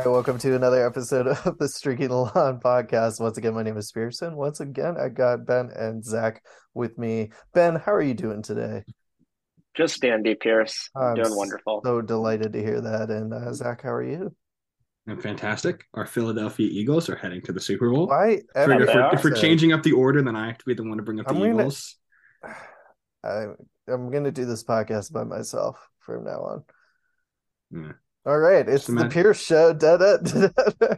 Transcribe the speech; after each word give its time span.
All 0.00 0.06
right, 0.06 0.12
welcome 0.12 0.38
to 0.38 0.56
another 0.56 0.86
episode 0.86 1.26
of 1.44 1.58
the 1.58 1.68
Streaking 1.68 2.08
Lawn 2.08 2.58
podcast. 2.64 3.20
Once 3.20 3.36
again, 3.36 3.52
my 3.52 3.62
name 3.62 3.76
is 3.76 3.92
Pearson. 3.92 4.34
Once 4.34 4.60
again, 4.60 4.94
I 4.98 5.10
got 5.10 5.44
Ben 5.44 5.68
and 5.76 6.02
Zach 6.02 6.42
with 6.72 6.96
me. 6.96 7.32
Ben, 7.52 7.76
how 7.76 7.92
are 7.92 8.00
you 8.00 8.14
doing 8.14 8.40
today? 8.40 8.82
Just 9.74 10.00
dandy, 10.00 10.36
Pierce. 10.36 10.88
I'm 10.96 11.16
doing 11.16 11.36
wonderful. 11.36 11.82
So 11.84 12.00
delighted 12.00 12.54
to 12.54 12.62
hear 12.62 12.80
that. 12.80 13.10
And 13.10 13.34
uh, 13.34 13.52
Zach, 13.52 13.82
how 13.82 13.90
are 13.90 14.02
you? 14.02 14.34
I'm 15.06 15.20
fantastic. 15.20 15.84
Our 15.92 16.06
Philadelphia 16.06 16.70
Eagles 16.72 17.10
are 17.10 17.16
heading 17.16 17.42
to 17.42 17.52
the 17.52 17.60
Super 17.60 17.90
Bowl. 17.90 18.06
Why? 18.06 18.40
If 18.54 18.68
we're, 18.68 18.82
if, 18.82 18.94
we're, 18.94 19.10
if 19.12 19.24
we're, 19.24 19.34
changing 19.34 19.74
up 19.74 19.82
the 19.82 19.92
order, 19.92 20.22
then 20.22 20.34
I 20.34 20.46
have 20.46 20.56
to 20.56 20.64
be 20.64 20.72
the 20.72 20.82
one 20.82 20.96
to 20.96 21.02
bring 21.02 21.20
up 21.20 21.26
the 21.26 21.34
I'm 21.34 21.44
Eagles. 21.44 21.96
Gonna, 22.42 22.56
I, 23.22 23.92
I'm 23.92 24.10
going 24.10 24.24
to 24.24 24.32
do 24.32 24.46
this 24.46 24.64
podcast 24.64 25.12
by 25.12 25.24
myself 25.24 25.76
from 25.98 26.24
now 26.24 26.40
on. 26.40 26.64
Yeah. 27.70 27.92
All 28.26 28.38
right, 28.38 28.68
it's 28.68 28.86
the 28.86 29.08
Pierce 29.08 29.42
Show. 29.42 29.72
Da, 29.80 29.96
da, 29.96 30.18
da, 30.18 30.48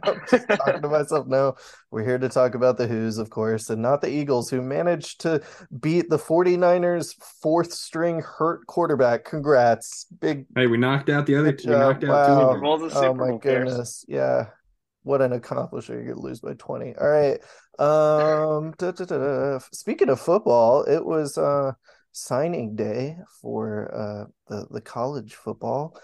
I'm 0.03 0.19
just 0.29 0.47
talking 0.49 0.81
to 0.81 0.89
myself. 0.89 1.25
No, 1.25 1.55
we're 1.89 2.03
here 2.03 2.17
to 2.17 2.27
talk 2.27 2.53
about 2.53 2.77
the 2.77 2.85
Hoos, 2.85 3.17
of 3.17 3.29
course, 3.29 3.69
and 3.69 3.81
not 3.81 4.01
the 4.01 4.09
Eagles, 4.09 4.49
who 4.49 4.61
managed 4.61 5.21
to 5.21 5.41
beat 5.79 6.09
the 6.09 6.17
49ers' 6.17 7.15
fourth 7.41 7.71
string 7.71 8.21
hurt 8.21 8.67
quarterback. 8.67 9.23
Congrats. 9.23 10.05
Big. 10.19 10.47
Hey, 10.53 10.67
we 10.67 10.77
knocked 10.77 11.09
out 11.09 11.25
the 11.25 11.37
other 11.37 11.53
two. 11.53 11.69
We 11.69 11.77
knocked 11.77 12.03
out 12.03 12.09
wow. 12.09 12.55
two. 12.55 12.89
Oh, 12.93 13.13
my 13.13 13.37
goodness. 13.37 14.03
Yeah. 14.09 14.47
What 15.03 15.21
an 15.21 15.31
accomplishment. 15.31 16.03
You're 16.03 16.15
going 16.15 16.21
to 16.21 16.27
lose 16.27 16.41
by 16.41 16.55
20. 16.55 16.95
All 16.95 17.07
right. 17.07 17.39
Um, 17.79 18.73
Speaking 19.71 20.09
of 20.09 20.19
football, 20.19 20.83
it 20.83 21.05
was 21.05 21.37
uh, 21.37 21.71
signing 22.11 22.75
day 22.75 23.17
for 23.41 23.93
uh, 23.95 24.25
the, 24.49 24.67
the 24.71 24.81
college 24.81 25.35
football 25.35 25.97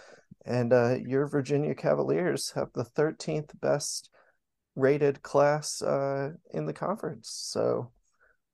and 0.50 0.74
uh, 0.74 0.96
your 1.06 1.28
Virginia 1.28 1.76
Cavaliers 1.76 2.52
have 2.56 2.70
the 2.74 2.84
13th 2.84 3.52
best 3.62 4.10
rated 4.76 5.22
class 5.22 5.82
uh, 5.82 6.32
in 6.52 6.66
the 6.66 6.74
conference. 6.74 7.30
So 7.32 7.92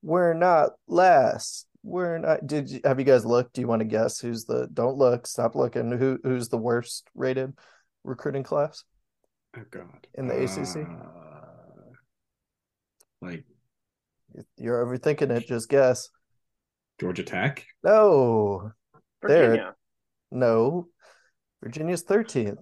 we're 0.02 0.34
not 0.34 0.72
last. 0.86 1.66
We're 1.82 2.18
not. 2.18 2.46
Did 2.46 2.70
you, 2.70 2.80
have 2.84 2.98
you 2.98 3.06
guys 3.06 3.24
looked? 3.24 3.54
Do 3.54 3.62
you 3.62 3.66
want 3.66 3.80
to 3.80 3.86
guess 3.86 4.20
who's 4.20 4.44
the? 4.44 4.68
Don't 4.72 4.98
look. 4.98 5.26
Stop 5.26 5.54
looking. 5.54 5.90
Who 5.90 6.18
who's 6.22 6.48
the 6.48 6.58
worst 6.58 7.08
rated 7.14 7.54
recruiting 8.04 8.42
class? 8.42 8.84
Oh 9.56 9.62
God! 9.70 10.06
In 10.14 10.28
the 10.28 10.34
uh, 10.34 10.44
ACC. 10.44 10.88
Like 13.22 13.44
you're 14.58 14.84
overthinking 14.84 15.30
it. 15.30 15.46
Just 15.46 15.70
guess. 15.70 16.10
Georgia 17.00 17.22
Tech. 17.22 17.64
No. 17.82 18.72
Virginia. 19.22 19.56
There. 19.56 19.76
No. 20.32 20.88
Virginia's 21.62 22.04
13th. 22.04 22.58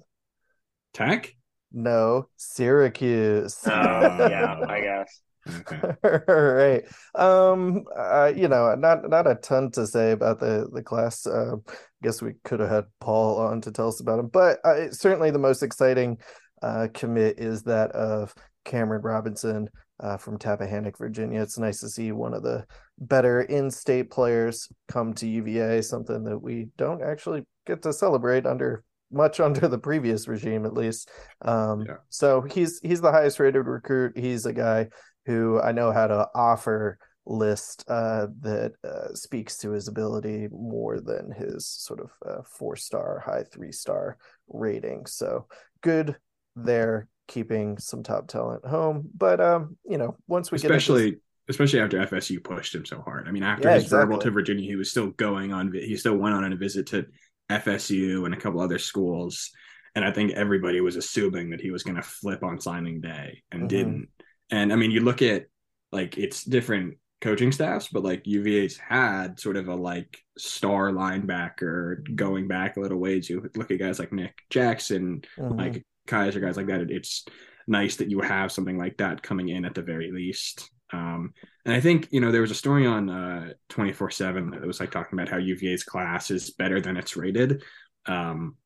Tech? 0.93 1.35
No, 1.73 2.29
Syracuse. 2.37 3.59
Oh, 3.67 3.71
yeah, 3.71 4.61
I 4.69 4.81
guess. 4.81 5.21
Okay. 5.47 5.95
All 6.05 6.35
right. 6.35 6.85
Um, 7.15 7.85
uh, 7.95 8.33
you 8.35 8.49
know, 8.49 8.75
not 8.77 9.09
not 9.09 9.27
a 9.27 9.35
ton 9.35 9.71
to 9.73 9.87
say 9.87 10.13
about 10.13 10.41
the 10.41 10.69
the 10.73 10.83
class. 10.83 11.27
Uh, 11.27 11.57
I 11.67 11.73
guess 12.03 12.23
we 12.23 12.35
could 12.45 12.61
have 12.61 12.71
had 12.71 12.85
Paul 13.01 13.39
on 13.39 13.61
to 13.63 13.73
tell 13.73 13.89
us 13.89 14.01
about 14.01 14.21
him, 14.21 14.29
but 14.29 14.59
uh, 14.65 14.91
certainly 14.91 15.31
the 15.31 15.39
most 15.39 15.63
exciting 15.63 16.19
uh, 16.63 16.89
commit 16.95 17.39
is 17.39 17.65
that 17.65 17.91
of 17.93 18.35
Cameron 18.65 19.03
Robinson 19.03 19.69
uh, 20.01 20.17
from 20.17 20.39
Tappahannock, 20.39 20.99
Virginia. 20.99 21.41
It's 21.41 21.59
nice 21.59 21.81
to 21.81 21.89
see 21.89 22.13
one 22.13 22.35
of 22.35 22.43
the 22.43 22.67
better 22.99 23.43
in-state 23.43 24.11
players 24.11 24.69
come 24.89 25.15
to 25.15 25.27
UVA, 25.27 25.83
something 25.83 26.25
that 26.25 26.39
we 26.39 26.69
don't 26.77 27.03
actually 27.03 27.45
get 27.67 27.83
to 27.83 27.93
celebrate 27.93 28.47
under 28.47 28.85
much 29.11 29.41
under 29.41 29.69
the 29.69 29.79
previous 29.79 30.29
regime 30.29 30.67
at 30.67 30.75
least. 30.75 31.11
Um, 31.43 31.85
yeah. 31.87 31.97
So 32.09 32.43
he's 32.43 32.81
he's 32.83 33.01
the 33.01 33.13
highest 33.13 33.41
rated 33.41 33.67
recruit. 33.67 34.19
He's 34.19 34.47
a 34.47 34.53
guy 34.53 34.89
who 35.27 35.61
I 35.61 35.73
know 35.73 35.91
had 35.91 36.11
an 36.11 36.27
offer 36.35 36.99
list 37.27 37.85
uh, 37.89 38.27
that 38.41 38.73
uh, 38.85 39.15
speaks 39.15 39.57
to 39.59 39.71
his 39.71 39.89
ability 39.89 40.49
more 40.51 41.01
than 41.01 41.33
his 41.33 41.67
sort 41.67 42.01
of 42.01 42.11
uh, 42.27 42.43
four 42.59 42.77
star, 42.77 43.23
high 43.25 43.45
three 43.45 43.73
star 43.73 44.19
rating. 44.49 45.07
So 45.07 45.47
good 45.83 46.17
there, 46.55 47.09
keeping 47.27 47.79
some 47.79 48.03
top 48.03 48.29
talent 48.29 48.65
home. 48.65 49.09
But 49.17 49.41
um, 49.41 49.77
you 49.85 49.99
know, 49.99 50.17
once 50.27 50.51
we 50.51 50.57
especially. 50.57 51.13
Get 51.13 51.21
especially 51.49 51.81
after 51.81 51.99
FSU 51.99 52.43
pushed 52.43 52.75
him 52.75 52.87
so 52.87 53.03
hard. 53.03 53.29
I 53.29 53.31
mean, 53.31 53.43
after 53.43 53.69
yeah, 53.69 53.75
his 53.75 53.85
exactly. 53.85 54.07
verbal 54.07 54.19
to 54.21 54.31
Virginia, 54.31 54.67
he 54.67 54.77
was 54.77 54.91
still 54.91 55.09
going 55.11 55.53
on. 55.53 55.73
He 55.73 55.95
still 55.97 56.17
went 56.17 56.35
on 56.35 56.51
a 56.51 56.57
visit 56.57 56.87
to 56.87 57.07
FSU 57.51 58.25
and 58.25 58.33
a 58.33 58.37
couple 58.39 58.61
other 58.61 58.79
schools. 58.79 59.51
And 59.95 60.05
I 60.05 60.11
think 60.11 60.33
everybody 60.33 60.81
was 60.81 60.97
assuming 60.97 61.51
that 61.51 61.61
he 61.61 61.71
was 61.71 61.83
going 61.83 61.97
to 61.97 62.03
flip 62.03 62.43
on 62.43 62.61
signing 62.61 63.01
day 63.01 63.43
and 63.53 63.63
mm-hmm. 63.63 63.69
didn't. 63.69 64.09
And 64.51 64.73
I 64.73 64.77
mean, 64.77 64.91
you 64.91 65.01
look 65.01 65.23
at 65.23 65.47
like 65.93 66.19
it's 66.19 66.45
different 66.45 66.97
coaching 67.21 67.53
staffs, 67.53 67.89
but 67.89 68.03
like 68.03 68.27
UVA's 68.27 68.77
had 68.77 69.39
sort 69.39 69.57
of 69.57 69.69
a 69.69 69.75
like 69.75 70.19
star 70.37 70.91
linebacker 70.91 72.15
going 72.15 72.49
back 72.49 72.77
a 72.77 72.81
little 72.81 72.99
ways. 72.99 73.31
You 73.31 73.49
look 73.55 73.71
at 73.71 73.79
guys 73.79 73.99
like 73.99 74.13
Nick 74.13 74.35
Jackson, 74.51 75.23
mm-hmm. 75.39 75.59
like 75.59 75.87
Kiser, 76.07 76.41
guys 76.41 76.57
like 76.57 76.67
that. 76.67 76.91
It's 76.91 77.25
nice 77.67 77.97
that 77.97 78.11
you 78.11 78.21
have 78.21 78.53
something 78.53 78.79
like 78.79 78.97
that 78.99 79.23
coming 79.23 79.49
in 79.49 79.65
at 79.65 79.75
the 79.75 79.83
very 79.83 80.11
least. 80.11 80.71
Um, 80.93 81.33
and 81.65 81.75
I 81.75 81.81
think 81.81 82.09
you 82.11 82.21
know 82.21 82.31
there 82.31 82.43
was 82.43 82.51
a 82.51 82.57
story 82.57 82.87
on 82.87 83.09
uh, 83.09 83.53
twenty 83.69 83.93
four 83.93 84.11
seven 84.11 84.51
that 84.51 84.67
was 84.67 84.81
like 84.81 84.91
talking 84.91 85.19
about 85.19 85.29
how 85.29 85.39
UVA's 85.39 85.83
class 85.83 86.31
is 86.31 86.51
better 86.51 86.81
than 86.81 86.97
it's 86.97 87.17
rated. 87.17 87.63
Um, 88.07 88.57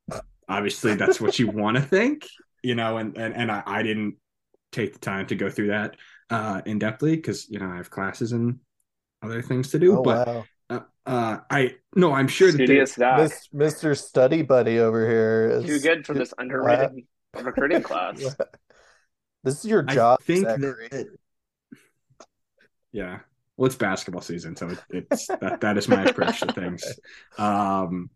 obviously, 0.48 0.94
that's 0.94 1.20
what 1.20 1.38
you 1.38 1.48
want 1.52 1.76
to 1.76 1.82
think, 1.82 2.26
you 2.62 2.74
know, 2.74 2.98
and 2.98 3.16
and 3.16 3.34
and 3.34 3.50
I, 3.50 3.62
I, 3.64 3.82
didn't 3.82 4.16
take 4.72 4.92
the 4.92 4.98
time 4.98 5.26
to 5.28 5.36
go 5.36 5.48
through 5.48 5.68
that 5.68 5.96
uh, 6.28 6.60
in 6.66 6.80
depthly 6.80 7.12
because 7.12 7.48
you 7.48 7.60
know 7.60 7.70
I 7.70 7.76
have 7.76 7.90
classes 7.90 8.32
and 8.32 8.58
other 9.22 9.40
things 9.40 9.70
to 9.70 9.78
do. 9.78 9.98
Oh, 9.98 10.02
but 10.02 10.26
wow. 10.26 10.44
uh, 10.68 10.80
uh, 11.06 11.38
I 11.50 11.76
no, 11.94 12.12
I'm 12.12 12.28
sure 12.28 12.50
Studious 12.50 12.96
that 12.96 13.30
Mr. 13.54 13.96
Study 13.96 14.42
Buddy 14.42 14.80
over 14.80 15.08
here 15.08 15.50
is 15.52 15.64
too 15.64 15.80
good 15.80 16.04
for 16.04 16.14
this 16.14 16.34
underrated 16.36 17.04
recruiting 17.34 17.82
class. 17.82 18.18
This 19.44 19.58
is 19.58 19.64
your 19.64 19.82
job. 19.82 20.18
I 20.20 20.24
think 20.24 20.46
that 20.46 21.06
yeah. 22.92 23.20
Well, 23.56 23.66
it's 23.66 23.76
basketball 23.76 24.22
season, 24.22 24.54
so 24.54 24.68
it, 24.68 24.78
it's 24.90 25.26
that 25.26 25.60
that 25.60 25.78
is 25.78 25.88
my 25.88 26.04
approach 26.04 26.40
to 26.40 26.52
things. 26.52 26.84
Um, 27.38 28.10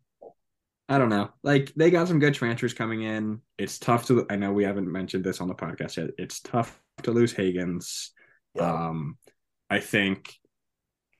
I 0.88 0.98
don't 0.98 1.08
know. 1.08 1.30
Like 1.42 1.72
they 1.74 1.90
got 1.90 2.08
some 2.08 2.20
good 2.20 2.34
transfers 2.34 2.74
coming 2.74 3.02
in. 3.02 3.40
It's 3.58 3.78
tough 3.78 4.06
to. 4.06 4.26
I 4.30 4.36
know 4.36 4.52
we 4.52 4.64
haven't 4.64 4.90
mentioned 4.90 5.24
this 5.24 5.40
on 5.40 5.48
the 5.48 5.54
podcast 5.54 5.96
yet. 5.96 6.10
It's 6.18 6.40
tough 6.40 6.80
to 7.02 7.10
lose 7.10 7.34
Hagans. 7.34 8.10
Yeah. 8.54 8.72
Um, 8.72 9.18
I 9.68 9.80
think 9.80 10.32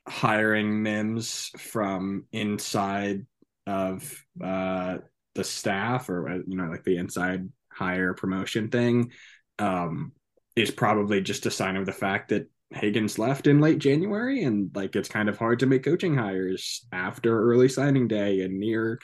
hiring 0.07 0.83
Mims 0.83 1.51
from 1.57 2.27
inside 2.33 3.27
of 3.67 4.25
uh, 4.43 4.99
the 5.35 5.45
staff, 5.45 6.09
or 6.11 6.29
uh, 6.29 6.39
you 6.47 6.57
know, 6.57 6.67
like 6.67 6.85
the 6.85 6.97
inside 6.97 7.49
hire 7.75 8.15
promotion 8.15 8.69
thing, 8.69 9.13
um, 9.59 10.13
is 10.57 10.71
probably 10.71 11.21
just 11.21 11.47
a 11.47 11.51
sign 11.51 11.77
of 11.77 11.87
the 11.87 11.93
fact 11.93 12.29
that 12.29 12.49
Hagans 12.75 13.19
left 13.19 13.47
in 13.47 13.61
late 13.61 13.79
January, 13.79 14.45
and 14.45 14.71
like 14.75 14.97
it's 14.97 15.09
kind 15.09 15.29
of 15.29 15.39
hard 15.39 15.59
to 15.61 15.67
make 15.67 15.85
coaching 15.85 16.17
hires 16.17 16.87
after 16.93 17.51
early 17.51 17.69
signing 17.69 18.09
day 18.09 18.41
and 18.41 18.59
near 18.59 18.99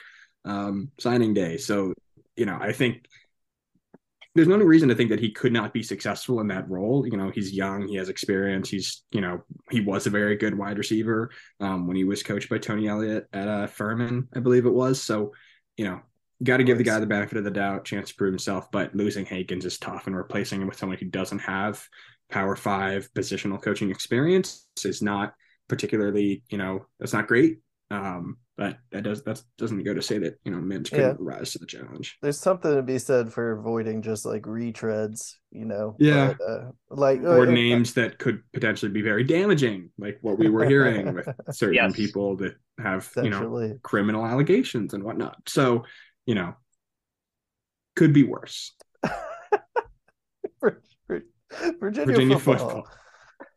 um, 0.45 0.91
signing 0.99 1.33
day. 1.33 1.57
So, 1.57 1.93
you 2.35 2.45
know, 2.45 2.57
I 2.59 2.71
think 2.71 3.05
there's 4.35 4.47
no 4.47 4.57
reason 4.57 4.89
to 4.89 4.95
think 4.95 5.09
that 5.09 5.19
he 5.19 5.31
could 5.31 5.51
not 5.51 5.73
be 5.73 5.83
successful 5.83 6.39
in 6.39 6.47
that 6.47 6.69
role. 6.69 7.05
You 7.05 7.17
know, 7.17 7.29
he's 7.29 7.51
young, 7.51 7.87
he 7.87 7.95
has 7.95 8.09
experience. 8.09 8.69
He's, 8.69 9.03
you 9.11 9.21
know, 9.21 9.43
he 9.69 9.81
was 9.81 10.07
a 10.07 10.11
very 10.11 10.35
good 10.35 10.57
wide 10.57 10.77
receiver 10.77 11.31
um, 11.59 11.87
when 11.87 11.97
he 11.97 12.03
was 12.03 12.23
coached 12.23 12.49
by 12.49 12.57
Tony 12.57 12.87
Elliott 12.87 13.27
at 13.33 13.47
uh, 13.47 13.67
Furman, 13.67 14.29
I 14.35 14.39
believe 14.39 14.65
it 14.65 14.73
was. 14.73 15.01
So, 15.01 15.33
you 15.77 15.85
know, 15.85 16.01
got 16.43 16.57
to 16.57 16.63
give 16.63 16.77
the 16.77 16.83
guy 16.83 16.99
the 16.99 17.05
benefit 17.05 17.37
of 17.37 17.43
the 17.43 17.51
doubt, 17.51 17.85
chance 17.85 18.09
to 18.09 18.15
prove 18.15 18.31
himself. 18.31 18.71
But 18.71 18.95
losing 18.95 19.25
Hagans 19.25 19.65
is 19.65 19.77
tough, 19.77 20.07
and 20.07 20.15
replacing 20.15 20.61
him 20.61 20.67
with 20.67 20.77
someone 20.77 20.97
who 20.97 21.05
doesn't 21.05 21.39
have 21.39 21.85
Power 22.29 22.55
Five 22.55 23.09
positional 23.13 23.61
coaching 23.61 23.91
experience 23.91 24.67
is 24.83 25.01
not 25.01 25.33
particularly, 25.67 26.43
you 26.49 26.57
know, 26.57 26.85
that's 26.99 27.13
not 27.13 27.27
great. 27.27 27.59
Um, 27.91 28.37
but 28.59 28.77
that 28.91 29.03
does 29.03 29.23
that 29.23 29.41
doesn't 29.57 29.83
go 29.83 29.93
to 29.93 30.01
say 30.01 30.17
that 30.17 30.37
you 30.43 30.51
know 30.51 30.59
Mims 30.59 30.89
couldn't 30.89 31.17
yeah. 31.21 31.33
rise 31.33 31.53
to 31.53 31.59
the 31.59 31.65
challenge. 31.65 32.17
There's 32.21 32.37
something 32.37 32.75
to 32.75 32.83
be 32.83 32.99
said 32.99 33.31
for 33.31 33.53
avoiding 33.53 34.01
just 34.01 34.25
like 34.25 34.41
retreads, 34.41 35.35
you 35.49 35.63
know. 35.63 35.95
Yeah, 35.97 36.33
but, 36.37 36.45
uh, 36.45 36.71
like 36.89 37.21
or 37.21 37.47
uh, 37.47 37.51
names 37.51 37.93
that 37.93 38.19
could 38.19 38.43
potentially 38.51 38.91
be 38.91 39.01
very 39.01 39.23
damaging, 39.23 39.91
like 39.97 40.19
what 40.21 40.37
we 40.37 40.49
were 40.49 40.65
hearing 40.65 41.13
with 41.13 41.29
certain 41.51 41.75
yes. 41.75 41.95
people 41.95 42.35
that 42.37 42.55
have 42.77 43.09
you 43.15 43.29
know 43.29 43.79
criminal 43.81 44.25
allegations 44.25 44.93
and 44.93 45.05
whatnot. 45.05 45.37
So 45.47 45.85
you 46.29 46.35
know, 46.35 46.53
could 47.95 48.13
be 48.13 48.21
worse. 48.21 48.73
Virginia, 50.61 51.25
Virginia 51.79 52.37
football. 52.37 52.69
football. 52.69 52.87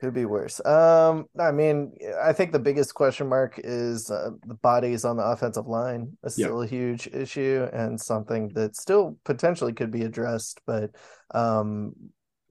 Could 0.01 0.15
be 0.15 0.25
worse. 0.25 0.65
Um, 0.65 1.27
I 1.39 1.53
mean, 1.53 1.93
I 2.25 2.33
think 2.33 2.51
the 2.51 2.59
biggest 2.59 2.95
question 2.95 3.29
mark 3.29 3.61
is 3.63 4.11
uh, 4.11 4.31
the 4.47 4.55
bodies 4.55 5.05
on 5.05 5.19
the 5.19 5.23
offensive 5.23 5.67
line 5.67 6.17
is 6.25 6.33
still 6.33 6.63
a 6.63 6.67
huge 6.67 7.09
issue 7.09 7.69
and 7.75 8.01
something 8.01 8.49
that 8.55 8.75
still 8.75 9.19
potentially 9.27 9.75
could 9.75 9.91
be 9.91 10.05
addressed, 10.05 10.63
but 10.67 10.93
um, 11.35 11.93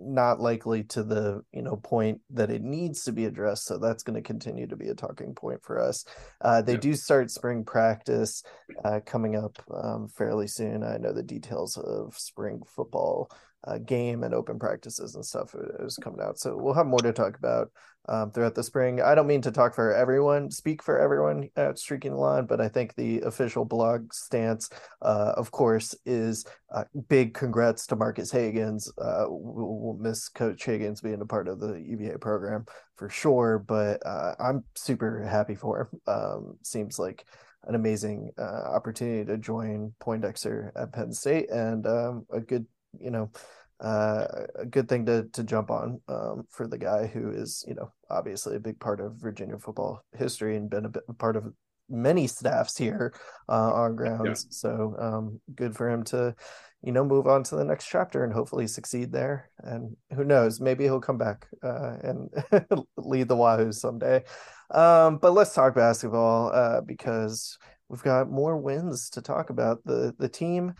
not 0.01 0.39
likely 0.39 0.83
to 0.83 1.03
the 1.03 1.41
you 1.51 1.61
know 1.61 1.75
point 1.77 2.21
that 2.31 2.49
it 2.49 2.61
needs 2.61 3.03
to 3.03 3.11
be 3.11 3.25
addressed. 3.25 3.65
So 3.65 3.77
that's 3.77 4.03
going 4.03 4.15
to 4.15 4.27
continue 4.27 4.67
to 4.67 4.75
be 4.75 4.89
a 4.89 4.95
talking 4.95 5.33
point 5.33 5.63
for 5.63 5.79
us. 5.79 6.05
Uh, 6.41 6.61
they 6.61 6.77
do 6.77 6.93
start 6.93 7.31
spring 7.31 7.63
practice 7.63 8.43
uh, 8.83 8.99
coming 9.05 9.35
up 9.35 9.57
um, 9.73 10.07
fairly 10.07 10.47
soon. 10.47 10.83
I 10.83 10.97
know 10.97 11.13
the 11.13 11.23
details 11.23 11.77
of 11.77 12.15
spring 12.17 12.61
football 12.65 13.29
uh, 13.65 13.77
game 13.77 14.23
and 14.23 14.33
open 14.33 14.59
practices 14.59 15.15
and 15.15 15.25
stuff 15.25 15.55
is 15.79 15.97
coming 15.97 16.21
out. 16.21 16.39
So 16.39 16.57
we'll 16.57 16.73
have 16.73 16.87
more 16.87 16.99
to 16.99 17.13
talk 17.13 17.37
about 17.37 17.71
um, 18.09 18.31
throughout 18.31 18.55
the 18.55 18.63
spring. 18.63 19.01
I 19.01 19.13
don't 19.13 19.27
mean 19.27 19.41
to 19.41 19.51
talk 19.51 19.75
for 19.75 19.93
everyone, 19.93 20.49
speak 20.49 20.81
for 20.81 20.99
everyone 20.99 21.49
at 21.55 21.77
Streaking 21.77 22.11
the 22.11 22.17
Lawn, 22.17 22.47
but 22.47 22.59
I 22.59 22.67
think 22.67 22.95
the 22.95 23.19
official 23.21 23.63
blog 23.63 24.11
stance, 24.13 24.69
uh, 25.01 25.33
of 25.37 25.51
course, 25.51 25.93
is 26.05 26.45
uh, 26.73 26.85
big 27.09 27.33
congrats 27.33 27.85
to 27.87 27.95
Marques 27.95 28.31
Hagans. 28.31 28.89
Uh, 28.97 29.25
we'll, 29.27 29.79
we'll, 29.79 29.97
miss 30.01 30.29
Coach 30.29 30.65
Hagans 30.65 31.03
being 31.03 31.21
a 31.21 31.25
part 31.25 31.47
of 31.47 31.59
the 31.59 31.79
UVA 31.79 32.17
program 32.17 32.65
for 32.95 33.09
sure, 33.09 33.59
but 33.59 34.03
uh, 34.05 34.33
I'm 34.39 34.63
super 34.75 35.23
happy 35.23 35.53
for 35.53 35.81
him. 35.81 36.01
Um, 36.07 36.57
seems 36.63 36.97
like 36.97 37.25
an 37.65 37.75
amazing 37.75 38.31
uh, 38.39 38.63
opportunity 38.73 39.25
to 39.25 39.37
join 39.37 39.93
Poindexter 39.99 40.73
at 40.75 40.91
Penn 40.91 41.13
State 41.13 41.51
and 41.51 41.85
um, 41.85 42.25
a 42.33 42.39
good 42.39 42.65
you 42.99 43.11
know, 43.11 43.31
uh, 43.79 44.25
a 44.55 44.65
good 44.65 44.87
thing 44.87 45.05
to 45.07 45.27
to 45.33 45.43
jump 45.43 45.71
on 45.71 45.99
um, 46.07 46.43
for 46.49 46.67
the 46.67 46.77
guy 46.77 47.07
who 47.07 47.31
is, 47.31 47.65
you 47.67 47.73
know, 47.73 47.91
obviously 48.09 48.55
a 48.55 48.59
big 48.59 48.79
part 48.79 48.99
of 48.99 49.15
Virginia 49.15 49.57
football 49.57 50.03
history 50.15 50.55
and 50.55 50.69
been 50.69 50.85
a, 50.85 50.89
bit, 50.89 51.03
a 51.09 51.13
part 51.13 51.35
of 51.35 51.51
many 51.89 52.27
staffs 52.27 52.77
here 52.77 53.13
uh, 53.49 53.73
on 53.73 53.95
grounds. 53.95 54.45
Yeah. 54.45 54.51
So 54.51 54.95
um, 54.99 55.41
good 55.55 55.75
for 55.75 55.89
him 55.89 56.03
to, 56.05 56.35
you 56.83 56.91
know, 56.91 57.03
move 57.03 57.27
on 57.27 57.43
to 57.43 57.55
the 57.55 57.65
next 57.65 57.87
chapter 57.87 58.23
and 58.23 58.31
hopefully 58.31 58.67
succeed 58.67 59.11
there. 59.11 59.49
And 59.59 59.97
who 60.15 60.23
knows, 60.23 60.59
maybe 60.61 60.83
he'll 60.83 61.01
come 61.01 61.17
back 61.17 61.47
uh, 61.63 61.97
and 62.03 62.29
lead 62.97 63.27
the 63.27 63.35
Wahoos 63.35 63.75
someday. 63.75 64.23
Um, 64.69 65.17
but 65.17 65.33
let's 65.33 65.53
talk 65.53 65.75
basketball 65.75 66.51
uh, 66.53 66.81
because 66.81 67.57
we've 67.89 68.03
got 68.03 68.29
more 68.29 68.57
wins 68.57 69.09
to 69.11 69.21
talk 69.21 69.49
about. 69.49 69.83
The 69.83 70.15
the 70.17 70.29
team 70.29 70.73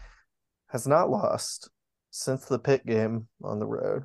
has 0.70 0.88
not 0.88 1.10
lost 1.10 1.70
since 2.12 2.46
the 2.46 2.60
Pitt 2.60 2.86
game 2.86 3.28
on 3.44 3.60
the 3.60 3.66
road. 3.66 4.04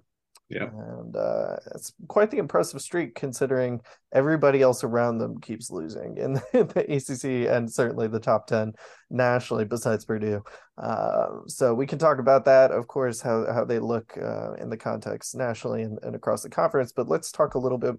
Yeah. 0.48 0.68
And 0.72 1.16
uh, 1.16 1.56
it's 1.74 1.92
quite 2.06 2.30
the 2.30 2.38
impressive 2.38 2.80
streak 2.80 3.16
considering 3.16 3.80
everybody 4.12 4.62
else 4.62 4.84
around 4.84 5.18
them 5.18 5.40
keeps 5.40 5.70
losing 5.70 6.16
in 6.18 6.34
the, 6.52 6.84
ACC 6.88 7.52
and 7.52 7.70
certainly 7.70 8.06
the 8.06 8.20
top 8.20 8.46
10 8.46 8.72
nationally 9.10 9.64
besides 9.64 10.04
Purdue. 10.04 10.42
Uh, 10.78 11.26
so 11.48 11.74
we 11.74 11.86
can 11.86 11.98
talk 11.98 12.20
about 12.20 12.44
that, 12.44 12.70
of 12.70 12.86
course, 12.86 13.20
how, 13.20 13.44
how 13.52 13.64
they 13.64 13.80
look 13.80 14.16
uh, 14.22 14.52
in 14.54 14.70
the 14.70 14.76
context 14.76 15.34
nationally 15.34 15.82
and, 15.82 15.98
and 16.02 16.14
across 16.14 16.42
the 16.42 16.50
conference. 16.50 16.92
But 16.92 17.08
let's 17.08 17.32
talk 17.32 17.54
a 17.54 17.60
little 17.60 17.78
bit 17.78 17.96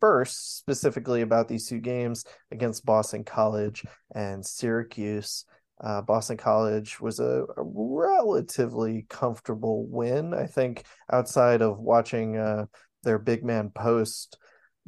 first 0.00 0.58
specifically 0.58 1.22
about 1.22 1.48
these 1.48 1.68
two 1.68 1.80
games 1.80 2.24
against 2.52 2.86
Boston 2.86 3.24
College 3.24 3.84
and 4.14 4.46
Syracuse. 4.46 5.44
Uh, 5.80 6.02
Boston 6.02 6.36
College 6.36 7.00
was 7.00 7.20
a, 7.20 7.44
a, 7.56 7.62
relatively 7.62 9.06
comfortable 9.08 9.86
win. 9.86 10.34
I 10.34 10.46
think 10.46 10.84
outside 11.12 11.62
of 11.62 11.78
watching 11.78 12.36
uh, 12.36 12.66
their 13.04 13.18
big 13.18 13.44
man 13.44 13.70
post 13.70 14.38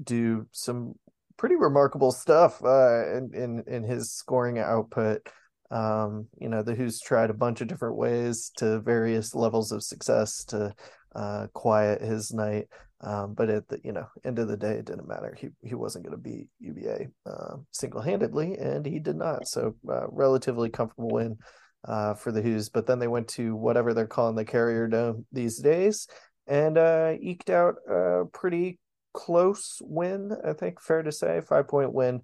do 0.03 0.47
some 0.51 0.95
pretty 1.37 1.57
remarkable 1.57 2.11
stuff 2.11 2.63
uh, 2.65 3.17
in, 3.17 3.31
in, 3.35 3.65
in 3.67 3.85
his 3.85 4.13
scoring 4.13 4.59
output. 4.59 5.27
Um, 5.71 6.27
you 6.39 6.49
know, 6.49 6.63
the 6.63 6.75
Hoos 6.75 7.01
tried 7.01 7.31
a 7.31 7.35
bunch 7.35 7.61
of 7.61 7.69
different 7.69 7.97
ways 7.97 8.51
to 8.57 8.81
various 8.81 9.35
levels 9.35 9.73
of 9.73 9.83
success 9.83 10.45
to 10.47 10.75
uh, 11.15 11.47
quiet 11.53 12.03
his 12.03 12.33
night. 12.33 12.67
Um, 13.03 13.33
but 13.35 13.49
at 13.49 13.67
the 13.69 13.81
you 13.83 13.93
know 13.93 14.07
end 14.25 14.39
of 14.39 14.49
the 14.49 14.57
day, 14.57 14.75
it 14.75 14.85
didn't 14.85 15.09
matter. 15.09 15.35
He 15.39 15.49
he 15.63 15.75
wasn't 15.75 16.05
going 16.05 16.17
to 16.17 16.23
beat 16.23 16.49
UVA 16.59 17.09
uh, 17.25 17.57
single 17.71 18.03
handedly, 18.03 18.57
and 18.59 18.85
he 18.85 18.99
did 18.99 19.17
not. 19.17 19.49
So 19.49 19.75
uh, 19.89 20.07
relatively 20.11 20.69
comfortable 20.69 21.11
win 21.11 21.39
uh, 21.85 22.15
for 22.15 22.31
the 22.31 22.43
Hoos. 22.43 22.69
But 22.69 22.87
then 22.87 22.99
they 22.99 23.09
went 23.09 23.29
to 23.29 23.57
whatever 23.57 23.95
they're 23.95 24.07
calling 24.07 24.37
the 24.37 24.45
Carrier 24.45 24.87
Dome 24.87 25.25
these 25.33 25.59
days, 25.59 26.09
and 26.47 26.77
uh, 26.77 27.15
eked 27.21 27.49
out 27.49 27.77
a 27.89 28.25
pretty 28.33 28.79
close 29.15 29.79
win. 29.83 30.33
I 30.45 30.53
think 30.53 30.81
fair 30.83 31.03
to 31.03 31.13
say, 31.13 31.41
five 31.41 31.69
point 31.69 31.95
win 31.95 32.21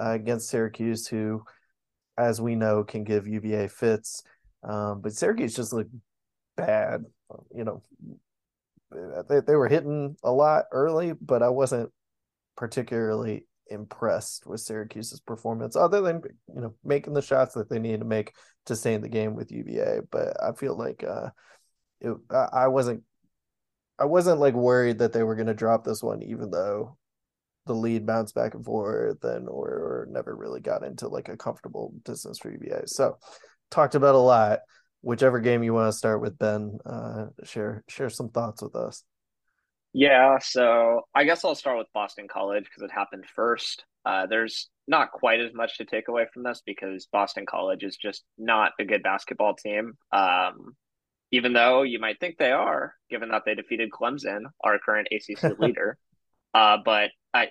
uh, 0.00 0.12
against 0.12 0.48
Syracuse, 0.48 1.06
who, 1.06 1.42
as 2.16 2.40
we 2.40 2.54
know, 2.54 2.84
can 2.84 3.04
give 3.04 3.26
UVA 3.26 3.68
fits. 3.68 4.22
Um, 4.62 5.00
but 5.00 5.12
Syracuse 5.12 5.54
just 5.54 5.72
looked 5.72 5.94
bad. 6.56 7.04
You 7.54 7.64
know, 7.64 7.82
they, 9.28 9.40
they 9.40 9.56
were 9.56 9.68
hitting 9.68 10.16
a 10.22 10.30
lot 10.30 10.64
early, 10.72 11.12
but 11.12 11.42
I 11.42 11.48
wasn't 11.48 11.90
particularly 12.56 13.46
impressed 13.68 14.46
with 14.46 14.60
Syracuse's 14.60 15.20
performance, 15.20 15.76
other 15.76 16.00
than 16.00 16.22
you 16.54 16.60
know 16.60 16.74
making 16.84 17.14
the 17.14 17.22
shots 17.22 17.54
that 17.54 17.68
they 17.68 17.78
needed 17.78 18.00
to 18.00 18.06
make 18.06 18.34
to 18.66 18.76
stay 18.76 18.94
in 18.94 19.00
the 19.00 19.08
game 19.08 19.34
with 19.34 19.52
UVA. 19.52 20.00
But 20.10 20.42
I 20.42 20.52
feel 20.52 20.76
like 20.76 21.04
uh, 21.04 21.30
it, 22.00 22.14
I 22.30 22.68
wasn't 22.68 23.02
I 23.98 24.04
wasn't 24.06 24.40
like 24.40 24.54
worried 24.54 24.98
that 24.98 25.12
they 25.12 25.22
were 25.22 25.36
going 25.36 25.46
to 25.46 25.54
drop 25.54 25.84
this 25.84 26.02
one, 26.02 26.22
even 26.22 26.50
though 26.50 26.96
the 27.66 27.74
lead 27.74 28.06
bounced 28.06 28.34
back 28.34 28.54
and 28.54 28.64
forth 28.64 29.22
and 29.24 29.48
or, 29.48 29.68
or 29.68 30.08
never 30.10 30.34
really 30.36 30.60
got 30.60 30.84
into 30.84 31.08
like 31.08 31.28
a 31.28 31.36
comfortable 31.36 31.94
distance 32.04 32.38
for 32.38 32.50
UVA. 32.50 32.82
So 32.86 33.18
talked 33.70 33.94
about 33.94 34.14
a 34.14 34.18
lot 34.18 34.60
whichever 35.04 35.38
game 35.38 35.62
you 35.62 35.74
want 35.74 35.92
to 35.92 35.96
start 35.96 36.20
with, 36.20 36.38
Ben, 36.38 36.78
uh, 36.86 37.26
share 37.44 37.84
share 37.88 38.10
some 38.10 38.30
thoughts 38.30 38.62
with 38.62 38.74
us. 38.74 39.04
Yeah, 39.92 40.38
so 40.40 41.02
I 41.14 41.24
guess 41.24 41.44
I'll 41.44 41.54
start 41.54 41.78
with 41.78 41.86
Boston 41.94 42.26
College 42.26 42.64
because 42.64 42.82
it 42.82 42.90
happened 42.90 43.24
first. 43.36 43.84
Uh, 44.04 44.26
there's 44.26 44.68
not 44.88 45.12
quite 45.12 45.40
as 45.40 45.54
much 45.54 45.78
to 45.78 45.84
take 45.84 46.08
away 46.08 46.26
from 46.32 46.42
this 46.42 46.62
because 46.66 47.06
Boston 47.12 47.46
College 47.46 47.84
is 47.84 47.96
just 47.96 48.24
not 48.36 48.72
a 48.80 48.84
good 48.84 49.02
basketball 49.02 49.54
team. 49.54 49.92
Um, 50.12 50.74
even 51.30 51.52
though 51.52 51.82
you 51.82 51.98
might 51.98 52.18
think 52.18 52.38
they 52.38 52.50
are, 52.50 52.94
given 53.08 53.30
that 53.30 53.42
they 53.46 53.54
defeated 53.54 53.90
Clemson, 53.90 54.40
our 54.62 54.78
current 54.78 55.08
ACC 55.12 55.58
leader. 55.58 55.96
Uh, 56.52 56.78
but 56.84 57.10
I, 57.32 57.48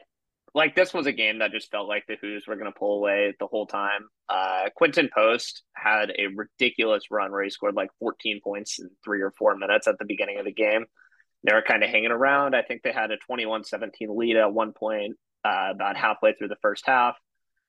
like 0.55 0.75
this 0.75 0.93
was 0.93 1.07
a 1.07 1.11
game 1.11 1.39
that 1.39 1.51
just 1.51 1.71
felt 1.71 1.87
like 1.87 2.05
the 2.07 2.17
Hoos 2.21 2.45
were 2.47 2.55
going 2.55 2.71
to 2.71 2.77
pull 2.77 2.97
away 2.97 3.33
the 3.39 3.47
whole 3.47 3.65
time. 3.65 4.07
Uh, 4.29 4.69
Quinten 4.79 5.09
Post 5.11 5.63
had 5.73 6.11
a 6.11 6.27
ridiculous 6.27 7.09
run 7.09 7.31
where 7.31 7.43
he 7.43 7.49
scored 7.49 7.75
like 7.75 7.89
14 7.99 8.39
points 8.43 8.79
in 8.79 8.89
three 9.03 9.21
or 9.21 9.31
four 9.31 9.55
minutes 9.57 9.87
at 9.87 9.97
the 9.97 10.05
beginning 10.05 10.37
of 10.39 10.45
the 10.45 10.53
game. 10.53 10.85
They 11.43 11.53
were 11.53 11.63
kind 11.63 11.83
of 11.83 11.89
hanging 11.89 12.11
around. 12.11 12.55
I 12.55 12.61
think 12.61 12.83
they 12.83 12.91
had 12.91 13.11
a 13.11 13.17
21 13.17 13.63
17 13.63 14.15
lead 14.15 14.37
at 14.37 14.53
one 14.53 14.73
point, 14.73 15.17
uh, 15.43 15.69
about 15.71 15.97
halfway 15.97 16.33
through 16.33 16.49
the 16.49 16.55
first 16.61 16.83
half. 16.85 17.17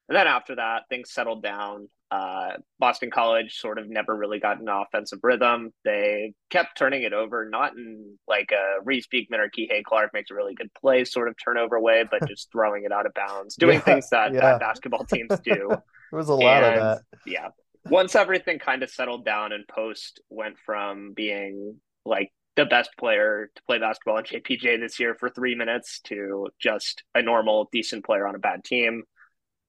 And 0.09 0.17
then 0.17 0.27
after 0.27 0.57
that, 0.57 0.83
things 0.91 1.11
settled 1.11 1.43
down. 1.43 1.89
Uh, 2.11 2.53
Boston 2.79 3.11
College 3.11 3.59
sort 3.59 3.79
of 3.79 3.89
never 3.89 4.15
really 4.15 4.39
got 4.39 4.61
an 4.61 4.69
offensive 4.69 5.19
rhythm. 5.23 5.73
They 5.85 6.35
kept 6.51 6.79
turning 6.79 7.03
it 7.03 7.13
over, 7.13 7.49
not 7.49 7.73
in 7.77 8.19
like 8.29 8.53
a 8.53 8.85
Reece 8.85 9.07
Beekman 9.09 9.41
or 9.41 9.49
Kihei 9.49 9.83
Clark 9.83 10.11
makes 10.13 10.31
a 10.31 10.35
really 10.35 10.55
good 10.55 10.73
play 10.75 11.05
sort 11.05 11.29
of 11.29 11.35
turnover 11.43 11.81
way, 11.81 12.05
but 12.09 12.27
just 12.29 12.53
throwing 12.53 12.85
it 12.85 12.93
out 12.93 13.07
of 13.07 13.15
bounds, 13.15 13.57
doing 13.57 13.79
yeah, 13.79 13.85
things 13.85 14.11
that, 14.11 14.33
yeah. 14.33 14.41
that 14.41 14.61
basketball 14.61 15.05
teams 15.05 15.39
do. 15.41 15.69
there 15.69 15.83
was 16.13 16.29
a 16.29 16.35
lot 16.35 16.63
and, 16.63 16.75
of 16.77 16.81
that. 16.81 17.03
Yeah. 17.27 17.49
Once 17.87 18.15
everything 18.15 18.59
kind 18.59 18.83
of 18.83 18.91
settled 18.91 19.25
down 19.25 19.53
and 19.53 19.67
Post 19.67 20.21
went 20.31 20.57
from 20.65 21.13
being 21.15 21.81
like 22.07 22.31
the 22.57 22.65
best 22.65 22.91
player 22.99 23.51
to 23.55 23.63
play 23.65 23.79
basketball 23.79 24.19
in 24.19 24.25
JPJ 24.25 24.81
this 24.81 25.01
year 25.01 25.15
for 25.19 25.29
three 25.29 25.55
minutes 25.55 26.01
to 26.05 26.49
just 26.61 27.03
a 27.15 27.23
normal, 27.23 27.69
decent 27.73 28.05
player 28.05 28.27
on 28.27 28.35
a 28.35 28.39
bad 28.39 28.65
team. 28.65 29.03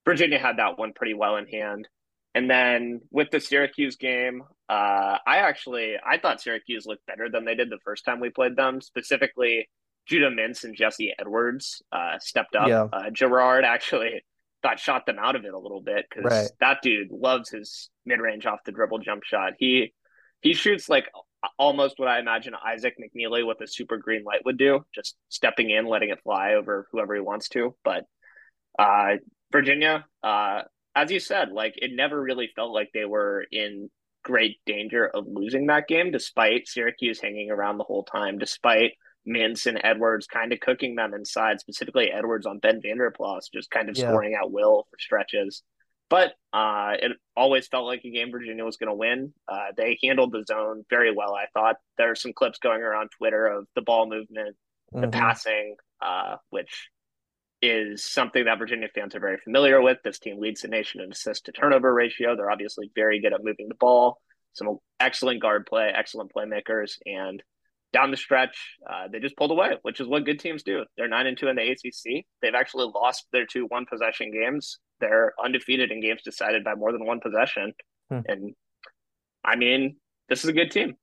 Virginia 0.06 0.38
had 0.38 0.58
that 0.58 0.78
one 0.78 0.94
pretty 0.94 1.16
well 1.16 1.38
in 1.38 1.48
hand. 1.48 1.88
And 2.36 2.50
then 2.50 3.00
with 3.12 3.32
the 3.32 3.40
Syracuse 3.40 3.96
game, 3.96 4.44
uh, 4.68 5.18
I 5.26 5.38
actually 5.38 5.96
I 6.06 6.18
thought 6.18 6.42
Syracuse 6.42 6.86
looked 6.86 7.06
better 7.06 7.30
than 7.30 7.46
they 7.46 7.56
did 7.56 7.70
the 7.70 7.80
first 7.86 8.04
time 8.04 8.20
we 8.20 8.30
played 8.30 8.58
them. 8.58 8.82
Specifically, 8.82 9.70
Judah 10.06 10.30
Mintz 10.30 10.66
and 10.66 10.76
Jesse 10.76 11.14
Edwards 11.18 11.82
uh, 11.94 12.20
stepped 12.20 12.56
up. 12.58 12.68
Yeah. 12.68 12.88
Uh, 12.92 13.10
Girard 13.10 13.64
actually 13.64 14.22
thought 14.62 14.80
shot 14.80 15.06
them 15.06 15.18
out 15.18 15.38
of 15.38 15.46
it 15.46 15.54
a 15.54 15.58
little 15.58 15.82
bit 15.82 16.06
because 16.10 16.30
right. 16.30 16.50
that 16.60 16.82
dude 16.82 17.10
loves 17.10 17.50
his 17.50 17.90
mid 18.06 18.20
range 18.20 18.46
off 18.46 18.60
the 18.66 18.74
dribble 18.74 19.00
jump 19.00 19.24
shot. 19.24 19.54
He 19.58 19.94
he 20.42 20.54
shoots 20.54 20.90
like 20.90 21.06
almost 21.58 22.00
what 22.00 22.10
I 22.10 22.20
imagine 22.20 22.54
Isaac 22.54 22.96
McNeely 23.00 23.48
with 23.48 23.62
a 23.62 23.68
super 23.68 23.98
green 23.98 24.26
light 24.26 24.44
would 24.44 24.58
do, 24.58 24.86
just 24.94 25.16
stepping 25.30 25.70
in, 25.70 25.86
letting 25.86 26.10
it 26.10 26.20
fly 26.22 26.56
over 26.56 26.88
whoever 26.92 27.16
he 27.16 27.22
wants 27.22 27.48
to. 27.50 27.76
But 27.86 28.06
uh, 28.78 29.16
Virginia, 29.54 30.06
uh, 30.22 30.64
as 30.96 31.12
you 31.12 31.20
said, 31.20 31.52
like 31.52 31.74
it 31.78 31.92
never 31.94 32.20
really 32.20 32.50
felt 32.56 32.72
like 32.74 32.90
they 32.94 33.06
were 33.06 33.46
in 33.52 33.90
great 34.24 34.58
danger 34.66 35.08
of 35.08 35.26
losing 35.28 35.68
that 35.68 35.88
game, 35.88 36.12
despite 36.12 36.68
Syracuse 36.68 37.20
hanging 37.22 37.52
around 37.52 37.78
the 37.78 37.84
whole 37.84 38.04
time, 38.04 38.38
despite 38.40 38.94
Mintz 39.28 39.66
and 39.66 39.80
Edwards 39.84 40.28
kind 40.28 40.54
of 40.54 40.60
cooking 40.60 40.96
them 40.96 41.14
inside, 41.14 41.60
specifically 41.60 42.12
Edwards 42.12 42.46
on 42.46 42.60
Ben 42.60 42.82
Vanderplas, 42.82 43.52
just 43.54 43.70
kind 43.70 43.90
of 43.90 43.98
Yeah. 43.98 44.08
scoring 44.08 44.36
out 44.36 44.52
will 44.52 44.88
for 44.90 44.98
stretches. 45.00 45.64
But 46.10 46.34
uh, 46.54 46.94
it 47.02 47.14
always 47.36 47.68
felt 47.68 47.86
like 47.88 48.06
a 48.06 48.12
game 48.12 48.32
Virginia 48.32 48.64
was 48.64 48.78
going 48.78 48.90
to 48.90 48.96
win. 48.96 49.34
Uh, 49.48 49.72
they 49.76 49.98
handled 50.04 50.32
the 50.32 50.44
zone 50.48 50.86
very 50.90 51.12
well, 51.12 51.34
I 51.34 51.48
thought. 51.54 51.78
There 51.98 52.12
are 52.12 52.16
some 52.16 52.32
clips 52.34 52.60
going 52.60 52.82
around 52.84 53.10
Twitter 53.18 53.48
of 53.48 53.68
the 53.74 53.82
ball 53.82 54.08
movement, 54.08 54.56
the 54.92 55.08
Mhm. 55.08 55.12
passing, 55.12 55.76
uh, 56.02 56.38
which 56.52 56.90
is 57.68 58.04
something 58.04 58.46
that 58.46 58.60
Virginia 58.60 58.88
fans 58.94 59.16
are 59.16 59.20
very 59.20 59.38
familiar 59.38 59.82
with. 59.82 59.98
This 60.04 60.20
team 60.20 60.40
leads 60.40 60.62
the 60.62 60.68
nation 60.68 61.02
in 61.02 61.12
assist 61.12 61.46
to 61.46 61.52
turnover 61.52 61.94
ratio. 61.94 62.36
They're 62.36 62.52
obviously 62.52 62.92
very 62.96 63.20
good 63.22 63.34
at 63.34 63.44
moving 63.44 63.68
the 63.68 63.76
ball. 63.76 64.20
Some 64.54 64.78
excellent 65.00 65.42
guard 65.42 65.66
play, 65.66 65.92
excellent 65.94 66.32
playmakers, 66.34 66.94
and 67.06 67.42
down 67.94 68.12
the 68.12 68.18
stretch, 68.18 68.78
uh, 68.90 69.08
they 69.10 69.20
just 69.20 69.38
pulled 69.38 69.52
away, 69.52 69.72
which 69.84 70.00
is 70.00 70.08
what 70.08 70.26
good 70.26 70.40
teams 70.40 70.64
do. 70.64 70.86
They're 70.98 71.08
nine 71.08 71.28
and 71.28 71.38
two 71.38 71.48
in 71.48 71.56
the 71.56 71.70
ACC. 71.72 72.26
They've 72.42 72.56
actually 72.56 72.92
lost 72.94 73.28
their 73.32 73.46
two 73.46 73.66
one 73.68 73.86
possession 73.86 74.32
games. 74.32 74.80
They're 75.00 75.34
undefeated 75.44 75.92
in 75.92 76.02
games 76.02 76.22
decided 76.24 76.64
by 76.64 76.76
more 76.76 76.92
than 76.92 77.06
one 77.06 77.20
possession, 77.20 77.74
Hmm. 78.10 78.20
and 78.28 78.54
I 79.44 79.56
mean, 79.56 79.98
this 80.30 80.44
is 80.44 80.50
a 80.50 80.54
good 80.54 80.72
team. 80.72 80.96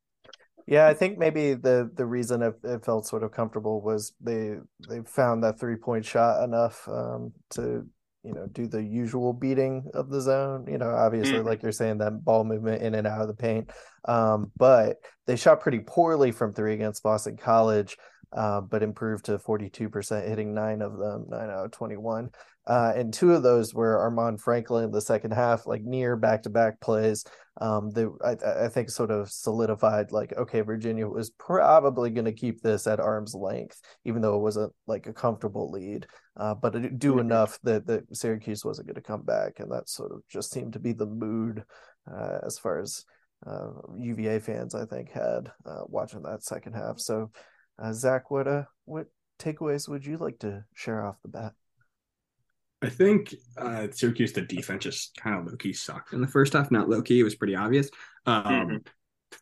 Yeah, 0.66 0.86
I 0.86 0.94
think 0.94 1.18
maybe 1.18 1.54
the 1.54 1.90
the 1.94 2.06
reason 2.06 2.42
it, 2.42 2.54
it 2.64 2.84
felt 2.84 3.06
sort 3.06 3.22
of 3.22 3.32
comfortable 3.32 3.80
was 3.80 4.12
they 4.20 4.56
they 4.88 5.00
found 5.04 5.42
that 5.44 5.58
three 5.58 5.76
point 5.76 6.04
shot 6.04 6.44
enough 6.44 6.86
um, 6.88 7.32
to 7.50 7.86
you 8.22 8.32
know 8.32 8.46
do 8.46 8.66
the 8.68 8.82
usual 8.82 9.32
beating 9.32 9.90
of 9.94 10.08
the 10.08 10.20
zone. 10.20 10.66
You 10.68 10.78
know, 10.78 10.90
obviously, 10.90 11.38
Mhm. 11.38 11.44
like 11.44 11.62
you're 11.62 11.72
saying, 11.72 11.98
that 11.98 12.24
ball 12.24 12.44
movement 12.44 12.82
in 12.82 12.94
and 12.94 13.06
out 13.06 13.22
of 13.22 13.28
the 13.28 13.34
paint. 13.34 13.70
Um, 14.04 14.52
but 14.56 14.98
they 15.26 15.36
shot 15.36 15.60
pretty 15.60 15.80
poorly 15.80 16.30
from 16.32 16.52
three 16.52 16.74
against 16.74 17.02
Boston 17.02 17.36
College, 17.36 17.96
uh, 18.32 18.60
but 18.60 18.82
improved 18.82 19.24
to 19.26 19.38
42%, 19.38 20.26
hitting 20.28 20.54
nine 20.54 20.82
of 20.82 20.96
them, 20.98 21.26
nine 21.28 21.50
out 21.50 21.64
of 21.66 21.70
21. 21.72 22.30
Uh, 22.64 22.92
and 22.94 23.12
two 23.12 23.32
of 23.32 23.42
those 23.42 23.74
were 23.74 23.98
Armaan 23.98 24.40
Franklin 24.40 24.84
in 24.84 24.90
the 24.92 25.00
second 25.00 25.32
half, 25.32 25.66
like 25.66 25.82
near 25.82 26.14
back 26.16 26.44
to 26.44 26.50
back 26.50 26.80
plays 26.80 27.24
um 27.60 27.90
they 27.90 28.06
I, 28.24 28.64
I 28.64 28.68
think 28.68 28.88
sort 28.88 29.10
of 29.10 29.30
solidified 29.30 30.10
like 30.10 30.32
okay 30.36 30.62
virginia 30.62 31.06
was 31.06 31.30
probably 31.30 32.10
going 32.10 32.24
to 32.24 32.32
keep 32.32 32.62
this 32.62 32.86
at 32.86 33.00
arm's 33.00 33.34
length 33.34 33.80
even 34.04 34.22
though 34.22 34.36
it 34.36 34.42
wasn't 34.42 34.72
like 34.86 35.06
a 35.06 35.12
comfortable 35.12 35.70
lead 35.70 36.06
uh 36.38 36.54
but 36.54 36.74
it 36.74 36.98
do 36.98 37.14
Mhm. 37.14 37.20
enough 37.20 37.58
that 37.62 37.86
that 37.86 38.16
syracuse 38.16 38.64
wasn't 38.64 38.86
going 38.86 38.94
to 38.94 39.02
come 39.02 39.22
back 39.22 39.60
and 39.60 39.70
that 39.70 39.88
sort 39.88 40.12
of 40.12 40.22
just 40.28 40.50
seemed 40.50 40.72
to 40.72 40.78
be 40.78 40.92
the 40.92 41.06
mood 41.06 41.64
uh 42.10 42.38
as 42.44 42.58
far 42.58 42.78
as 42.78 43.04
uh 43.46 43.68
uva 43.98 44.40
fans 44.40 44.74
i 44.74 44.86
think 44.86 45.10
had 45.10 45.50
uh 45.66 45.82
watching 45.86 46.22
that 46.22 46.42
second 46.42 46.72
half 46.72 46.98
so 46.98 47.30
uh 47.82 47.92
zach 47.92 48.30
what 48.30 48.48
uh 48.48 48.62
what 48.86 49.06
takeaways 49.38 49.88
would 49.88 50.06
you 50.06 50.16
like 50.16 50.38
to 50.38 50.64
share 50.74 51.04
off 51.04 51.16
the 51.22 51.28
bat 51.28 51.52
I 52.82 52.88
think 52.88 53.34
uh, 53.56 53.86
Syracuse, 53.92 54.32
the 54.32 54.42
defense 54.42 54.84
just 54.84 55.16
kind 55.16 55.38
of 55.38 55.46
low 55.46 55.56
key 55.56 55.72
sucked 55.72 56.12
in 56.12 56.20
the 56.20 56.26
first 56.26 56.52
half. 56.52 56.70
Not 56.70 56.88
low 56.88 57.00
key, 57.02 57.20
it 57.20 57.24
was 57.24 57.36
pretty 57.36 57.54
obvious. 57.54 57.88
Um, 58.26 58.44
Mhm. 58.44 58.86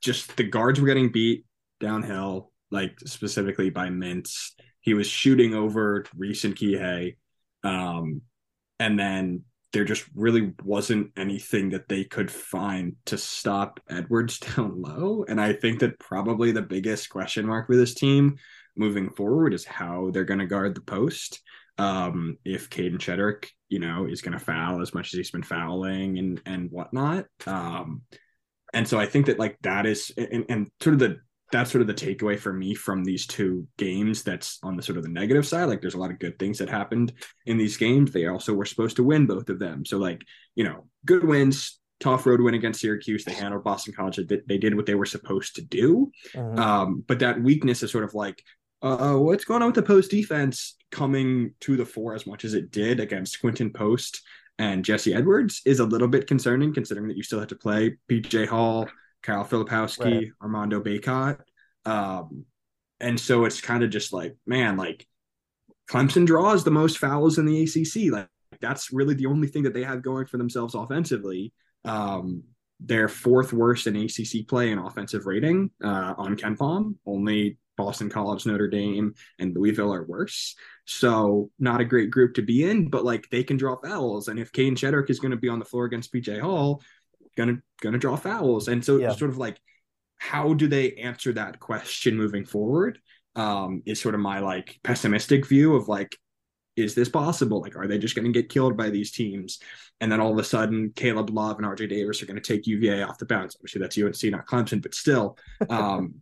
Just 0.01 0.37
the 0.37 0.45
guards 0.45 0.81
were 0.81 0.87
getting 0.87 1.11
beat 1.11 1.47
downhill, 1.81 2.53
like 2.71 2.99
specifically 3.01 3.71
by 3.71 3.89
Mintz. 3.89 4.51
He 4.81 4.95
was 4.95 5.07
shooting 5.09 5.55
over 5.55 6.05
Reece 6.17 6.45
and 6.45 6.55
Kihei. 6.55 7.17
Um, 7.65 8.23
and 8.79 8.99
then 8.99 9.43
there 9.73 9.85
just 9.85 10.05
really 10.15 10.53
wasn't 10.63 11.13
anything 11.17 11.71
that 11.71 11.89
they 11.89 12.05
could 12.05 12.31
find 12.31 12.97
to 13.07 13.19
stop 13.19 13.81
Edwards 13.89 14.39
down 14.57 14.81
low. 14.81 15.25
And 15.29 15.41
I 15.41 15.53
think 15.53 15.81
that 15.81 15.99
probably 15.99 16.53
the 16.53 16.63
biggest 16.63 17.11
question 17.11 17.47
mark 17.47 17.67
for 17.67 17.77
this 17.77 17.95
team 17.95 18.37
moving 18.77 19.11
forward 19.11 19.55
is 19.55 19.65
how 19.65 20.11
they're 20.13 20.25
going 20.25 20.41
to 20.41 20.47
guard 20.47 20.75
the 20.75 20.81
post 20.81 21.41
um, 21.81 22.37
if 22.45 22.69
Kadin 22.69 22.99
Shedrick, 22.99 23.47
you 23.71 23.79
know, 23.79 24.07
is 24.07 24.21
going 24.21 24.39
to 24.39 24.45
foul 24.45 24.83
as 24.83 24.93
much 24.93 25.15
as 25.15 25.19
he's 25.19 25.31
been 25.31 25.43
fouling 25.43 26.19
and 26.19 26.41
and 26.45 26.71
whatnot. 26.71 27.25
Um, 27.47 28.03
and 28.75 28.87
so 28.87 29.01
I 29.01 29.07
think 29.07 29.27
that 29.27 29.39
like 29.39 29.57
that 29.63 29.87
is 29.87 30.13
and, 30.17 30.45
and 30.49 30.71
sort 30.83 30.95
of 30.95 31.01
the 31.01 31.17
that's 31.53 31.73
sort 31.73 31.83
of 31.83 31.89
the 31.89 31.95
takeaway 31.95 32.39
for 32.39 32.53
me 32.53 32.75
from 32.75 33.03
these 33.03 33.27
two 33.27 33.67
games. 33.79 34.23
That's 34.23 34.59
on 34.63 34.77
the 34.77 34.83
sort 34.83 34.99
of 34.99 35.05
the 35.05 35.11
negative 35.11 35.47
side. 35.47 35.65
Like 35.65 35.81
there's 35.81 35.95
a 35.95 35.99
lot 35.99 36.11
of 36.11 36.19
good 36.19 36.39
things 36.39 36.59
that 36.59 36.69
happened 36.69 37.13
in 37.47 37.57
these 37.57 37.77
games. 37.77 38.13
They 38.13 38.27
also 38.27 38.53
were 38.53 38.67
supposed 38.67 38.97
to 38.97 39.05
win 39.05 39.27
both 39.27 39.49
of 39.49 39.59
them. 39.59 39.87
So 39.87 39.97
like 39.97 40.21
you 40.55 40.65
know, 40.65 40.87
good 41.07 41.25
wins. 41.25 41.79
Tough 41.99 42.25
road 42.25 42.41
win 42.41 42.55
against 42.55 42.81
Syracuse. 42.81 43.25
They 43.25 43.35
handled 43.35 43.63
Boston 43.63 43.93
College. 43.95 44.21
They, 44.27 44.41
they 44.49 44.57
did 44.57 44.75
what 44.75 44.87
they 44.87 44.95
were 44.95 45.05
supposed 45.05 45.57
to 45.57 45.63
do. 45.63 46.11
Mhm. 46.35 46.59
Um, 46.59 47.05
but 47.07 47.19
that 47.19 47.43
weakness 47.43 47.83
is 47.83 47.91
sort 47.91 48.05
of 48.05 48.15
like, 48.15 48.43
uh, 48.83 49.15
what's 49.15 49.45
going 49.45 49.63
on 49.63 49.69
with 49.69 49.75
the 49.75 49.83
post 49.83 50.11
defense 50.11 50.77
coming 50.91 51.55
to 51.61 51.77
the 51.77 51.87
fore 51.87 52.15
as 52.15 52.27
much 52.27 52.45
as 52.45 52.55
it 52.55 52.71
did 52.71 53.01
against 53.01 53.43
Quinten 53.43 53.73
Post 53.75 54.23
and 54.59 54.85
Jesse 54.85 55.15
Edwards 55.15 55.63
is 55.65 55.81
a 55.81 55.85
little 55.85 56.09
bit 56.09 56.27
concerning, 56.27 56.75
considering 56.75 57.09
that 57.09 57.17
you 57.17 57.23
still 57.23 57.39
have 57.39 57.49
to 57.49 57.57
play 57.57 57.97
PJ 58.11 58.47
Hall, 58.47 58.89
Kyle 59.23 59.45
Filipowski, 59.45 60.05
Right. 60.05 60.29
Armando 60.43 60.83
Bacot. 60.83 61.41
Um, 61.87 62.45
and 63.01 63.19
so 63.19 63.47
it's 63.47 63.61
kind 63.63 63.83
of 63.83 63.91
just 63.91 64.13
like, 64.13 64.37
man, 64.47 64.77
like 64.77 65.07
Clemson 65.91 66.27
draws 66.27 66.63
the 66.63 66.71
most 66.71 66.99
fouls 66.99 67.39
in 67.39 67.47
the 67.47 67.63
ACC. 67.63 68.13
Like 68.13 68.29
that's 68.61 68.93
really 68.93 69.15
the 69.15 69.27
only 69.27 69.49
thing 69.49 69.63
that 69.63 69.73
they 69.73 69.83
have 69.83 70.03
going 70.03 70.27
for 70.27 70.37
themselves 70.37 70.75
offensively. 70.75 71.53
Um, 71.85 72.43
they're 72.81 73.09
fourth 73.09 73.53
worst 73.53 73.87
in 73.87 73.97
ACC 73.97 74.47
play 74.47 74.71
in 74.71 74.79
offensive 74.79 75.27
rating 75.27 75.71
uh, 75.83 76.15
on 76.17 76.37
KenPom. 76.37 76.97
Only 77.07 77.59
Boston 77.85 78.11
College, 78.11 78.47
Notre 78.47 78.69
Dame, 78.69 79.15
and 79.39 79.55
Louisville 79.55 79.93
are 79.95 80.05
worse. 80.05 80.55
So 80.85 81.51
not 81.59 81.81
a 81.81 81.85
great 81.85 82.11
group 82.11 82.35
to 82.35 82.43
be 82.43 82.69
in, 82.69 82.89
but 82.91 83.05
like 83.05 83.29
they 83.31 83.43
can 83.45 83.57
draw 83.57 83.77
fouls. 83.77 84.29
And 84.29 84.39
if 84.39 84.53
Kadin 84.53 84.75
Shedrick 84.77 85.09
is 85.09 85.21
going 85.21 85.31
to 85.31 85.37
be 85.37 85.49
on 85.49 85.59
the 85.59 85.65
floor 85.65 85.85
against 85.87 86.13
PJ 86.13 86.41
Hall, 86.41 86.83
gonna 87.37 87.59
gonna 87.81 87.99
draw 87.99 88.17
fouls. 88.17 88.69
And 88.69 88.85
so 88.85 88.97
Yeah. 88.99 89.11
it's 89.11 89.19
sort 89.19 89.31
of 89.31 89.39
like, 89.39 89.59
how 90.19 90.53
do 90.53 90.69
they 90.69 90.93
answer 90.95 91.33
that 91.33 91.61
question 91.61 92.17
moving 92.17 92.45
forward? 92.45 92.99
Um, 93.37 93.83
is 93.87 94.01
sort 94.01 94.15
of 94.15 94.21
my 94.21 94.41
like 94.41 94.79
pessimistic 94.83 95.47
view 95.47 95.75
of 95.77 95.89
like, 95.89 96.17
is 96.77 96.95
this 96.95 97.09
possible? 97.09 97.61
Like, 97.61 97.77
are 97.77 97.87
they 97.87 97.99
just 97.99 98.15
going 98.15 98.31
to 98.31 98.39
get 98.41 98.49
killed 98.51 98.77
by 98.77 98.91
these 98.91 99.11
teams? 99.13 99.59
And 100.01 100.11
then 100.11 100.21
all 100.21 100.33
of 100.33 100.39
a 100.39 100.45
sudden, 100.45 100.93
Caleb 100.95 101.31
Love 101.31 101.59
and 101.59 101.67
RJ 101.67 101.89
Davis 101.89 102.23
are 102.23 102.27
going 102.27 102.41
to 102.41 102.53
take 102.53 102.67
UVA 102.67 103.03
off 103.03 103.19
the 103.19 103.27
bounce. 103.27 103.57
Obviously, 103.57 103.81
that's 103.81 103.99
UNC, 103.99 104.31
not 104.31 104.47
Clemson, 104.47 104.83
but 104.83 104.95
still, 104.95 105.37
um, 105.69 106.15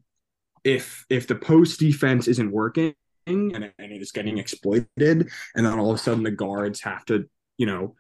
if 0.68 1.06
if 1.08 1.26
the 1.26 1.34
post 1.34 1.80
defense 1.80 2.28
isn't 2.28 2.52
working 2.52 2.94
and, 3.26 3.72
and 3.78 3.92
it 3.92 4.02
is 4.02 4.12
getting 4.12 4.38
exploited, 4.38 4.88
and 4.98 5.30
then 5.54 5.78
all 5.78 5.90
of 5.90 5.96
a 5.96 5.98
sudden 5.98 6.22
the 6.22 6.30
guards 6.30 6.80
have 6.82 7.04
to, 7.06 7.24
you 7.56 7.66
know, 7.66 7.94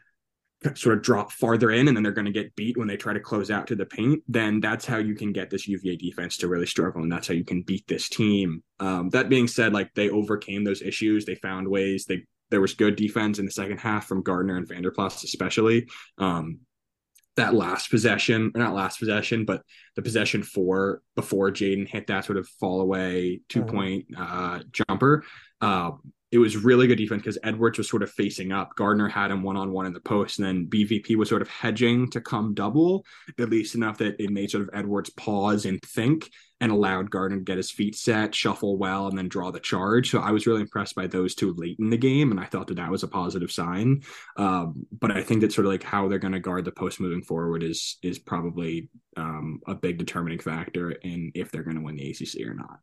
sort 0.74 0.96
of 0.96 1.02
drop 1.02 1.32
farther 1.32 1.70
in, 1.70 1.88
and 1.88 1.96
then 1.96 2.02
they're 2.02 2.12
going 2.12 2.24
to 2.26 2.32
get 2.32 2.54
beat 2.56 2.76
when 2.76 2.88
they 2.88 2.96
try 2.96 3.12
to 3.12 3.20
close 3.20 3.50
out 3.50 3.66
to 3.68 3.76
the 3.76 3.86
paint. 3.86 4.22
Then 4.28 4.60
that's 4.60 4.84
how 4.84 4.98
you 4.98 5.14
can 5.14 5.32
get 5.32 5.50
this 5.50 5.68
UVA 5.68 5.96
defense 5.96 6.36
to 6.38 6.48
really 6.48 6.66
struggle, 6.66 7.02
and 7.02 7.10
that's 7.10 7.28
how 7.28 7.34
you 7.34 7.44
can 7.44 7.62
beat 7.62 7.86
this 7.86 8.08
team. 8.08 8.62
Um, 8.80 9.10
that 9.10 9.28
being 9.28 9.48
said, 9.48 9.72
like 9.72 9.94
they 9.94 10.10
overcame 10.10 10.64
those 10.64 10.82
issues. 10.82 11.24
They 11.24 11.36
found 11.36 11.68
ways. 11.68 12.04
They 12.04 12.24
there 12.50 12.60
was 12.60 12.74
good 12.74 12.96
defense 12.96 13.38
in 13.38 13.44
the 13.44 13.50
second 13.50 13.78
half 13.78 14.06
from 14.06 14.22
Gardner 14.22 14.56
and 14.56 14.66
Vanderplas, 14.66 15.22
especially. 15.24 15.86
Um, 16.16 16.60
that 17.38 17.54
last 17.54 17.90
possession, 17.90 18.52
or 18.54 18.60
not 18.60 18.74
last 18.74 18.98
possession, 18.98 19.44
but 19.44 19.62
the 19.96 20.02
possession 20.02 20.42
four 20.42 21.02
before 21.16 21.50
Jayden 21.50 21.88
hit 21.88 22.06
that 22.06 22.24
sort 22.24 22.38
of 22.38 22.46
fall 22.60 22.80
away 22.80 23.40
two 23.48 23.64
point 23.64 24.06
uh, 24.16 24.60
jumper. 24.70 25.24
Uh, 25.60 25.92
it 26.30 26.38
was 26.38 26.56
really 26.56 26.86
good 26.86 26.98
defense 26.98 27.22
because 27.22 27.38
Edwards 27.42 27.78
was 27.78 27.88
sort 27.88 28.02
of 28.02 28.10
facing 28.10 28.52
up. 28.52 28.74
Gardner 28.76 29.08
had 29.08 29.30
him 29.30 29.42
one 29.42 29.56
on 29.56 29.72
one 29.72 29.86
in 29.86 29.94
the 29.94 30.00
post, 30.00 30.38
and 30.38 30.46
then 30.46 30.66
BVP 30.66 31.16
was 31.16 31.28
sort 31.28 31.40
of 31.40 31.48
hedging 31.48 32.10
to 32.10 32.20
come 32.20 32.52
double, 32.52 33.04
at 33.38 33.48
least 33.48 33.74
enough 33.74 33.98
that 33.98 34.22
it 34.22 34.30
made 34.30 34.50
sort 34.50 34.62
of 34.62 34.70
Edwards 34.74 35.10
pause 35.10 35.64
and 35.64 35.80
think 35.82 36.30
and 36.60 36.72
allowed 36.72 37.10
Gardner 37.10 37.38
to 37.38 37.44
get 37.44 37.56
his 37.56 37.70
feet 37.70 37.96
set, 37.96 38.34
shuffle 38.34 38.76
well, 38.76 39.06
and 39.06 39.16
then 39.16 39.28
draw 39.28 39.50
the 39.50 39.60
charge. 39.60 40.10
So 40.10 40.18
I 40.18 40.32
was 40.32 40.46
really 40.46 40.60
impressed 40.60 40.94
by 40.94 41.06
those 41.06 41.34
two 41.34 41.54
late 41.54 41.78
in 41.78 41.88
the 41.88 41.96
game, 41.96 42.30
and 42.30 42.40
I 42.40 42.44
thought 42.44 42.66
that 42.66 42.76
that 42.76 42.90
was 42.90 43.04
a 43.04 43.08
positive 43.08 43.50
sign. 43.50 44.02
Um, 44.36 44.86
but 44.92 45.10
I 45.10 45.22
think 45.22 45.40
that 45.40 45.52
sort 45.52 45.66
of 45.66 45.72
like 45.72 45.82
how 45.82 46.08
they're 46.08 46.18
going 46.18 46.32
to 46.32 46.40
guard 46.40 46.66
the 46.66 46.72
post 46.72 47.00
moving 47.00 47.22
forward 47.22 47.62
is 47.62 47.96
is 48.02 48.18
probably 48.18 48.90
um, 49.16 49.60
a 49.66 49.74
big 49.74 49.98
determining 49.98 50.40
factor 50.40 50.90
in 50.90 51.32
if 51.34 51.50
they're 51.50 51.62
going 51.62 51.76
to 51.76 51.82
win 51.82 51.96
the 51.96 52.10
ACC 52.10 52.46
or 52.46 52.54
not. 52.54 52.80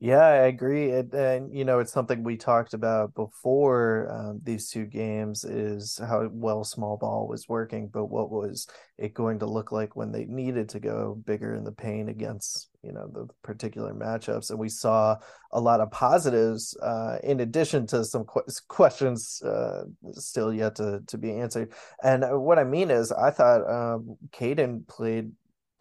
Yeah, 0.00 0.24
I 0.24 0.46
agree. 0.46 0.92
And 0.92 1.52
you 1.52 1.64
know, 1.64 1.80
it's 1.80 1.92
something 1.92 2.22
we 2.22 2.36
talked 2.36 2.72
about 2.72 3.14
before 3.14 4.08
um, 4.12 4.40
these 4.44 4.70
two 4.70 4.84
games 4.86 5.42
is 5.42 5.98
how 5.98 6.28
well 6.30 6.62
small 6.62 6.96
ball 6.96 7.26
was 7.26 7.48
working, 7.48 7.88
but 7.88 8.04
what 8.06 8.30
was 8.30 8.68
it 8.96 9.12
going 9.12 9.40
to 9.40 9.46
look 9.46 9.72
like 9.72 9.96
when 9.96 10.12
they 10.12 10.24
needed 10.24 10.68
to 10.68 10.78
go 10.78 11.20
bigger 11.26 11.56
in 11.56 11.64
the 11.64 11.72
paint 11.72 12.08
against, 12.08 12.68
you 12.84 12.92
know, 12.92 13.08
the 13.12 13.26
particular 13.42 13.92
matchups? 13.92 14.50
And 14.50 14.58
we 14.60 14.68
saw 14.68 15.16
a 15.50 15.60
lot 15.60 15.80
of 15.80 15.90
positives 15.90 16.76
uh, 16.80 17.18
in 17.24 17.40
addition 17.40 17.84
to 17.88 18.04
some 18.04 18.22
qu- 18.22 18.46
questions 18.68 19.42
uh, 19.42 19.82
still 20.12 20.54
yet 20.54 20.76
to, 20.76 21.00
to 21.08 21.18
be 21.18 21.32
answered. 21.32 21.72
And 22.04 22.22
uh, 22.22 22.38
what 22.38 22.60
I 22.60 22.64
mean 22.64 22.92
is, 22.92 23.10
I 23.10 23.32
thought 23.32 23.68
um, 23.68 24.16
Kadin 24.30 24.86
played 24.86 25.32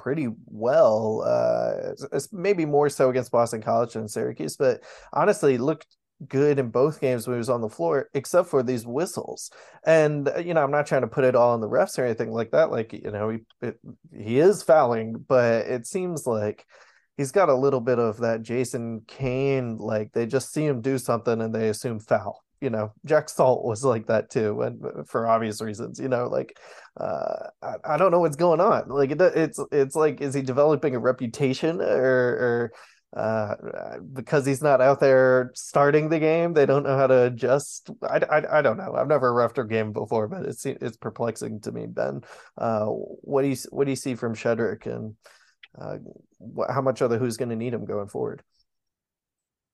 pretty 0.08 0.30
well. 0.46 1.22
Uh, 1.28 2.20
maybe 2.32 2.66
more 2.66 2.88
so 2.88 3.10
against 3.10 3.30
Boston 3.30 3.62
College 3.62 3.92
than 3.92 4.08
Syracuse, 4.08 4.56
but 4.56 4.80
honestly, 5.12 5.58
looked 5.58 5.98
good 6.30 6.60
in 6.60 6.70
both 6.70 7.02
games 7.02 7.28
when 7.28 7.36
he 7.36 7.40
was 7.40 7.50
on 7.50 7.60
the 7.60 7.68
floor, 7.68 8.10
except 8.14 8.48
for 8.48 8.64
these 8.64 8.88
whistles. 8.88 9.52
And 9.86 10.30
uh, 10.30 10.38
you 10.38 10.54
know, 10.54 10.64
I'm 10.64 10.72
not 10.72 10.88
trying 10.88 11.02
to 11.02 11.10
put 11.10 11.26
it 11.26 11.36
all 11.36 11.52
on 11.52 11.60
the 11.60 11.68
refs 11.68 12.00
or 12.00 12.06
anything 12.06 12.32
like 12.32 12.52
that. 12.52 12.72
Like 12.72 12.94
you 12.94 13.12
know, 13.12 13.32
he 13.32 13.40
it, 13.62 13.82
he 14.18 14.40
is 14.40 14.64
fouling, 14.64 15.26
but 15.28 15.68
it 15.68 15.86
seems 15.86 16.26
like 16.26 16.66
he's 17.18 17.34
got 17.34 17.50
a 17.50 17.54
little 17.54 17.82
bit 17.82 18.00
of 18.00 18.20
that 18.20 18.44
Jason 18.44 19.02
Kane. 19.10 19.76
Like 19.78 20.14
they 20.14 20.26
just 20.26 20.54
see 20.54 20.66
him 20.66 20.80
do 20.80 20.98
something 20.98 21.42
and 21.42 21.54
they 21.54 21.68
assume 21.68 22.00
foul. 22.00 22.46
You 22.62 22.70
know, 22.70 22.94
Jack 23.06 23.30
Salt 23.30 23.64
was 23.64 23.84
like 23.84 24.08
that 24.08 24.30
too, 24.30 24.62
and 24.62 24.84
uh, 24.84 25.04
for 25.04 25.28
obvious 25.28 25.62
reasons. 25.62 26.00
You 26.00 26.08
know, 26.08 26.28
like 26.28 26.58
uh, 27.00 27.50
I, 27.62 27.76
I 27.84 27.98
don't 27.98 28.12
know 28.12 28.20
what's 28.20 28.36
going 28.36 28.60
on. 28.60 28.90
Like 28.90 29.12
it, 29.12 29.22
it's 29.22 29.60
it's 29.72 29.96
like 29.96 30.22
is 30.22 30.34
he 30.34 30.42
developing 30.42 30.96
a 30.96 31.00
reputation 31.00 31.82
or 31.82 31.92
or 31.94 32.72
uh, 33.16 33.56
because 34.14 34.46
he's 34.46 34.62
not 34.62 34.82
out 34.82 35.00
there 35.00 35.52
starting 35.56 36.10
the 36.10 36.20
game. 36.20 36.54
They 36.54 36.66
don't 36.66 36.84
know 36.84 36.98
how 36.98 37.08
to 37.08 37.24
adjust. 37.24 37.90
I, 38.04 38.20
I, 38.30 38.60
I 38.60 38.62
don't 38.62 38.78
know. 38.78 38.94
I've 38.96 39.08
never 39.08 39.34
roughed 39.34 39.58
a 39.58 39.64
game 39.64 39.94
before, 39.94 40.28
but 40.28 40.46
it's 40.46 40.66
it's 40.66 40.98
perplexing 40.98 41.62
to 41.62 41.72
me, 41.72 41.86
Ben. 41.88 42.22
Uh, 42.58 42.86
what 42.86 43.44
do 43.44 43.48
you 43.48 43.56
what 43.70 43.86
do 43.86 43.92
you 43.92 43.96
see 43.96 44.16
from 44.16 44.36
Shedrick, 44.36 44.86
and 44.88 45.16
uh, 45.80 45.98
how 46.70 46.82
much 46.82 47.02
other 47.02 47.18
who's 47.18 47.38
going 47.38 47.50
to 47.50 47.56
need 47.56 47.74
him 47.74 47.86
going 47.86 48.10
forward? 48.10 48.44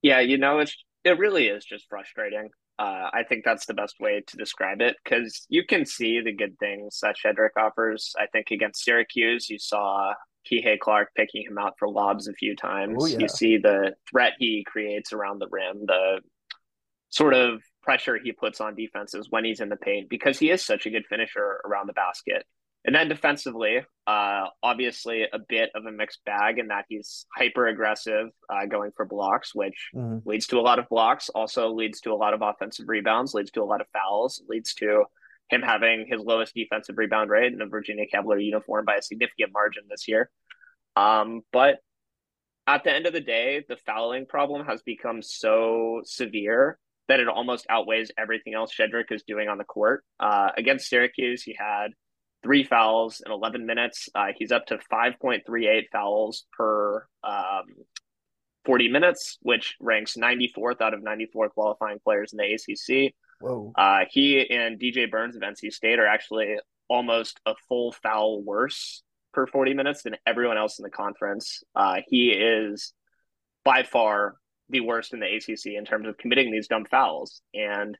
Yeah, 0.01 0.19
you 0.19 0.37
know, 0.37 0.59
it's 0.59 0.77
it 1.03 1.17
really 1.17 1.47
is 1.47 1.65
just 1.65 1.89
frustrating. 1.89 2.49
Uh, 2.79 3.09
I 3.13 3.23
think 3.27 3.45
that's 3.45 3.65
the 3.65 3.73
best 3.73 3.95
way 3.99 4.23
to 4.25 4.37
describe 4.37 4.81
it 4.81 4.95
because 5.03 5.45
you 5.47 5.63
can 5.65 5.85
see 5.85 6.21
the 6.21 6.33
good 6.33 6.57
things 6.59 6.99
that 7.01 7.15
Shedrick 7.23 7.55
offers. 7.57 8.13
I 8.19 8.25
think 8.27 8.51
against 8.51 8.83
Syracuse, 8.83 9.49
you 9.49 9.59
saw 9.59 10.13
Kihei 10.49 10.79
Clark 10.79 11.09
picking 11.15 11.43
him 11.43 11.57
out 11.57 11.75
for 11.77 11.87
lobs 11.87 12.27
a 12.27 12.33
few 12.33 12.55
times. 12.55 12.97
Oh, 12.99 13.05
yeah. 13.05 13.19
You 13.19 13.27
see 13.27 13.57
the 13.57 13.93
threat 14.09 14.33
he 14.39 14.63
creates 14.65 15.13
around 15.13 15.39
the 15.39 15.47
rim, 15.49 15.85
the 15.85 16.21
sort 17.09 17.35
of 17.35 17.61
pressure 17.83 18.17
he 18.21 18.31
puts 18.31 18.59
on 18.59 18.75
defenses 18.75 19.27
when 19.29 19.45
he's 19.45 19.59
in 19.59 19.69
the 19.69 19.75
paint 19.75 20.09
because 20.09 20.39
he 20.39 20.49
is 20.49 20.65
such 20.65 20.85
a 20.85 20.89
good 20.89 21.05
finisher 21.07 21.61
around 21.65 21.87
the 21.87 21.93
basket. 21.93 22.43
And 22.85 22.93
then 22.93 23.07
defensively, 23.07 23.79
uh, 24.05 24.47
obviously 24.61 25.23
a 25.31 25.39
bit 25.39 25.69
of 25.73 25.85
a 25.85 25.91
mixed 25.91 26.23
bag 26.25 26.59
in 26.59 26.67
that 26.67 26.85
he's 26.89 27.25
hyper 27.35 27.67
aggressive, 27.67 28.27
uh, 28.49 28.65
going 28.65 28.91
for 28.95 29.05
blocks, 29.05 29.55
which 29.55 29.89
mm-hmm. 29.95 30.27
leads 30.27 30.47
to 30.47 30.59
a 30.59 30.61
lot 30.61 30.79
of 30.79 30.89
blocks, 30.89 31.29
also 31.29 31.69
leads 31.71 32.01
to 32.01 32.11
a 32.11 32.15
lot 32.15 32.33
of 32.33 32.41
offensive 32.41 32.89
rebounds, 32.89 33.33
leads 33.33 33.51
to 33.51 33.61
a 33.61 33.65
lot 33.65 33.79
of 33.79 33.87
fouls, 33.93 34.43
leads 34.49 34.73
to 34.75 35.05
him 35.49 35.61
having 35.61 36.05
his 36.09 36.21
lowest 36.21 36.53
defensive 36.53 36.97
rebound 36.97 37.29
rate 37.29 37.53
in 37.53 37.61
a 37.61 37.67
Virginia 37.67 38.05
Cavalier 38.05 38.39
uniform 38.39 38.83
by 38.85 38.95
a 38.95 39.01
significant 39.01 39.53
margin 39.53 39.83
this 39.89 40.07
year. 40.07 40.29
Um, 40.95 41.41
but 41.53 41.77
at 42.67 42.83
the 42.83 42.93
end 42.93 43.05
of 43.05 43.13
the 43.13 43.21
day, 43.21 43.63
the 43.67 43.77
fouling 43.77 44.25
problem 44.25 44.65
has 44.65 44.81
become 44.81 45.21
so 45.21 46.01
severe 46.05 46.77
that 47.07 47.19
it 47.19 47.27
almost 47.27 47.65
outweighs 47.69 48.11
everything 48.17 48.53
else 48.53 48.73
Shedrick 48.73 49.11
is 49.11 49.23
doing 49.23 49.49
on 49.49 49.57
the 49.57 49.63
court. 49.65 50.03
Uh, 50.19 50.51
against 50.57 50.89
Syracuse, 50.89 51.43
he 51.43 51.55
had 51.57 51.91
three 52.43 52.63
fouls 52.63 53.21
in 53.25 53.31
11 53.31 53.65
minutes. 53.65 54.09
Uh, 54.13 54.27
he's 54.35 54.51
up 54.51 54.65
to 54.67 54.77
5.38 54.91 55.83
fouls 55.91 56.45
per 56.55 57.07
um, 57.23 57.63
40 58.65 58.89
minutes, 58.89 59.37
which 59.41 59.75
ranks 59.79 60.15
94th 60.15 60.81
out 60.81 60.93
of 60.93 61.01
94 61.03 61.49
qualifying 61.49 61.99
players 62.03 62.33
in 62.33 62.37
the 62.37 62.53
ACC. 62.53 63.13
Whoa. 63.39 63.73
Uh, 63.75 64.01
he 64.09 64.49
and 64.49 64.79
DJ 64.79 65.09
Burns 65.09 65.35
of 65.35 65.41
NC 65.41 65.71
State 65.71 65.99
are 65.99 66.07
actually 66.07 66.57
almost 66.87 67.39
a 67.45 67.55
full 67.67 67.91
foul 67.91 68.41
worse 68.41 69.03
per 69.33 69.47
40 69.47 69.73
minutes 69.73 70.03
than 70.03 70.15
everyone 70.25 70.57
else 70.57 70.79
in 70.79 70.83
the 70.83 70.89
conference. 70.89 71.63
Uh, 71.75 71.97
he 72.07 72.29
is 72.29 72.93
by 73.65 73.83
far 73.83 74.35
the 74.69 74.81
worst 74.81 75.13
in 75.13 75.19
the 75.19 75.35
ACC 75.35 75.73
in 75.77 75.85
terms 75.85 76.07
of 76.07 76.17
committing 76.17 76.51
these 76.51 76.67
dumb 76.67 76.85
fouls. 76.85 77.41
And 77.53 77.97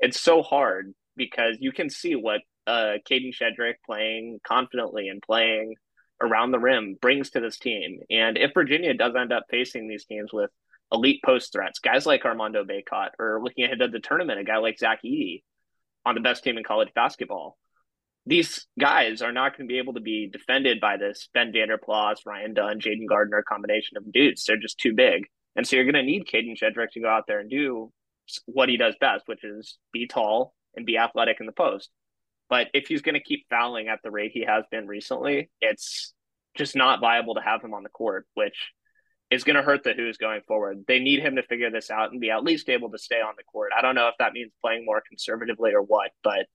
it's 0.00 0.20
so 0.20 0.42
hard 0.42 0.94
because 1.16 1.56
you 1.60 1.72
can 1.72 1.90
see 1.90 2.14
what 2.14 2.40
uh, 2.68 2.98
Kadin 3.08 3.32
Shedrick 3.32 3.74
playing 3.86 4.40
confidently 4.46 5.08
and 5.08 5.22
playing 5.22 5.74
around 6.20 6.50
the 6.50 6.58
rim 6.58 6.96
brings 7.00 7.30
to 7.30 7.40
this 7.40 7.58
team. 7.58 8.00
And 8.10 8.36
if 8.36 8.52
Virginia 8.54 8.94
does 8.94 9.14
end 9.16 9.32
up 9.32 9.44
facing 9.50 9.88
these 9.88 10.04
teams 10.04 10.32
with 10.32 10.50
elite 10.92 11.20
post 11.24 11.52
threats, 11.52 11.78
guys 11.78 12.06
like 12.06 12.24
Armando 12.24 12.64
Bacot, 12.64 13.10
or 13.18 13.40
looking 13.42 13.64
ahead 13.64 13.78
to 13.78 13.88
the 13.88 14.00
tournament, 14.00 14.40
a 14.40 14.44
guy 14.44 14.58
like 14.58 14.78
Zach 14.78 15.00
Edey 15.04 15.42
on 16.04 16.14
the 16.14 16.20
best 16.20 16.44
team 16.44 16.58
in 16.58 16.64
college 16.64 16.92
basketball. 16.94 17.56
These 18.26 18.66
guys 18.78 19.22
are 19.22 19.32
not 19.32 19.56
going 19.56 19.66
to 19.66 19.72
be 19.72 19.78
able 19.78 19.94
to 19.94 20.00
be 20.00 20.28
defended 20.30 20.80
by 20.80 20.98
this 20.98 21.28
Ben 21.32 21.52
Vander 21.52 21.78
Plas, 21.78 22.26
Ryan 22.26 22.52
Dunn, 22.52 22.80
Jayden 22.80 23.08
Gardner 23.08 23.42
combination 23.42 23.96
of 23.96 24.12
dudes. 24.12 24.44
They're 24.44 24.58
just 24.58 24.78
too 24.78 24.94
big. 24.94 25.26
And 25.56 25.66
so 25.66 25.76
you're 25.76 25.90
going 25.90 25.94
to 25.94 26.02
need 26.02 26.26
Kadin 26.26 26.56
Shedrick 26.56 26.90
to 26.92 27.00
go 27.00 27.08
out 27.08 27.24
there 27.26 27.40
and 27.40 27.48
do 27.48 27.90
what 28.44 28.68
he 28.68 28.76
does 28.76 28.94
best, 29.00 29.26
which 29.26 29.44
is 29.44 29.78
be 29.92 30.06
tall 30.06 30.54
and 30.76 30.84
be 30.84 30.98
athletic 30.98 31.38
in 31.40 31.46
the 31.46 31.52
post. 31.52 31.90
But 32.48 32.68
if 32.74 32.88
he's 32.88 33.02
going 33.02 33.14
to 33.14 33.22
keep 33.22 33.46
fouling 33.50 33.88
at 33.88 34.00
the 34.02 34.10
rate 34.10 34.32
he 34.32 34.44
has 34.44 34.64
been 34.70 34.86
recently, 34.86 35.50
it's 35.60 36.14
just 36.56 36.74
not 36.74 37.00
viable 37.00 37.34
to 37.34 37.40
have 37.40 37.62
him 37.62 37.74
on 37.74 37.82
the 37.82 37.88
court, 37.88 38.26
which 38.34 38.72
is 39.30 39.44
going 39.44 39.56
to 39.56 39.62
hurt 39.62 39.84
the 39.84 39.92
Hoos 39.92 40.16
going 40.16 40.40
forward. 40.48 40.84
They 40.88 41.00
need 41.00 41.20
him 41.20 41.36
to 41.36 41.42
figure 41.42 41.70
this 41.70 41.90
out 41.90 42.10
and 42.10 42.20
be 42.20 42.30
at 42.30 42.42
least 42.42 42.68
able 42.68 42.90
to 42.90 42.98
stay 42.98 43.20
on 43.20 43.34
the 43.36 43.44
court. 43.44 43.72
I 43.76 43.82
don't 43.82 43.94
know 43.94 44.08
if 44.08 44.14
that 44.18 44.32
means 44.32 44.50
playing 44.62 44.86
more 44.86 45.02
conservatively 45.06 45.72
or 45.74 45.82
what, 45.82 46.10
but 46.24 46.46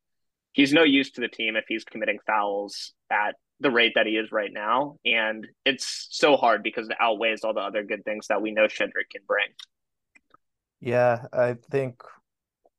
he's 0.53 0.73
no 0.73 0.83
use 0.83 1.11
to 1.11 1.21
the 1.21 1.27
team 1.27 1.55
if 1.55 1.65
he's 1.67 1.83
committing 1.83 2.19
fouls 2.25 2.93
at 3.11 3.35
the 3.59 3.69
rate 3.69 3.93
that 3.95 4.07
he 4.07 4.13
is 4.13 4.31
right 4.31 4.51
now. 4.51 4.97
And 5.05 5.47
it's 5.65 6.07
so 6.09 6.35
hard 6.35 6.63
because 6.63 6.89
it 6.89 6.97
outweighs 6.99 7.43
all 7.43 7.53
the 7.53 7.61
other 7.61 7.83
good 7.83 8.03
things 8.03 8.27
that 8.27 8.41
we 8.41 8.51
know 8.51 8.65
Shedrick 8.65 9.09
can 9.11 9.21
bring. 9.27 9.47
Yeah, 10.79 11.25
I 11.31 11.55
think 11.71 12.01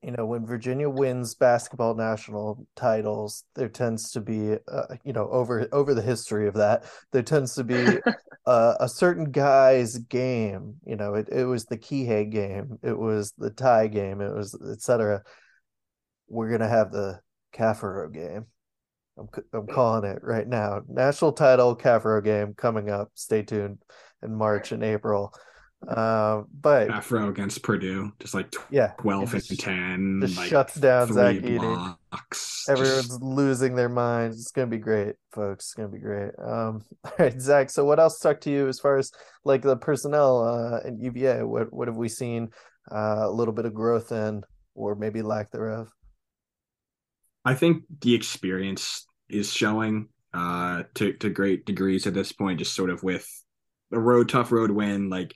you 0.04 0.10
know 0.10 0.26
when 0.26 0.44
Virginia 0.44 0.88
wins 0.90 1.34
basketball 1.34 1.94
national 1.94 2.66
titles, 2.76 3.44
there 3.54 3.70
tends 3.70 4.10
to 4.12 4.20
be, 4.20 4.56
uh, 4.70 4.96
you 5.02 5.14
know, 5.14 5.28
over 5.30 5.66
over 5.72 5.94
the 5.94 6.02
history 6.02 6.46
of 6.46 6.54
that, 6.54 6.84
there 7.12 7.22
tends 7.22 7.54
to 7.54 7.64
be 7.64 7.98
uh, 8.46 8.74
a 8.80 8.88
certain 8.88 9.30
guy's 9.30 9.96
game. 9.96 10.74
You 10.86 10.96
know, 10.96 11.14
it, 11.14 11.30
it 11.32 11.46
was 11.46 11.64
the 11.64 11.78
Kihei 11.78 12.30
game, 12.30 12.78
it 12.82 12.98
was 12.98 13.32
the 13.38 13.48
Ty 13.48 13.86
game, 13.86 14.20
it 14.20 14.34
was 14.34 14.54
etc. 14.72 15.22
We're 16.28 16.50
gonna 16.50 16.68
have 16.68 16.92
the 16.92 17.20
Caffaro 17.54 18.12
game. 18.12 18.44
I'm 19.18 19.28
I'm 19.54 19.66
calling 19.66 20.10
it 20.10 20.22
right 20.22 20.46
now. 20.46 20.82
National 20.86 21.32
title 21.32 21.74
Caffaro 21.74 22.22
game 22.22 22.52
coming 22.52 22.90
up. 22.90 23.10
Stay 23.14 23.42
tuned 23.42 23.78
in 24.22 24.34
March 24.34 24.70
and 24.70 24.84
April. 24.84 25.32
Uh, 25.88 26.42
but 26.60 26.90
Afro 26.90 27.28
against 27.28 27.62
Purdue, 27.62 28.12
just 28.20 28.34
like 28.34 28.50
tw- 28.50 28.66
yeah, 28.70 28.92
twelve 28.98 29.30
just, 29.30 29.50
and 29.50 29.58
ten, 29.58 30.18
just 30.22 30.36
like 30.36 30.48
shuts 30.48 30.74
down 30.74 31.12
Zach 31.12 31.36
Edey. 31.36 31.96
Everyone's 32.68 33.08
just... 33.08 33.22
losing 33.22 33.74
their 33.74 33.88
minds. 33.88 34.40
It's 34.40 34.50
gonna 34.50 34.66
be 34.66 34.78
great, 34.78 35.16
folks. 35.32 35.66
It's 35.66 35.74
gonna 35.74 35.88
be 35.88 35.98
great. 35.98 36.32
Um, 36.38 36.84
all 37.04 37.12
right, 37.18 37.40
Zach. 37.40 37.70
So, 37.70 37.84
what 37.84 38.00
else 38.00 38.16
stuck 38.18 38.40
to 38.42 38.50
you 38.50 38.68
as 38.68 38.80
far 38.80 38.96
as 38.96 39.12
like 39.44 39.62
the 39.62 39.76
personnel 39.76 40.42
uh, 40.44 40.86
in 40.86 41.00
UVA? 41.00 41.42
What 41.42 41.72
what 41.72 41.88
have 41.88 41.96
we 41.96 42.08
seen? 42.08 42.50
Uh, 42.90 43.22
a 43.22 43.30
little 43.30 43.54
bit 43.54 43.64
of 43.64 43.74
growth 43.74 44.12
in, 44.12 44.42
or 44.74 44.94
maybe 44.94 45.22
lack 45.22 45.50
thereof. 45.50 45.90
I 47.44 47.54
think 47.54 47.84
the 48.00 48.14
experience 48.14 49.06
is 49.28 49.52
showing 49.52 50.08
uh, 50.32 50.84
to 50.94 51.12
to 51.14 51.30
great 51.30 51.66
degrees 51.66 52.06
at 52.06 52.14
this 52.14 52.32
point. 52.32 52.58
Just 52.58 52.74
sort 52.74 52.90
of 52.90 53.02
with 53.02 53.28
a 53.92 54.00
road 54.00 54.28
tough 54.28 54.52
road 54.52 54.70
win, 54.70 55.08
like 55.08 55.34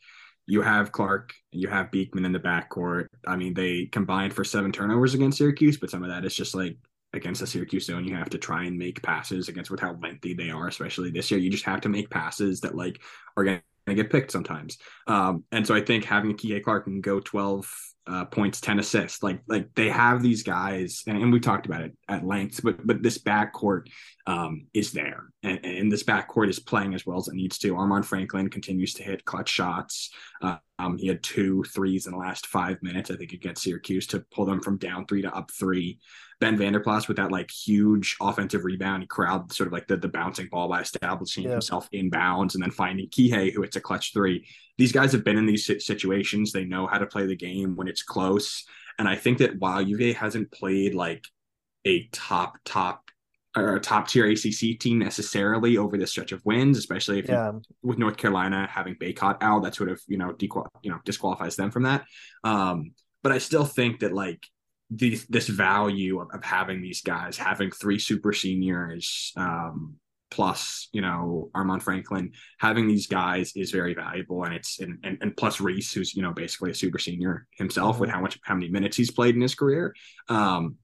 you 0.49 0.63
have 0.63 0.93
Clark, 0.93 1.35
you 1.53 1.69
have 1.69 1.91
Beekman 1.91 2.25
in 2.25 2.33
the 2.33 2.41
backcourt. 2.41 3.09
I 3.27 3.37
mean, 3.37 3.53
they 3.53 3.85
combined 3.85 4.33
for 4.33 4.45
seven 4.45 4.73
turnovers 4.73 5.13
against 5.13 5.37
Syracuse, 5.37 5.77
but 5.77 5.91
some 5.91 6.03
of 6.03 6.09
that 6.09 6.25
is 6.25 6.35
just 6.35 6.55
like 6.55 6.79
against 7.13 7.43
the 7.43 7.47
Syracuse 7.47 7.85
zone, 7.85 8.07
you 8.07 8.17
have 8.17 8.31
to 8.31 8.39
try 8.39 8.65
and 8.65 8.79
make 8.79 9.03
passes 9.03 9.49
against 9.49 9.71
with 9.71 9.81
how 9.81 9.99
lengthy 10.03 10.33
they 10.33 10.49
are, 10.49 10.67
especially 10.67 11.11
this 11.11 11.31
year. 11.31 11.39
You 11.39 11.51
just 11.51 11.67
have 11.67 11.83
to 11.83 11.91
make 11.91 12.09
passes 12.09 12.61
that 12.63 12.75
like 12.75 12.99
are 13.37 13.45
going 13.45 13.61
to 13.87 13.95
get 13.95 14.11
picked 14.11 14.31
sometimes. 14.31 14.79
Um, 15.07 15.45
and 15.53 15.67
so 15.67 15.75
I 15.75 15.83
think 15.83 16.05
having 16.05 16.35
Kihei 16.35 16.63
Clark 16.63 16.85
can 16.85 17.03
go 17.03 17.21
12 17.21 17.71
uh, 18.07 18.25
points, 18.25 18.61
10 18.61 18.79
assists. 18.79 19.23
Like 19.23 19.41
like 19.49 19.75
they 19.75 19.91
have 19.91 20.23
these 20.23 20.43
guys, 20.43 21.03
and, 21.07 21.19
and 21.19 21.31
we 21.31 21.41
talked 21.41 21.67
about 21.67 21.83
it 21.83 21.97
at 22.09 22.27
length, 22.27 22.61
but 22.63 22.87
but 22.87 23.03
this 23.03 23.19
backcourt 23.19 23.89
um, 24.29 24.67
is 24.75 24.93
there. 24.93 25.25
And, 25.43 25.65
and 25.65 25.91
this 25.91 26.03
backcourt 26.03 26.51
is 26.51 26.59
playing 26.59 26.93
as 26.95 27.07
well 27.07 27.17
as 27.17 27.29
it 27.29 27.35
needs 27.35 27.57
to. 27.61 27.73
Armaan 27.73 28.05
Franklin 28.05 28.51
continues 28.51 28.93
to 28.95 29.03
hit 29.03 29.25
clutch 29.25 29.49
shots. 29.49 30.11
Uh, 30.43 30.57
um, 30.79 30.99
he 30.99 31.09
had 31.09 31.23
two 31.23 31.65
threes 31.65 32.05
in 32.05 32.13
the 32.13 32.19
last 32.19 32.47
five 32.47 32.77
minutes, 32.83 33.11
I 33.11 33.17
think, 33.17 33.33
against 33.33 33.63
Syracuse 33.63 34.07
to 34.09 34.21
pull 34.31 34.45
them 34.45 34.61
from 34.61 34.77
down 34.77 35.07
three 35.07 35.23
to 35.23 35.35
up 35.35 35.51
three. 35.51 35.99
Ben 36.41 36.59
Vander 36.59 36.79
Plas 36.79 37.09
with 37.09 37.17
that 37.17 37.33
like 37.33 37.51
huge 37.51 38.17
offensive 38.21 38.65
rebound. 38.65 39.03
He 39.03 39.07
corralled 39.07 39.51
sort 39.51 39.69
of 39.69 39.73
like 39.73 39.89
the, 39.89 39.97
the 39.97 40.09
bouncing 40.09 40.49
ball 40.49 40.69
by 40.69 40.83
establishing 40.83 41.45
yeah. 41.45 41.53
himself 41.53 41.89
in 41.93 42.11
bounds 42.11 42.55
and 42.55 42.63
then 42.63 42.71
finding 42.71 43.09
Kihei, 43.09 43.51
who 43.51 43.63
hits 43.63 43.77
a 43.77 43.81
clutch 43.81 44.13
three. 44.13 44.47
These 44.77 44.93
guys 44.93 45.11
have 45.13 45.25
been 45.25 45.39
in 45.39 45.47
these 45.47 45.65
situations. 45.85 46.53
They 46.53 46.65
know 46.65 46.87
how 46.87 46.99
to 46.99 47.07
play 47.07 47.25
the 47.25 47.35
game 47.35 47.77
when 47.77 47.89
it's 47.89 48.03
close. 48.03 48.67
And 48.99 49.09
I 49.09 49.17
think 49.17 49.39
that 49.39 49.59
while 49.59 49.81
UVA 49.81 50.13
hasn't 50.13 50.53
played 50.53 50.95
like 50.95 51.25
a 51.87 52.09
top, 52.13 52.59
top 52.67 53.08
are 53.65 53.77
a 53.77 53.81
top 53.81 54.09
tier 54.09 54.27
ACC 54.27 54.79
team 54.79 54.99
necessarily 54.99 55.77
over 55.77 55.97
this 55.97 56.11
stretch 56.11 56.33
of 56.33 56.45
wins, 56.45 56.79
especially 56.79 57.19
if 57.21 57.29
Yeah. 57.29 57.53
you, 57.53 57.63
with 57.83 57.99
North 57.99 58.17
Carolina 58.17 58.69
having 58.71 58.95
Bacot 58.97 59.39
out, 59.43 59.63
that 59.65 59.75
sort 59.75 59.91
of 59.91 60.01
you 60.07 60.19
know 60.19 60.33
dequal 60.33 60.67
you 60.83 60.91
know 60.91 60.99
disqualifies 61.05 61.57
them 61.57 61.71
from 61.71 61.85
that. 61.85 62.05
Um, 62.45 62.93
but 63.23 63.33
I 63.33 63.39
still 63.39 63.65
think 63.65 64.01
that 64.01 64.13
like 64.13 64.47
these 64.91 65.27
this 65.27 65.49
value 65.49 66.21
of, 66.21 66.29
of 66.33 66.43
having 66.45 66.81
these 66.81 67.03
guys 67.03 67.37
having 67.37 67.71
three 67.71 67.99
super 67.99 68.33
seniors 68.33 69.33
um, 69.37 69.97
plus 70.31 70.89
you 70.93 71.01
know 71.03 71.51
Armaan 71.55 71.83
Franklin 71.83 72.33
having 72.59 72.87
these 72.87 73.07
guys 73.07 73.53
is 73.57 73.71
very 73.71 73.93
valuable 73.95 74.45
and 74.45 74.55
it's 74.55 74.79
and, 74.81 74.99
and, 75.05 75.19
and 75.21 75.37
plus 75.37 75.61
Reece 75.61 75.93
who's 75.93 76.15
you 76.15 76.23
know 76.23 76.33
basically 76.33 76.71
a 76.71 76.75
super 76.75 76.99
senior 76.99 77.47
himself 77.57 77.99
with 77.99 78.09
Mhm. 78.09 78.15
how 78.15 78.21
much 78.23 78.39
how 78.45 78.55
many 78.55 78.69
minutes 78.69 78.97
he's 78.97 79.11
played 79.11 79.35
in 79.35 79.41
his 79.43 79.55
career 79.55 79.95
um 80.29 80.77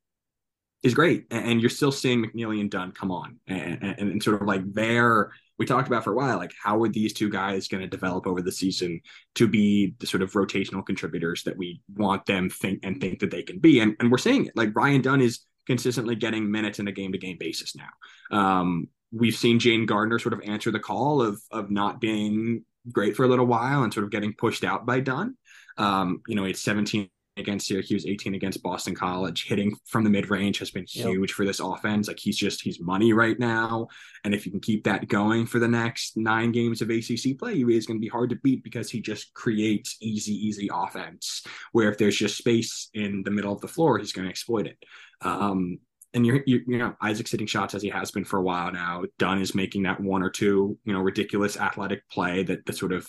is 0.84 0.94
great. 0.94 1.24
And, 1.30 1.60
you're 1.60 1.70
still 1.70 1.90
seeing 1.90 2.22
McNeely 2.22 2.60
and 2.60 2.70
Dunn 2.70 2.92
come 2.92 3.10
on 3.10 3.38
and, 3.46 3.82
and, 3.82 3.98
and 3.98 4.22
sort 4.22 4.40
of 4.40 4.46
like 4.46 4.60
they're 4.72 5.32
we 5.58 5.66
talked 5.66 5.86
about 5.86 6.02
for 6.02 6.12
a 6.12 6.16
while 6.16 6.36
like 6.36 6.52
how 6.62 6.82
are 6.82 6.88
these 6.88 7.12
two 7.12 7.30
guys 7.30 7.68
going 7.68 7.80
to 7.80 7.88
develop 7.88 8.26
over 8.26 8.42
the 8.42 8.52
season 8.52 9.00
to 9.36 9.46
be 9.46 9.94
the 10.00 10.06
sort 10.06 10.22
of 10.22 10.32
rotational 10.32 10.84
contributors 10.84 11.44
that 11.44 11.56
we 11.56 11.80
want 11.94 12.26
them 12.26 12.50
think 12.50 12.80
and 12.82 13.00
think 13.00 13.20
that 13.20 13.30
they 13.30 13.42
can 13.42 13.58
be? 13.58 13.80
And, 13.80 13.96
and 13.98 14.10
we're 14.10 14.18
seeing 14.18 14.46
it. 14.46 14.52
Like 14.56 14.76
Ryan 14.76 15.00
Dunn 15.00 15.20
is 15.20 15.40
consistently 15.66 16.16
getting 16.16 16.50
minutes 16.50 16.78
in 16.78 16.88
a 16.88 16.92
game 16.92 17.12
to 17.12 17.18
game 17.18 17.38
basis 17.40 17.74
now. 17.74 18.36
Um 18.36 18.88
we've 19.10 19.36
seen 19.36 19.58
Jayden 19.60 19.86
Gardner 19.86 20.18
sort 20.18 20.34
of 20.34 20.40
answer 20.44 20.70
the 20.70 20.80
call 20.80 21.22
of 21.22 21.40
of 21.50 21.70
not 21.70 22.00
being 22.00 22.64
great 22.92 23.16
for 23.16 23.24
a 23.24 23.28
little 23.28 23.46
while 23.46 23.82
and 23.82 23.94
sort 23.94 24.04
of 24.04 24.10
getting 24.10 24.34
pushed 24.34 24.64
out 24.64 24.84
by 24.84 25.00
Dunn. 25.00 25.36
Um, 25.78 26.20
you 26.28 26.34
know, 26.34 26.44
it's 26.44 26.60
17 26.60 27.08
against 27.36 27.66
Syracuse, 27.66 28.06
18 28.06 28.34
against 28.34 28.62
Boston 28.62 28.94
College. 28.94 29.46
Hitting 29.46 29.76
from 29.86 30.04
the 30.04 30.10
mid 30.10 30.30
range 30.30 30.58
has 30.58 30.70
been 30.70 30.86
Yep. 30.92 31.06
huge 31.08 31.32
for 31.32 31.44
this 31.44 31.60
offense. 31.60 32.08
Like 32.08 32.18
he's 32.18 32.36
just 32.36 32.62
he's 32.62 32.80
money 32.80 33.12
right 33.12 33.38
now, 33.38 33.88
and 34.24 34.34
if 34.34 34.46
you 34.46 34.52
can 34.52 34.60
keep 34.60 34.84
that 34.84 35.08
going 35.08 35.46
for 35.46 35.58
the 35.58 35.68
next 35.68 36.16
nine 36.16 36.52
games 36.52 36.80
of 36.80 36.90
ACC 36.90 37.38
play, 37.38 37.54
UVA 37.54 37.76
is 37.76 37.86
going 37.86 37.98
to 37.98 38.04
be 38.04 38.08
hard 38.08 38.30
to 38.30 38.36
beat 38.36 38.62
because 38.62 38.90
he 38.90 39.00
just 39.00 39.34
creates 39.34 39.96
easy, 40.00 40.32
easy 40.34 40.68
offense. 40.72 41.42
Where 41.72 41.90
if 41.90 41.98
there's 41.98 42.16
just 42.16 42.36
space 42.36 42.88
in 42.94 43.22
the 43.24 43.30
middle 43.30 43.52
of 43.52 43.60
the 43.60 43.68
floor, 43.68 43.98
he's 43.98 44.12
going 44.12 44.26
to 44.26 44.30
exploit 44.30 44.66
it. 44.66 44.78
Um, 45.20 45.78
and 46.12 46.24
you're, 46.24 46.42
you 46.46 46.62
you 46.66 46.78
know 46.78 46.94
Isaac's 47.02 47.32
hitting 47.32 47.46
shots 47.46 47.74
as 47.74 47.82
he 47.82 47.88
has 47.90 48.10
been 48.10 48.24
for 48.24 48.38
a 48.38 48.42
while 48.42 48.70
now. 48.72 49.02
Dunn 49.18 49.40
is 49.40 49.54
making 49.54 49.82
that 49.82 50.00
one 50.00 50.22
or 50.22 50.30
two 50.30 50.78
you 50.84 50.92
know 50.92 51.00
ridiculous 51.00 51.56
athletic 51.56 52.08
play 52.08 52.44
that 52.44 52.64
that 52.66 52.76
sort 52.76 52.92
of 52.92 53.08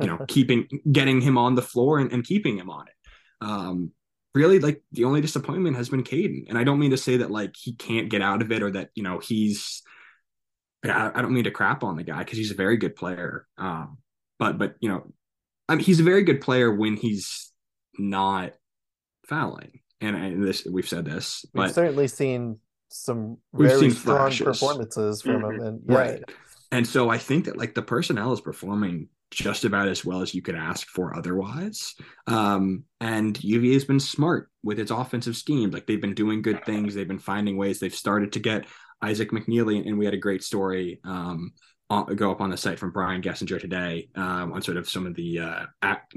you 0.00 0.08
know 0.08 0.18
keeping 0.28 0.66
getting 0.90 1.20
him 1.20 1.38
on 1.38 1.54
the 1.54 1.62
floor 1.62 2.00
and, 2.00 2.12
and 2.12 2.24
keeping 2.24 2.58
him 2.58 2.70
on 2.70 2.88
it. 2.88 2.94
Um, 3.40 3.92
really, 4.34 4.58
like 4.58 4.82
the 4.92 5.04
only 5.04 5.20
disappointment 5.20 5.76
has 5.76 5.88
been 5.88 6.02
Kadin, 6.04 6.46
and 6.48 6.58
I 6.58 6.64
don't 6.64 6.78
mean 6.78 6.90
to 6.92 6.96
say 6.96 7.18
that 7.18 7.30
like 7.30 7.54
he 7.56 7.74
can't 7.74 8.08
get 8.10 8.22
out 8.22 8.42
of 8.42 8.50
it 8.52 8.62
or 8.62 8.70
that 8.72 8.90
you 8.94 9.02
know 9.02 9.18
he's. 9.18 9.82
I, 10.84 11.12
I 11.14 11.22
don't 11.22 11.32
mean 11.32 11.44
to 11.44 11.50
crap 11.50 11.82
on 11.82 11.96
the 11.96 12.02
guy 12.04 12.18
because 12.18 12.38
he's 12.38 12.50
a 12.50 12.54
very 12.56 12.76
good 12.76 12.96
player. 12.96 13.46
Um, 13.56 13.98
but 14.38 14.58
but 14.58 14.74
you 14.80 14.88
know, 14.88 15.12
I 15.68 15.76
mean, 15.76 15.84
he's 15.84 16.00
a 16.00 16.04
very 16.04 16.22
good 16.24 16.40
player 16.40 16.74
when 16.74 16.96
he's 16.96 17.52
not 17.98 18.52
fouling. 19.26 19.80
And, 20.00 20.16
and 20.16 20.46
this 20.46 20.66
we've 20.70 20.88
said 20.88 21.04
this, 21.06 21.46
We've 21.54 21.72
certainly 21.72 22.08
seen 22.08 22.58
some 22.90 23.38
We've 23.52 23.68
very 23.68 23.80
seen 23.80 23.90
strong 23.92 24.16
flashes. 24.30 24.44
performances 24.44 25.22
from 25.22 25.42
Mhm. 25.42 25.54
him, 25.54 25.60
and 25.62 25.82
yeah, 25.88 25.96
right. 25.96 26.22
And 26.70 26.86
so 26.86 27.08
I 27.08 27.18
think 27.18 27.46
that 27.46 27.56
like 27.56 27.74
the 27.74 27.82
personnel 27.82 28.32
is 28.32 28.40
performing 28.40 29.08
just 29.34 29.64
about 29.64 29.88
as 29.88 30.04
well 30.04 30.22
as 30.22 30.34
you 30.34 30.42
could 30.42 30.54
ask 30.54 30.86
for 30.88 31.16
otherwise. 31.16 31.94
Um, 32.26 32.84
and 33.00 33.42
UVA 33.42 33.74
has 33.74 33.84
been 33.84 34.00
smart 34.00 34.50
with 34.62 34.78
its 34.78 34.90
offensive 34.90 35.36
scheme. 35.36 35.70
Like 35.70 35.86
they've 35.86 36.00
been 36.00 36.14
doing 36.14 36.42
good 36.42 36.64
things. 36.64 36.94
They've 36.94 37.08
been 37.08 37.18
finding 37.18 37.56
ways. 37.56 37.80
They've 37.80 37.94
started 37.94 38.32
to 38.32 38.40
get 38.40 38.66
Isaac 39.02 39.30
McNeely, 39.30 39.86
and 39.86 39.98
we 39.98 40.04
had 40.04 40.14
a 40.14 40.18
great 40.18 40.42
story 40.42 41.00
um, 41.04 41.52
on, 41.90 42.14
go 42.16 42.30
up 42.30 42.40
on 42.40 42.50
the 42.50 42.56
site 42.56 42.78
from 42.78 42.92
Brian 42.92 43.22
Gessinger 43.22 43.60
today 43.60 44.08
um, 44.14 44.52
on 44.52 44.62
sort 44.62 44.76
of 44.76 44.88
some 44.88 45.06
of 45.06 45.14
the 45.14 45.40
uh, 45.40 45.66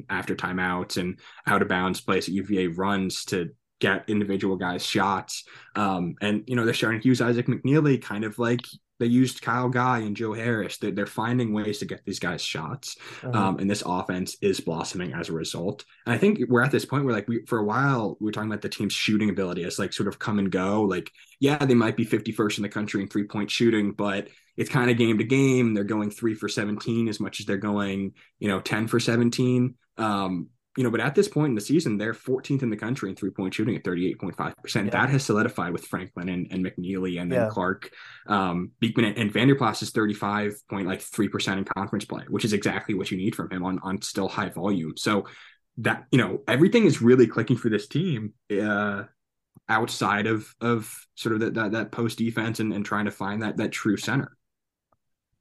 after 0.10 0.36
timeouts 0.36 0.98
and 0.98 1.20
out 1.46 1.62
of 1.62 1.68
bounds 1.68 2.02
plays 2.02 2.26
that 2.26 2.32
UVA 2.32 2.68
runs 2.68 3.26
to 3.26 3.50
get 3.80 4.10
individual 4.10 4.56
guys 4.56 4.86
shots. 4.86 5.44
Um, 5.76 6.16
and 6.22 6.44
you 6.48 6.56
know 6.56 6.66
they're 6.66 6.74
starting 6.74 7.02
to 7.02 7.08
use 7.08 7.22
Isaac 7.22 7.48
McNeely 7.48 8.02
kind 8.02 8.24
of 8.24 8.40
like 8.40 8.62
they 9.00 9.06
used 9.06 9.42
Kyle 9.42 9.70
Guy 9.70 10.00
and 10.00 10.16
Joe 10.16 10.34
Harris. 10.34 10.78
They're, 10.78 10.92
they're 10.92 11.06
finding 11.06 11.54
ways 11.54 11.80
to 11.80 11.86
get 11.86 12.04
these 12.06 12.20
guys 12.20 12.42
shots. 12.42 12.98
Mhm. 13.22 13.36
Um, 13.36 13.60
and 13.60 13.70
this 13.70 13.84
offense 13.86 14.38
is 14.42 14.60
blossoming 14.60 15.14
as 15.14 15.30
a 15.30 15.34
result. 15.34 15.86
And 16.06 16.14
I 16.14 16.18
think 16.18 16.40
we're 16.50 16.64
at 16.64 16.72
this 16.72 16.86
point 16.86 17.06
where, 17.06 17.14
like, 17.14 17.28
we 17.28 17.46
for 17.46 17.60
a 17.60 17.64
while 17.64 18.18
we 18.20 18.26
were 18.26 18.32
talking 18.32 18.50
about 18.50 18.62
the 18.62 18.70
team's 18.70 18.94
shooting 18.94 19.30
ability 19.30 19.64
as 19.64 19.80
like 19.80 19.94
sort 19.94 20.08
of 20.08 20.20
come 20.20 20.40
and 20.40 20.52
go. 20.52 20.84
Like, 20.84 21.12
yeah, 21.40 21.64
they 21.64 21.76
might 21.76 21.96
be 21.98 22.06
51st 22.06 22.58
in 22.58 22.64
the 22.64 22.70
country 22.70 23.02
in 23.02 23.08
three 23.08 23.26
point 23.26 23.52
shooting, 23.52 23.92
but 23.92 24.30
it's 24.56 24.70
kind 24.70 24.90
of 24.90 24.98
game 24.98 25.20
to 25.20 25.24
game. 25.24 25.74
They're 25.74 25.84
going 25.84 26.10
three 26.10 26.34
for 26.34 26.50
17 26.50 27.08
as 27.08 27.20
much 27.20 27.40
as 27.40 27.46
they're 27.46 27.58
going, 27.58 28.14
you 28.40 28.48
know, 28.48 28.60
10 28.60 28.88
for 28.88 29.00
17. 29.00 29.76
Um, 29.98 30.48
you 30.78 30.84
know, 30.84 30.92
but 30.92 31.02
at 31.02 31.16
this 31.16 31.28
point 31.28 31.50
in 31.50 31.56
the 31.56 31.62
season, 31.62 31.98
they're 31.98 32.14
14th 32.14 32.62
in 32.62 32.70
the 32.70 32.78
country 32.78 33.10
in 33.10 33.16
three 33.16 33.32
point 33.32 33.54
shooting 33.54 33.76
at 33.76 33.84
38.5%. 33.84 34.54
Yeah. 34.76 34.90
That 34.92 35.10
has 35.10 35.26
solidified 35.26 35.74
with 35.74 35.86
Franklin 35.86 36.30
and, 36.30 36.48
and 36.52 36.64
McNeely 36.64 37.20
and 37.20 37.32
then 37.32 37.42
Yeah. 37.42 37.50
Clark. 37.50 37.92
Um, 38.28 38.72
Beekman 38.80 39.06
and, 39.06 39.18
and 39.18 39.34
Vanderplas 39.34 39.82
is 39.82 39.92
35.3% 39.92 41.58
in 41.58 41.66
conference 41.66 42.06
play, 42.06 42.24
which 42.30 42.46
is 42.46 42.54
exactly 42.54 42.94
what 42.94 43.10
you 43.10 43.18
need 43.18 43.36
from 43.36 43.50
him 43.50 43.66
on, 43.66 43.80
on 43.80 44.02
still 44.02 44.30
high 44.30 44.50
volume. 44.50 44.96
So 44.96 45.26
that, 45.80 46.06
you 46.12 46.20
know, 46.20 46.44
everything 46.48 46.86
is 46.86 47.02
really 47.02 47.28
clicking 47.28 47.58
for 47.58 47.70
this 47.70 47.88
team. 47.88 48.34
Uh, 48.52 49.04
outside 49.70 50.28
of 50.28 50.56
of 50.62 51.06
sort 51.16 51.34
of 51.34 51.42
that 51.42 51.54
that, 51.56 51.72
that 51.74 51.92
post 51.92 52.18
defense 52.18 52.60
and, 52.62 52.72
and 52.72 52.86
trying 52.86 53.04
to 53.04 53.12
find 53.12 53.42
that 53.42 53.58
that 53.58 53.72
true 53.72 53.98
center. 53.98 54.38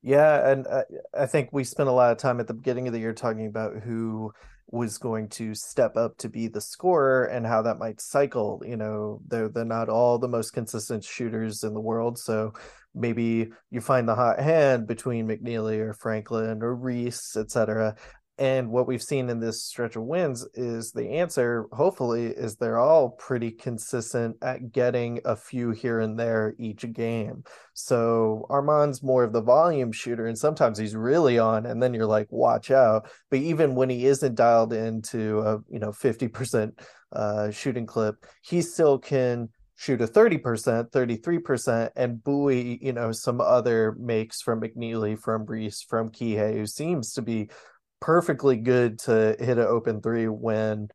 Yeah, 0.03 0.51
and 0.51 0.67
I, 0.67 0.83
I 1.23 1.27
think 1.27 1.51
we 1.53 1.65
spent 1.65 1.89
a 1.89 1.93
lot 1.93 2.13
of 2.13 2.19
time 2.19 2.41
at 2.41 2.47
the 2.47 2.55
beginning 2.55 2.87
of 2.87 2.93
the 2.93 3.01
year 3.01 3.13
talking 3.13 3.47
about 3.47 3.83
who 3.83 4.33
was 4.69 4.99
going 4.99 5.29
to 5.29 5.55
step 5.55 5.97
up 5.97 6.17
to 6.19 6.29
be 6.29 6.49
the 6.49 6.61
scorer 6.61 7.25
and 7.27 7.47
how 7.47 7.63
that 7.63 7.79
might 7.79 8.01
cycle. 8.01 8.63
You 8.67 8.77
know, 8.77 9.21
they're 9.29 9.49
they're 9.49 9.65
not 9.65 9.89
all 9.89 10.19
the 10.19 10.29
most 10.29 10.53
consistent 10.53 11.05
shooters 11.05 11.63
in 11.63 11.75
the 11.75 11.81
world, 11.81 12.19
so 12.19 12.53
maybe 12.95 13.51
you 13.71 13.81
find 13.81 14.09
the 14.09 14.15
hot 14.15 14.41
hand 14.41 14.87
between 14.87 15.29
McNeely 15.29 15.79
or 15.79 15.93
Franklin 15.93 16.63
or 16.63 16.75
Reece, 16.75 17.37
etc. 17.37 17.95
And 18.39 18.71
what 18.71 18.87
we've 18.87 19.03
seen 19.03 19.31
in 19.31 19.41
this 19.41 19.65
stretch 19.65 19.97
of 19.97 20.03
wins 20.03 20.47
is 20.55 20.93
the 20.93 21.09
answer, 21.09 21.67
hopefully, 21.73 22.27
is 22.27 22.57
they're 22.57 22.79
all 22.79 23.11
pretty 23.11 23.51
consistent 23.51 24.37
at 24.43 24.73
getting 24.73 25.21
a 25.25 25.35
few 25.35 25.71
here 25.71 26.01
and 26.01 26.19
there 26.19 26.55
each 26.59 26.91
game. 26.93 27.45
So 27.73 28.47
Armaan's 28.51 29.03
more 29.03 29.25
of 29.25 29.33
the 29.33 29.41
volume 29.41 29.91
shooter, 29.91 30.27
and 30.27 30.37
sometimes 30.37 30.77
he's 30.77 30.95
really 30.95 31.39
on, 31.39 31.65
and 31.65 31.83
then 31.83 31.95
you're 31.95 32.05
like, 32.05 32.27
watch 32.31 32.71
out. 32.71 33.09
But 33.31 33.39
even 33.39 33.75
when 33.75 33.89
he 33.89 34.07
isn't 34.07 34.35
dialed 34.35 34.75
into 34.75 35.41
a 35.41 35.59
you 35.71 35.79
know 35.79 35.91
50% 35.91 36.73
uh, 37.13 37.51
shooting 37.51 37.87
clip, 37.87 38.17
he 38.43 38.61
still 38.61 38.99
can 38.99 39.49
shoot 39.77 40.01
a 40.01 40.07
30%, 40.07 40.91
33%, 40.91 41.91
and 41.97 42.23
buoy, 42.25 42.79
you 42.81 42.93
know, 42.93 43.13
some 43.13 43.41
other 43.41 43.95
makes 43.99 44.41
from 44.41 44.61
McNeely, 44.61 45.19
from 45.19 45.45
Reece, 45.45 45.83
from 45.83 46.09
Kihei, 46.09 46.55
who 46.55 46.67
seems 46.67 47.13
to 47.13 47.23
be 47.23 47.51
perfectly 48.07 48.57
good 48.57 49.01
to 49.01 49.35
hit 49.41 49.59
an 49.59 49.67
open 49.67 50.01
three 50.01 50.29
when 50.29 50.87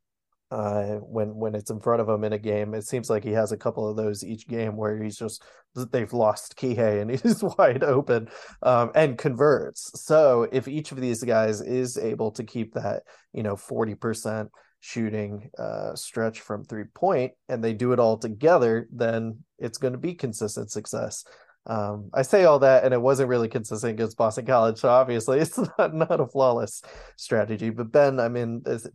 uh 0.50 0.96
when 1.00 1.36
when 1.36 1.56
it's 1.56 1.70
in 1.70 1.78
front 1.78 2.00
of 2.02 2.08
him 2.08 2.24
in 2.24 2.32
a 2.32 2.40
game. 2.40 2.74
It 2.74 2.88
seems 2.88 3.10
like 3.10 3.22
he 3.22 3.34
has 3.34 3.52
a 3.52 3.58
couple 3.58 3.90
of 3.90 3.98
those 3.98 4.24
each 4.24 4.48
game 4.48 4.78
where 4.78 5.04
he's 5.04 5.18
just 5.18 5.44
they've 5.76 6.14
lost 6.14 6.56
Kihei 6.56 7.02
and 7.02 7.12
he's 7.22 7.44
wide 7.44 7.84
open 7.84 8.30
um 8.64 8.92
and 8.96 9.18
converts. 9.18 9.92
So 10.02 10.48
if 10.54 10.70
each 10.70 10.94
of 10.94 11.02
these 11.02 11.22
guys 11.22 11.60
is 11.60 11.98
able 11.98 12.32
to 12.32 12.46
keep 12.46 12.76
that 12.76 13.04
you 13.34 13.44
know 13.44 13.58
40% 13.58 14.48
shooting 14.80 15.50
uh 15.60 15.94
stretch 15.96 16.40
from 16.40 16.64
three 16.64 16.86
point 16.96 17.34
and 17.50 17.62
they 17.62 17.74
do 17.74 17.92
it 17.92 18.00
all 18.00 18.18
together 18.18 18.88
then 18.90 19.44
it's 19.60 19.78
going 19.78 19.94
to 19.94 20.00
be 20.00 20.16
consistent 20.16 20.72
success 20.72 21.26
um, 21.68 22.10
I 22.14 22.24
say 22.24 22.46
all 22.46 22.60
that, 22.60 22.84
and 22.84 22.94
it 22.94 23.02
wasn't 23.02 23.30
really 23.30 23.48
consistent 23.48 23.94
against 23.94 24.18
Boston 24.18 24.46
College, 24.46 24.78
so 24.80 24.90
obviously 24.90 25.40
it's 25.42 25.58
not 25.78 25.94
not 25.94 26.20
a 26.20 26.28
flawless 26.28 26.82
strategy. 27.18 27.70
But 27.70 27.92
Ben, 27.92 28.20
I 28.20 28.30
mean, 28.30 28.64
is, 28.66 28.90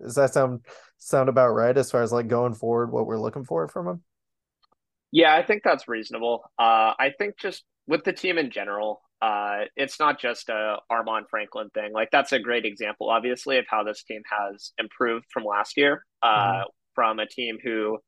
does 0.00 0.14
that 0.16 0.32
sound 0.34 0.64
sound 0.98 1.28
about 1.28 1.48
right 1.50 1.76
as 1.76 1.90
far 1.90 2.02
as 2.02 2.12
like 2.12 2.28
going 2.28 2.54
forward, 2.54 2.92
what 2.92 3.06
we're 3.06 3.18
looking 3.20 3.44
for 3.44 3.66
from 3.68 3.88
him? 3.88 4.02
Yeah, 5.10 5.34
I 5.34 5.42
think 5.44 5.62
that's 5.62 5.88
reasonable. 5.88 6.42
Uh, 6.58 6.94
I 6.98 7.12
think 7.18 7.38
just 7.38 7.64
with 7.86 8.04
the 8.04 8.12
team 8.12 8.38
in 8.38 8.50
general, 8.50 9.02
uh, 9.20 9.62
it's 9.76 10.00
not 10.00 10.18
just 10.18 10.48
a 10.48 10.78
Armaan 10.90 11.24
Franklin 11.30 11.68
thing. 11.74 11.92
Like 11.92 12.08
that's 12.10 12.32
a 12.32 12.38
great 12.38 12.64
example, 12.64 13.10
obviously, 13.10 13.58
of 13.58 13.66
how 13.68 13.84
this 13.84 14.02
team 14.04 14.22
has 14.28 14.72
improved 14.78 15.26
from 15.32 15.44
last 15.44 15.76
year. 15.76 16.04
Uh, 16.22 16.62
Mhm. 16.62 16.64
from 16.94 17.18
a 17.18 17.26
team 17.26 17.56
who 17.64 17.98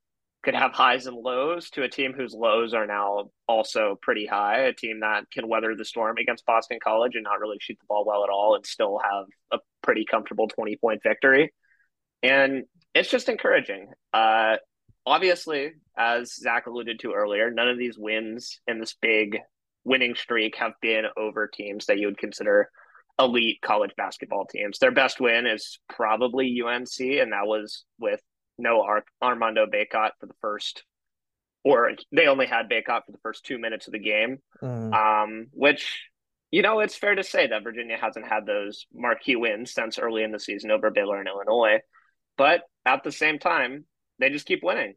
could 0.45 0.55
have 0.55 0.73
highs 0.73 1.07
and 1.07 1.17
lows 1.17 1.71
to 1.71 1.83
a 1.83 1.89
team 1.89 2.13
whose 2.13 2.35
lows 2.35 2.75
are 2.75 2.87
now 2.87 3.31
also 3.49 3.99
pretty 4.03 4.27
high. 4.27 4.61
A 4.61 4.73
team 4.73 5.01
that 5.01 5.31
can 5.33 5.49
weather 5.49 5.75
the 5.75 5.85
storm 5.85 6.19
against 6.19 6.47
Boston 6.47 6.79
College 6.83 7.15
and 7.15 7.25
not 7.25 7.41
really 7.41 7.57
shoot 7.61 7.79
the 7.81 7.87
ball 7.89 8.05
well 8.07 8.25
at 8.25 8.31
all, 8.31 8.55
and 8.55 8.65
still 8.65 9.01
have 9.03 9.27
a 9.53 9.59
pretty 9.83 10.05
comfortable 10.09 10.49
twenty 10.49 10.77
point 10.77 11.03
victory. 11.03 11.53
And 12.23 12.65
it's 12.95 13.11
just 13.11 13.29
encouraging. 13.29 13.89
Uh, 14.13 14.57
obviously, 15.07 15.73
as 15.97 16.35
Zach 16.35 16.67
alluded 16.67 17.01
to 17.01 17.13
earlier, 17.13 17.51
none 17.51 17.69
of 17.69 17.79
these 17.79 17.99
wins 17.99 18.61
in 18.67 18.79
this 18.79 18.95
big 19.01 19.39
winning 19.85 20.15
streak 20.15 20.57
have 20.57 20.73
been 20.81 21.05
over 21.17 21.49
teams 21.49 21.87
that 21.87 21.99
you 21.99 22.07
would 22.07 22.19
consider 22.19 22.71
elite 23.19 23.61
college 23.63 23.93
basketball 23.97 24.47
teams. 24.47 24.79
Their 24.79 24.91
best 24.91 25.21
win 25.21 25.47
is 25.47 25.79
probably 25.89 26.61
UNC, 26.63 27.01
and 27.01 27.33
that 27.33 27.47
was 27.47 27.85
with 27.99 28.21
no 28.59 28.83
Ar- 28.83 29.05
Armando 29.23 29.67
Bacot 29.67 30.11
for 30.21 30.27
the 30.27 30.35
first, 30.41 30.85
or 31.65 31.93
they 32.13 32.27
only 32.27 32.47
had 32.47 32.69
Bacot 32.69 33.05
for 33.07 33.13
the 33.13 33.19
first 33.23 33.45
two 33.45 33.59
minutes 33.59 33.87
of 33.87 33.93
the 33.93 33.99
game. 33.99 34.39
Mm. 34.63 34.93
Um, 34.95 35.47
which, 35.53 36.09
you 36.51 36.63
know, 36.63 36.81
it's 36.81 36.97
fair 36.97 37.15
to 37.15 37.23
say 37.23 37.47
that 37.47 37.65
Virginia 37.65 37.97
hasn't 38.01 38.27
had 38.27 38.47
those 38.47 38.87
marquee 38.93 39.37
wins 39.37 39.73
since 39.73 39.99
early 39.99 40.23
in 40.23 40.33
the 40.33 40.41
season 40.41 40.71
over 40.71 40.91
Baylor 40.91 41.19
and 41.19 41.29
Illinois. 41.29 41.79
But 42.37 42.63
at 42.85 43.05
the 43.05 43.13
same 43.13 43.39
time, 43.39 43.85
they 44.19 44.31
just 44.31 44.47
keep 44.47 44.63
winning. 44.63 44.95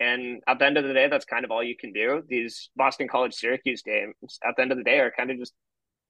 And 0.00 0.42
at 0.46 0.58
the 0.58 0.66
end 0.66 0.78
of 0.78 0.84
the 0.84 0.94
day, 0.94 1.08
that's 1.08 1.24
kind 1.24 1.44
of 1.44 1.50
all 1.50 1.62
you 1.62 1.76
can 1.76 1.92
do. 1.92 2.22
These 2.28 2.70
Boston 2.76 3.08
College 3.08 3.34
Syracuse 3.34 3.82
games, 3.82 4.14
at 4.46 4.54
the 4.56 4.62
end 4.62 4.70
of 4.72 4.78
the 4.78 4.84
day, 4.84 5.00
are 5.00 5.10
kind 5.10 5.30
of 5.30 5.38
just 5.38 5.52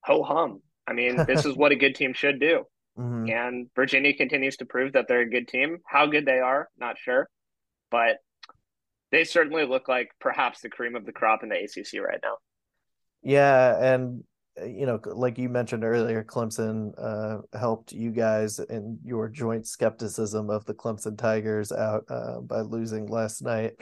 ho 0.04 0.22
hum. 0.22 0.60
I 0.86 0.92
mean, 0.92 1.16
this 1.26 1.46
is 1.46 1.56
what 1.56 1.72
a 1.72 1.76
good 1.76 1.94
team 1.94 2.12
should 2.12 2.38
do. 2.38 2.64
Mm-hmm. 2.98 3.30
And 3.30 3.66
Virginia 3.76 4.12
continues 4.12 4.56
to 4.56 4.64
prove 4.64 4.92
that 4.94 5.06
they're 5.06 5.20
a 5.20 5.30
good 5.30 5.46
team. 5.46 5.78
How 5.86 6.06
good 6.06 6.26
they 6.26 6.40
are, 6.40 6.68
not 6.78 6.98
sure. 6.98 7.28
But 7.90 8.16
they 9.12 9.24
certainly 9.24 9.64
look 9.64 9.88
like 9.88 10.10
perhaps 10.20 10.60
the 10.60 10.68
cream 10.68 10.96
of 10.96 11.06
the 11.06 11.12
crop 11.12 11.42
in 11.42 11.48
the 11.48 11.56
ACC 11.56 12.02
right 12.02 12.20
now. 12.22 12.36
Yeah. 13.22 13.94
And, 13.94 14.24
you 14.66 14.84
know, 14.84 15.00
like 15.04 15.38
you 15.38 15.48
mentioned 15.48 15.84
earlier, 15.84 16.24
Clemson 16.24 16.92
uh, 16.98 17.38
helped 17.56 17.92
you 17.92 18.10
guys 18.10 18.58
in 18.58 18.98
your 19.04 19.28
joint 19.28 19.66
skepticism 19.66 20.50
of 20.50 20.64
the 20.64 20.74
Clemson 20.74 21.16
Tigers 21.16 21.70
out 21.70 22.04
uh, 22.10 22.40
by 22.40 22.60
losing 22.60 23.06
last 23.06 23.42
night. 23.42 23.74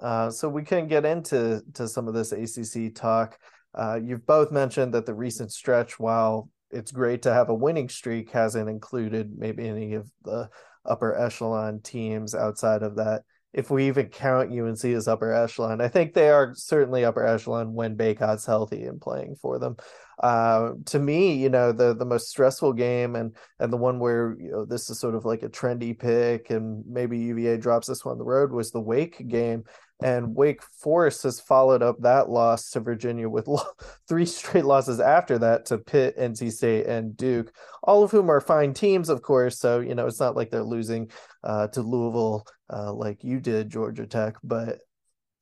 Uh, 0.00 0.30
so 0.30 0.48
we 0.48 0.62
can 0.62 0.88
get 0.88 1.04
into 1.04 1.62
to 1.74 1.86
some 1.86 2.08
of 2.08 2.14
this 2.14 2.32
ACC 2.32 2.94
talk. 2.94 3.38
Uh, 3.74 4.00
you've 4.02 4.26
both 4.26 4.50
mentioned 4.50 4.92
that 4.94 5.06
the 5.06 5.14
recent 5.14 5.52
stretch, 5.52 5.98
while 5.98 6.48
it's 6.72 6.90
great 6.90 7.22
to 7.22 7.32
have 7.32 7.48
a 7.48 7.54
winning 7.54 7.88
streak, 7.88 8.30
hasn't 8.30 8.68
included 8.68 9.36
maybe 9.36 9.68
any 9.68 9.94
of 9.94 10.10
the 10.24 10.48
upper 10.84 11.16
echelon 11.16 11.80
teams 11.80 12.34
outside 12.34 12.82
of 12.82 12.96
that. 12.96 13.22
If 13.52 13.70
we 13.70 13.88
even 13.88 14.06
count 14.06 14.50
UNC 14.50 14.82
as 14.84 15.06
upper 15.06 15.32
echelon, 15.32 15.82
I 15.82 15.88
think 15.88 16.14
they 16.14 16.30
are 16.30 16.54
certainly 16.54 17.04
upper 17.04 17.26
echelon 17.26 17.74
when 17.74 17.96
Bacot's 17.96 18.46
healthy 18.46 18.84
and 18.84 18.98
playing 18.98 19.36
for 19.36 19.58
them. 19.58 19.76
Uh, 20.22 20.72
to 20.86 20.98
me, 20.98 21.34
you 21.34 21.50
know, 21.50 21.72
the 21.72 21.94
the 21.94 22.04
most 22.04 22.28
stressful 22.28 22.72
game 22.72 23.14
and 23.14 23.36
and 23.58 23.72
the 23.72 23.76
one 23.76 23.98
where 23.98 24.36
you 24.38 24.52
know 24.52 24.64
this 24.64 24.88
is 24.88 24.98
sort 24.98 25.14
of 25.14 25.26
like 25.26 25.42
a 25.42 25.48
trendy 25.48 25.98
pick 25.98 26.50
and 26.50 26.84
maybe 26.86 27.18
UVA 27.18 27.58
drops 27.58 27.88
this 27.88 28.04
one 28.04 28.12
on 28.12 28.18
the 28.18 28.24
road 28.24 28.52
was 28.52 28.70
the 28.70 28.80
Wake 28.80 29.28
game 29.28 29.64
and 30.04 30.34
Wake 30.34 30.62
Forest 30.62 31.22
has 31.24 31.40
followed 31.40 31.82
up 31.82 32.00
that 32.00 32.28
loss 32.28 32.70
to 32.70 32.80
Virginia 32.80 33.28
with 33.28 33.48
lo- 33.48 33.62
three 34.08 34.26
straight 34.26 34.64
losses 34.64 35.00
after 35.00 35.38
that 35.38 35.66
to 35.66 35.78
Pitt, 35.78 36.18
NC 36.18 36.52
State, 36.52 36.86
and 36.86 37.16
Duke, 37.16 37.52
all 37.82 38.02
of 38.02 38.10
whom 38.10 38.30
are 38.30 38.40
fine 38.40 38.74
teams, 38.74 39.08
of 39.08 39.22
course. 39.22 39.58
So, 39.58 39.80
you 39.80 39.94
know, 39.94 40.06
it's 40.06 40.20
not 40.20 40.36
like 40.36 40.50
they're 40.50 40.62
losing 40.62 41.10
uh, 41.44 41.68
to 41.68 41.82
Louisville 41.82 42.46
uh, 42.72 42.92
like 42.92 43.24
you 43.24 43.40
did, 43.40 43.70
Georgia 43.70 44.06
Tech. 44.06 44.36
But 44.42 44.80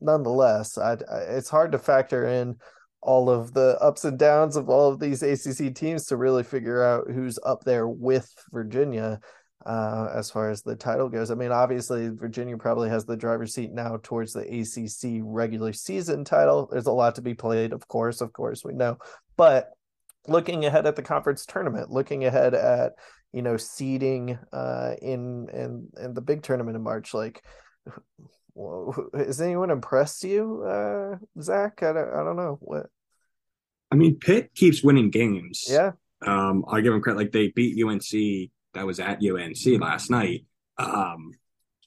nonetheless, 0.00 0.78
I, 0.78 0.92
I, 0.92 1.18
it's 1.28 1.50
hard 1.50 1.72
to 1.72 1.78
factor 1.78 2.26
in 2.26 2.56
all 3.02 3.30
of 3.30 3.54
the 3.54 3.78
ups 3.80 4.04
and 4.04 4.18
downs 4.18 4.56
of 4.56 4.68
all 4.68 4.92
of 4.92 5.00
these 5.00 5.22
ACC 5.22 5.74
teams 5.74 6.06
to 6.06 6.16
really 6.16 6.42
figure 6.42 6.82
out 6.82 7.10
who's 7.10 7.38
up 7.44 7.64
there 7.64 7.88
with 7.88 8.32
Virginia 8.52 9.20
uh, 9.66 10.08
as 10.14 10.30
far 10.30 10.50
as 10.50 10.62
the 10.62 10.76
title 10.76 11.08
goes. 11.08 11.30
I 11.30 11.34
mean, 11.34 11.52
obviously, 11.52 12.08
Virginia 12.08 12.56
probably 12.56 12.88
has 12.88 13.04
the 13.04 13.16
driver's 13.16 13.54
seat 13.54 13.72
now 13.72 13.98
towards 14.02 14.32
the 14.32 14.40
ACC 14.40 15.20
regular 15.22 15.72
season 15.72 16.24
title. 16.24 16.68
There's 16.70 16.86
a 16.86 16.92
lot 16.92 17.16
to 17.16 17.22
be 17.22 17.34
played, 17.34 17.72
of 17.72 17.86
course, 17.86 18.20
of 18.20 18.32
course, 18.32 18.64
we 18.64 18.72
know. 18.72 18.98
But 19.36 19.70
looking 20.26 20.64
ahead 20.64 20.86
at 20.86 20.96
the 20.96 21.02
conference 21.02 21.44
tournament, 21.44 21.90
looking 21.90 22.24
ahead 22.24 22.54
at 22.54 22.92
you 23.32 23.42
know 23.42 23.56
seeding 23.56 24.38
uh, 24.52 24.94
in 25.00 25.48
in 25.52 25.88
in 26.02 26.14
the 26.14 26.22
big 26.22 26.42
tournament 26.42 26.76
in 26.76 26.82
March, 26.82 27.14
like. 27.14 27.42
Has 29.14 29.40
anyone 29.40 29.70
impressed 29.70 30.22
you, 30.24 30.64
uh, 30.64 31.16
Zach? 31.40 31.82
I 31.82 31.92
don't, 31.94 32.12
I 32.12 32.24
don't 32.24 32.36
know 32.36 32.58
what. 32.60 32.86
I 33.90 33.94
mean, 33.94 34.16
Pitt 34.16 34.54
keeps 34.54 34.82
winning 34.82 35.08
games. 35.08 35.64
Yeah. 35.66 35.92
Um, 36.26 36.64
I 36.68 36.80
give 36.80 36.92
them 36.92 37.00
credit. 37.00 37.16
Like 37.16 37.32
they 37.32 37.48
beat 37.48 37.82
UNC 37.82 38.50
that 38.74 38.86
was 38.86 39.00
at 39.00 39.22
UNC 39.24 39.80
last 39.80 40.10
night. 40.10 40.44
Um, 40.78 41.32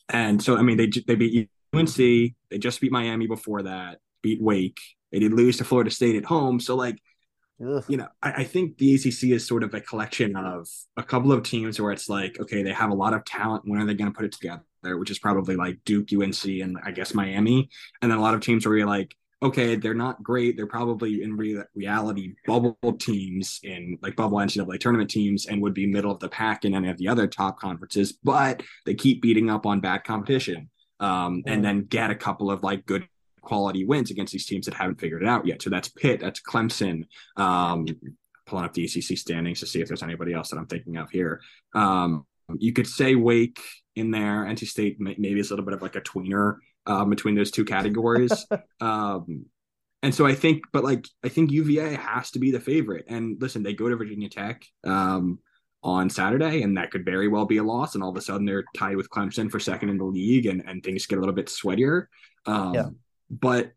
and 0.10 0.42
so, 0.42 0.58
I 0.58 0.62
mean, 0.62 0.78
they 0.78 0.88
they 0.88 1.16
beat 1.16 1.50
UNC. 1.74 1.96
They 1.96 2.58
just 2.60 2.82
beat 2.82 2.92
Miami 2.92 3.28
before 3.28 3.64
that. 3.64 4.00
Beat 4.22 4.42
Wake. 4.42 4.80
They 5.12 5.20
did 5.20 5.34
lose 5.34 5.58
to 5.58 5.64
Florida 5.64 5.92
State 5.92 6.16
at 6.16 6.26
home. 6.26 6.60
So, 6.60 6.76
like, 6.76 6.98
Ugh. 7.66 7.84
you 7.88 7.98
know, 7.98 8.08
I, 8.22 8.32
I, 8.32 8.44
think 8.44 8.78
the 8.78 8.96
ACC 8.96 9.32
is 9.32 9.46
sort 9.46 9.64
of 9.64 9.74
a 9.74 9.80
collection 9.80 10.36
of 10.36 10.68
a 10.98 11.04
couple 11.04 11.32
of 11.32 11.44
teams 11.44 11.80
where 11.80 11.92
it's 11.92 12.10
like, 12.10 12.40
okay, 12.40 12.64
they 12.64 12.74
have 12.74 12.90
a 12.90 12.96
lot 12.96 13.14
of 13.14 13.24
talent. 13.26 13.64
When 13.66 13.80
are 13.80 13.86
they 13.86 13.94
going 13.94 14.12
to 14.12 14.16
put 14.16 14.26
it 14.26 14.32
together? 14.32 14.64
Which 14.98 15.12
is 15.12 15.20
probably 15.20 15.56
like 15.56 15.78
Duke, 15.86 16.08
UNC, 16.12 16.44
and 16.46 16.78
I 16.84 16.92
guess 16.92 17.14
Miami. 17.14 17.70
And 18.02 18.12
then 18.12 18.18
a 18.18 18.22
lot 18.22 18.34
of 18.34 18.42
teams 18.42 18.66
where 18.66 18.76
you're 18.76 18.88
like, 18.88 19.16
okay, 19.44 19.76
they're 19.76 19.94
not 19.94 20.24
great. 20.24 20.56
They're 20.56 20.66
probably 20.66 21.22
in 21.22 21.36
re- 21.36 21.64
reality 21.76 22.34
bubble 22.48 22.78
teams 22.98 23.60
in 23.64 23.98
like 24.02 24.16
bubble 24.16 24.38
NCAA 24.38 24.80
tournament 24.80 25.10
teams 25.10 25.46
and 25.46 25.62
would 25.62 25.74
be 25.74 25.86
middle 25.86 26.12
of 26.12 26.20
the 26.20 26.30
pack 26.30 26.64
in 26.64 26.74
any 26.74 26.90
of 26.90 26.98
the 26.98 27.10
other 27.10 27.28
top 27.28 27.60
conferences, 27.60 28.14
but 28.24 28.64
they 28.86 28.96
keep 28.96 29.22
beating 29.22 29.50
up 29.50 29.66
on 29.66 29.82
bad 29.82 30.06
competition 30.06 30.70
um, 31.02 31.44
and 31.46 31.64
then 31.64 31.84
get 31.84 32.10
a 32.10 32.16
couple 32.16 32.50
of 32.50 32.64
like 32.64 32.86
good 32.86 33.08
quality 33.42 33.84
wins 33.84 34.10
against 34.10 34.32
these 34.32 34.46
teams 34.46 34.66
that 34.66 34.74
haven't 34.74 35.00
figured 35.00 35.22
it 35.22 35.28
out 35.28 35.46
yet. 35.46 35.62
So 35.62 35.70
that's 35.70 35.90
Pitt, 35.90 36.22
that's 36.22 36.42
Clemson. 36.42 37.04
Um, 37.36 37.86
pulling 38.46 38.66
up 38.66 38.74
the 38.74 38.84
ACC 38.84 39.18
standings 39.18 39.60
to 39.60 39.66
see 39.66 39.82
if 39.82 39.88
there's 39.88 40.04
anybody 40.04 40.34
else 40.34 40.50
that 40.50 40.58
I'm 40.58 40.68
thinking 40.68 40.98
of 40.98 41.10
here. 41.10 41.42
Um, 41.74 42.26
you 42.58 42.74
could 42.74 42.88
say 42.88 43.16
Wake 43.16 43.60
in 43.96 44.12
there. 44.12 44.46
NC 44.46 44.68
State 44.68 44.98
maybe 45.00 45.40
is 45.40 45.50
a 45.50 45.54
little 45.54 45.66
bit 45.66 45.74
of 45.74 45.82
like 45.82 45.96
a 45.96 46.02
tweener 46.02 46.58
um, 46.86 47.10
between 47.10 47.36
those 47.36 47.52
two 47.52 47.66
categories. 47.66 48.46
um, 48.82 49.46
and 50.02 50.14
so 50.14 50.26
I 50.26 50.36
think, 50.36 50.64
but 50.74 50.84
like 50.84 51.08
I 51.24 51.30
think 51.30 51.52
UVA 51.52 51.96
has 51.96 52.32
to 52.32 52.40
be 52.40 52.52
the 52.52 52.60
favorite. 52.60 53.06
And 53.08 53.42
listen, 53.42 53.64
they 53.64 53.74
go 53.74 53.90
to 53.90 53.96
Virginia 53.96 54.30
Tech 54.30 54.66
um, 54.84 55.40
on 55.82 56.10
Saturday, 56.10 56.62
and 56.62 56.78
that 56.78 56.92
could 56.92 57.06
very 57.06 57.30
well 57.30 57.46
be 57.46 57.58
a 57.58 57.64
loss. 57.64 57.96
And 57.96 58.04
all 58.04 58.10
of 58.10 58.18
a 58.18 58.22
sudden, 58.22 58.46
they're 58.46 58.66
tied 58.76 58.98
with 58.98 59.10
Clemson 59.10 59.50
for 59.50 59.60
second 59.60 59.90
in 59.90 59.98
the 59.98 60.04
league, 60.04 60.46
and 60.46 60.62
and 60.68 60.84
things 60.84 61.06
get 61.08 61.18
a 61.18 61.22
little 61.22 61.36
bit 61.36 61.48
sweatier. 61.48 62.08
Um, 62.46 62.74
yeah. 62.74 62.90
But 63.30 63.72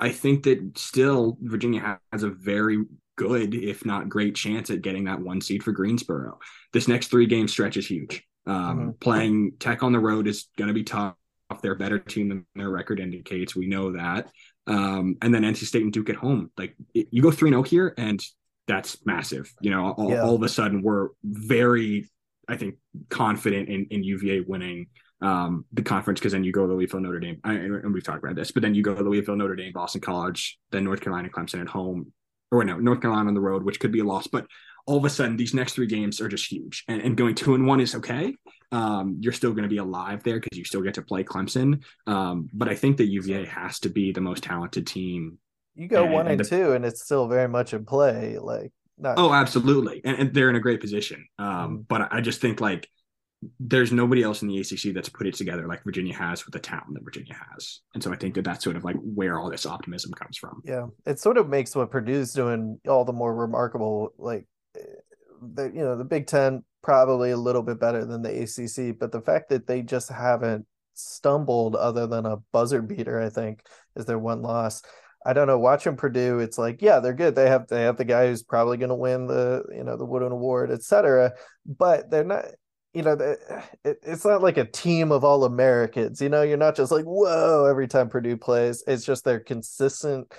I 0.00 0.10
think 0.10 0.44
that 0.44 0.76
still 0.76 1.38
Virginia 1.40 2.00
has 2.10 2.22
a 2.22 2.30
very 2.30 2.84
good, 3.16 3.54
if 3.54 3.84
not 3.84 4.08
great, 4.08 4.34
chance 4.34 4.70
at 4.70 4.82
getting 4.82 5.04
that 5.04 5.20
one 5.20 5.42
seed 5.42 5.62
for 5.62 5.72
Greensboro. 5.72 6.38
This 6.72 6.88
next 6.88 7.08
three 7.08 7.26
game 7.26 7.46
stretch 7.46 7.76
is 7.76 7.86
huge. 7.86 8.24
Um, 8.46 8.78
mm-hmm. 8.78 8.90
Playing 9.00 9.52
Tech 9.60 9.82
on 9.82 9.92
the 9.92 10.00
road 10.00 10.26
is 10.26 10.48
going 10.56 10.68
to 10.68 10.74
be 10.74 10.84
tough. 10.84 11.14
They're 11.60 11.72
a 11.72 11.76
better 11.76 11.98
team 11.98 12.28
than 12.28 12.46
their 12.54 12.70
record 12.70 13.00
indicates. 13.00 13.56
We 13.56 13.66
know 13.66 13.92
that. 13.92 14.30
Um, 14.66 15.16
and 15.22 15.34
then 15.34 15.42
NC 15.42 15.64
State 15.64 15.82
and 15.82 15.92
Duke 15.92 16.10
at 16.10 16.16
home. 16.16 16.50
Like 16.56 16.76
you 16.94 17.22
go 17.22 17.30
3 17.30 17.50
0 17.50 17.62
here, 17.62 17.94
and 17.98 18.20
that's 18.68 19.04
massive. 19.04 19.52
You 19.60 19.70
know, 19.70 19.92
all, 19.92 20.10
yeah. 20.10 20.22
all, 20.22 20.36
of 20.36 20.42
a 20.42 20.48
sudden 20.48 20.82
we're 20.82 21.08
very, 21.24 22.08
I 22.48 22.56
think, 22.56 22.76
confident 23.08 23.68
in, 23.68 23.86
in 23.90 24.04
UVA 24.04 24.40
winning 24.40 24.86
um, 25.22 25.64
the 25.72 25.82
conference 25.82 26.20
because 26.20 26.32
then 26.32 26.44
you 26.44 26.52
go 26.52 26.66
to 26.66 26.72
Louisville, 26.72 27.00
Notre 27.00 27.20
Dame, 27.20 27.40
I, 27.44 27.54
and 27.54 27.92
we've 27.92 28.04
talked 28.04 28.22
about 28.22 28.36
this, 28.36 28.52
but 28.52 28.62
then 28.62 28.74
you 28.74 28.82
go 28.82 28.94
to 28.94 29.02
Louisville, 29.02 29.36
Notre 29.36 29.56
Dame, 29.56 29.72
Boston 29.72 30.00
College, 30.00 30.58
then 30.70 30.84
North 30.84 31.00
Carolina, 31.00 31.28
Clemson 31.28 31.60
at 31.60 31.68
home, 31.68 32.12
or 32.50 32.64
no, 32.64 32.78
North 32.78 33.02
Carolina 33.02 33.28
on 33.28 33.34
the 33.34 33.40
road, 33.40 33.62
which 33.62 33.80
could 33.80 33.92
be 33.92 34.00
a 34.00 34.04
loss. 34.04 34.26
But 34.26 34.46
all 34.86 34.96
of 34.96 35.04
a 35.04 35.10
sudden, 35.10 35.36
these 35.36 35.52
next 35.52 35.74
three 35.74 35.86
games 35.86 36.20
are 36.20 36.28
just 36.28 36.50
huge, 36.50 36.84
and, 36.88 37.02
and 37.02 37.16
going 37.16 37.34
two 37.34 37.54
and 37.54 37.66
one 37.66 37.80
is 37.80 37.94
okay 37.96 38.34
um, 38.72 39.16
you're 39.20 39.32
still 39.32 39.52
going 39.52 39.64
to 39.64 39.68
be 39.68 39.78
alive 39.78 40.22
there 40.22 40.38
because 40.38 40.56
you 40.56 40.64
still 40.64 40.82
get 40.82 40.94
to 40.94 41.02
play 41.02 41.24
Clemson. 41.24 41.82
Um, 42.06 42.48
but 42.52 42.68
I 42.68 42.74
think 42.74 42.98
that 42.98 43.06
UVA 43.06 43.46
has 43.46 43.80
to 43.80 43.88
be 43.88 44.12
the 44.12 44.20
most 44.20 44.42
talented 44.42 44.86
team. 44.86 45.38
You 45.74 45.88
go 45.88 46.04
and, 46.04 46.12
one 46.12 46.20
and, 46.22 46.32
and 46.32 46.40
the, 46.40 46.44
two, 46.44 46.72
and 46.72 46.84
it's 46.84 47.02
still 47.02 47.28
very 47.28 47.48
much 47.48 47.72
in 47.72 47.84
play. 47.84 48.38
Like, 48.38 48.72
not... 48.98 49.18
oh, 49.18 49.32
absolutely, 49.32 50.00
and, 50.04 50.18
and, 50.18 50.34
they're 50.34 50.50
in 50.50 50.56
a 50.56 50.60
great 50.60 50.80
position. 50.80 51.26
Um, 51.38 51.46
mm-hmm. 51.48 51.76
But 51.88 52.12
I 52.12 52.20
just 52.20 52.40
think 52.40 52.60
like 52.60 52.88
there's 53.58 53.90
nobody 53.90 54.22
else 54.22 54.42
in 54.42 54.48
the 54.48 54.58
ACC 54.60 54.92
that's 54.92 55.08
put 55.08 55.26
it 55.26 55.34
together 55.34 55.66
like 55.66 55.82
Virginia 55.82 56.14
has 56.14 56.44
with 56.44 56.52
the 56.52 56.58
talent 56.58 56.92
that 56.94 57.04
Virginia 57.04 57.36
has, 57.52 57.80
and 57.94 58.02
so 58.02 58.12
I 58.12 58.16
think 58.16 58.34
that 58.34 58.44
that's 58.44 58.62
sort 58.62 58.76
of 58.76 58.84
like 58.84 58.96
where 58.96 59.38
all 59.38 59.50
this 59.50 59.64
optimism 59.64 60.12
comes 60.12 60.36
from. 60.36 60.60
Yeah, 60.64 60.86
it 61.06 61.18
sort 61.18 61.38
of 61.38 61.48
makes 61.48 61.74
what 61.74 61.90
Purdue's 61.90 62.32
doing 62.32 62.78
all 62.86 63.04
the 63.04 63.12
more 63.12 63.34
remarkable. 63.34 64.12
Like, 64.18 64.46
eh, 64.76 64.82
the 65.40 65.64
you 65.66 65.82
know 65.82 65.96
the 65.96 66.04
Big 66.04 66.26
Ten 66.26 66.62
probably 66.82 67.30
a 67.30 67.36
little 67.36 67.62
bit 67.62 67.80
better 67.80 68.04
than 68.04 68.22
the 68.22 68.42
ACC, 68.42 68.98
but 68.98 69.12
the 69.12 69.20
fact 69.20 69.50
that 69.50 69.66
they 69.66 69.82
just 69.82 70.10
haven't 70.10 70.66
stumbled 70.94 71.76
other 71.76 72.06
than 72.06 72.26
a 72.26 72.38
buzzer 72.52 72.82
beater, 72.82 73.20
I 73.20 73.30
think, 73.30 73.64
is 73.96 74.04
their 74.06 74.18
one 74.18 74.42
loss. 74.42 74.82
I 75.24 75.34
don't 75.34 75.46
know. 75.46 75.58
Watching 75.58 75.96
Purdue, 75.96 76.38
it's 76.38 76.58
like, 76.58 76.80
yeah, 76.80 77.00
they're 77.00 77.12
good. 77.12 77.34
They 77.34 77.48
have 77.48 77.66
they 77.68 77.82
have 77.82 77.98
the 77.98 78.04
guy 78.06 78.26
who's 78.28 78.42
probably 78.42 78.78
going 78.78 78.88
to 78.88 78.94
win 78.94 79.26
the 79.26 79.64
you 79.74 79.84
know 79.84 79.96
the 79.96 80.06
Wooden 80.06 80.32
Award, 80.32 80.70
etc. 80.70 81.32
But 81.66 82.10
they're 82.10 82.24
not. 82.24 82.46
you 82.94 83.02
know, 83.02 83.12
it, 83.84 83.98
it's 84.02 84.24
not 84.24 84.42
like 84.42 84.56
a 84.56 84.64
team 84.64 85.12
of 85.12 85.22
all 85.22 85.44
Americans. 85.44 86.20
You 86.20 86.28
know, 86.28 86.42
you're 86.42 86.56
not 86.56 86.74
just 86.76 86.90
like 86.90 87.04
whoa 87.04 87.66
every 87.66 87.86
time 87.86 88.08
Purdue 88.08 88.36
plays. 88.36 88.82
It's 88.86 89.04
just 89.04 89.24
their 89.24 89.40
consistent 89.40 90.32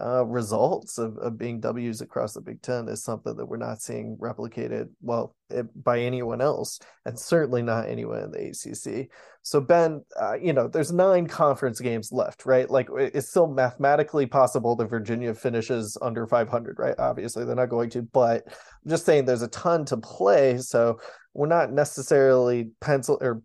uh, 0.00 0.24
results 0.26 0.98
of, 0.98 1.16
of 1.18 1.38
being 1.38 1.60
W's 1.60 2.00
across 2.00 2.34
the 2.34 2.40
Big 2.40 2.60
Ten 2.60 2.88
is 2.88 3.02
something 3.02 3.34
that 3.36 3.46
we're 3.46 3.56
not 3.56 3.80
seeing 3.80 4.16
replicated 4.20 4.88
well 5.00 5.34
it, 5.48 5.66
by 5.82 6.00
anyone 6.00 6.40
else, 6.40 6.78
and 7.04 7.18
certainly 7.18 7.62
not 7.62 7.88
anyone 7.88 8.22
in 8.22 8.30
the 8.30 8.50
ACC. 8.50 9.08
So 9.42 9.60
Ben, 9.60 10.04
uh, 10.20 10.34
you 10.34 10.52
know, 10.52 10.68
there's 10.68 10.92
nine 10.92 11.26
conference 11.26 11.80
games 11.80 12.12
left, 12.12 12.44
right? 12.44 12.68
Like 12.68 12.88
it's 12.96 13.30
still 13.30 13.46
mathematically 13.46 14.26
possible 14.26 14.76
that 14.76 14.90
Virginia 14.90 15.32
finishes 15.34 15.96
under 16.02 16.26
500, 16.26 16.78
right? 16.78 16.94
Obviously, 16.98 17.44
they're 17.44 17.54
not 17.54 17.70
going 17.70 17.90
to, 17.90 18.02
but 18.02 18.44
I'm 18.46 18.90
just 18.90 19.06
saying 19.06 19.24
there's 19.24 19.42
a 19.42 19.48
ton 19.48 19.84
to 19.86 19.96
play. 19.96 20.58
So 20.58 21.00
we're 21.32 21.46
not 21.46 21.72
necessarily 21.72 22.70
pencil 22.80 23.18
or 23.20 23.42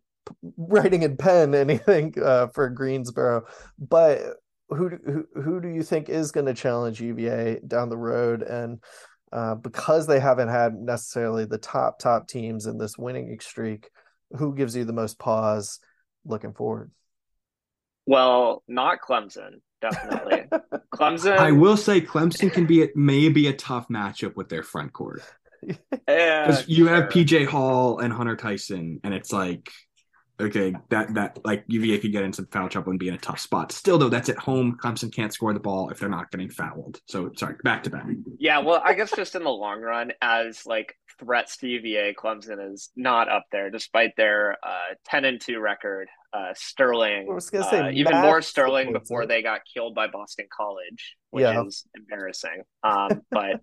writing 0.58 1.04
in 1.04 1.18
pen 1.18 1.56
anything 1.56 2.14
uh, 2.22 2.48
for 2.48 2.70
Greensboro, 2.70 3.44
but 3.80 4.22
who 4.72 4.90
who 4.90 5.28
who 5.42 5.62
do 5.62 5.68
you 5.68 5.84
think 5.84 6.10
is 6.10 6.32
going 6.32 6.46
to 6.46 6.54
challenge 6.54 7.02
UVA 7.02 7.60
down 7.66 7.90
the 7.90 7.98
road? 7.98 8.42
And 8.42 8.80
uh, 9.32 9.56
because 9.56 10.08
they 10.08 10.20
haven't 10.20 10.50
had 10.50 10.74
necessarily 10.76 11.46
the 11.46 11.58
top 11.58 12.00
top 12.00 12.28
teams 12.28 12.66
in 12.66 12.78
this 12.78 12.98
winning 12.98 13.38
streak, 13.40 13.90
who 14.32 14.56
gives 14.56 14.76
you 14.76 14.86
the 14.86 14.94
most 14.94 15.20
pause 15.20 15.80
looking 16.26 16.54
forward? 16.54 16.92
Well, 18.06 18.64
not 18.68 19.00
Clemson, 19.08 19.62
definitely. 19.82 20.44
Clemson. 20.94 21.38
I 21.38 21.52
will 21.52 21.78
say 21.78 22.02
Clemson 22.02 22.52
can 22.52 22.66
be 22.66 22.90
maybe 22.96 23.48
a 23.48 23.54
tough 23.54 23.88
matchup 23.90 24.36
with 24.36 24.50
their 24.50 24.64
front 24.64 24.94
court. 24.94 25.22
Because 25.62 26.68
you 26.68 26.88
sure. 26.88 26.96
have 26.96 27.10
PJ 27.10 27.46
Hall 27.46 28.00
and 28.00 28.12
Hunter 28.12 28.36
Tyson, 28.36 29.00
and 29.04 29.14
it's 29.14 29.32
like 29.32 29.72
okay, 30.42 30.74
that 30.90 31.14
that 31.14 31.40
like 31.46 31.64
UVA 31.68 32.00
could 32.00 32.12
get 32.12 32.24
in 32.24 32.34
some 32.34 32.48
foul 32.48 32.70
trouble 32.70 32.92
and 32.92 33.00
be 33.00 33.08
in 33.08 33.14
a 33.14 33.20
tough 33.20 33.40
spot. 33.40 33.72
Still, 33.72 33.98
though, 33.98 34.10
that's 34.10 34.30
at 34.30 34.38
home. 34.38 34.78
Clemson 34.82 35.14
can't 35.14 35.34
score 35.34 35.54
the 35.54 35.60
ball 35.60 35.90
if 35.90 36.00
they're 36.00 36.10
not 36.10 36.32
getting 36.32 36.50
fouled. 36.50 37.00
So 37.08 37.32
sorry, 37.36 37.56
back 37.64 37.84
to 37.84 37.90
back. 37.90 38.06
Yeah, 38.38 38.60
well, 38.60 38.82
I 38.84 38.94
guess 38.94 39.12
just 39.16 39.36
in 39.36 39.44
the 39.44 39.50
long 39.50 39.82
run, 39.82 40.12
as 40.22 40.66
like 40.66 40.96
threats 41.20 41.58
to 41.58 41.68
UVA, 41.68 42.14
Clemson 42.14 42.74
is 42.74 42.90
not 42.96 43.30
up 43.30 43.46
there 43.52 43.70
despite 43.70 44.16
their 44.18 44.58
uh, 44.64 44.96
ten 45.06 45.26
and 45.26 45.40
two 45.40 45.60
record. 45.60 46.08
Uh, 46.34 46.54
Sterling, 46.56 47.28
I 47.30 47.34
was 47.34 47.50
gonna 47.50 47.70
say 47.70 47.80
uh, 47.80 47.92
even 47.92 48.16
more 48.22 48.42
Sterling 48.42 48.94
before 48.94 49.26
they 49.26 49.42
got 49.42 49.62
killed 49.72 49.96
by 49.96 50.08
Boston 50.08 50.46
College, 50.56 51.18
which 51.32 51.44
yeah. 51.44 51.64
is 51.66 51.86
embarrassing. 51.94 52.64
Um, 52.84 53.22
but 53.30 53.62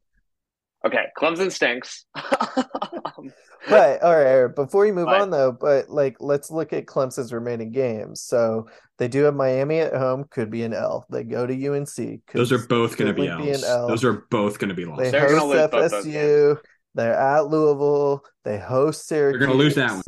Okay, 0.87 1.07
Clemson 1.17 1.51
stinks. 1.51 2.05
um, 2.15 3.33
right. 3.69 3.99
All 4.01 4.17
right. 4.17 4.55
Before 4.55 4.87
you 4.87 4.93
move 4.93 5.07
but, 5.07 5.21
on, 5.21 5.31
though, 5.31 5.51
but 5.51 5.91
like, 5.91 6.17
let's 6.21 6.51
look 6.51 6.73
at 6.73 6.87
Clemson's 6.87 7.33
remaining 7.33 7.73
games. 7.73 8.21
So 8.21 8.69
they 8.99 9.09
do 9.09 9.25
have 9.25 9.35
Miami 9.35 9.81
at 9.81 9.95
home, 9.95 10.25
could 10.31 10.51
be 10.51 10.63
an 10.63 10.73
L. 10.73 11.05
They 11.11 11.25
go 11.25 11.47
to 11.47 11.67
UNC. 11.67 12.23
Those 12.33 12.53
are 12.53 12.65
both 12.67 12.97
going 12.97 13.13
to 13.13 13.21
be 13.21 13.29
L's. 13.29 13.65
L. 13.65 13.89
Those 13.89 14.05
are 14.05 14.25
both 14.31 14.59
going 14.59 14.69
to 14.69 14.75
be 14.75 14.85
losses. 14.85 15.11
They 15.11 15.19
They're 15.19 15.37
host 15.37 15.73
FSU. 15.73 16.59
They're 16.95 17.15
at 17.15 17.47
Louisville. 17.47 18.25
They 18.45 18.59
host 18.59 19.09
Syracuse. 19.09 19.41
They're 19.41 19.47
going 19.47 19.59
to 19.59 19.65
lose 19.65 19.75
that 19.75 19.93
one. 19.93 20.03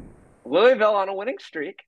Louisville 0.44 0.94
on 0.94 1.08
a 1.08 1.14
winning 1.14 1.38
streak. 1.40 1.80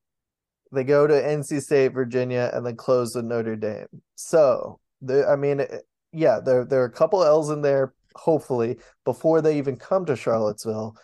They 0.73 0.85
go 0.85 1.07
to 1.07 1.14
NC 1.14 1.62
State, 1.62 1.92
Virginia, 1.92 2.51
and 2.53 2.64
then 2.64 2.77
close 2.77 3.14
with 3.14 3.27
Notre 3.27 3.57
Dame. 3.57 3.87
So, 4.14 4.81
I 5.29 5.37
mean, 5.37 5.66
yeah, 6.12 6.40
there 6.45 6.64
there 6.64 6.83
are 6.83 6.87
a 6.87 6.90
couple 6.90 7.23
L's 7.23 7.51
in 7.51 7.62
there 7.62 7.92
hopefully 8.16 8.79
before 9.05 9.40
they 9.40 9.59
even 9.59 9.77
come 9.77 10.07
to 10.07 10.16
Charlottesville. 10.16 10.96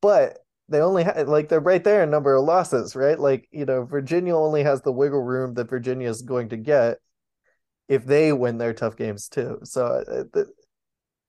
But 0.00 0.38
they 0.68 0.80
only 0.80 1.04
have 1.04 1.28
like 1.28 1.48
they're 1.48 1.60
right 1.60 1.82
there 1.82 2.02
in 2.02 2.10
number 2.10 2.34
of 2.34 2.44
losses, 2.44 2.96
right? 2.96 3.18
Like 3.18 3.48
you 3.50 3.64
know, 3.64 3.84
Virginia 3.84 4.36
only 4.36 4.62
has 4.62 4.82
the 4.82 4.92
wiggle 4.92 5.22
room 5.22 5.54
that 5.54 5.70
Virginia 5.70 6.08
is 6.08 6.22
going 6.22 6.48
to 6.50 6.56
get 6.56 6.98
if 7.88 8.04
they 8.04 8.32
win 8.32 8.58
their 8.58 8.72
tough 8.72 8.96
games 8.96 9.28
too. 9.28 9.58
So 9.64 9.86
uh, 10.34 10.44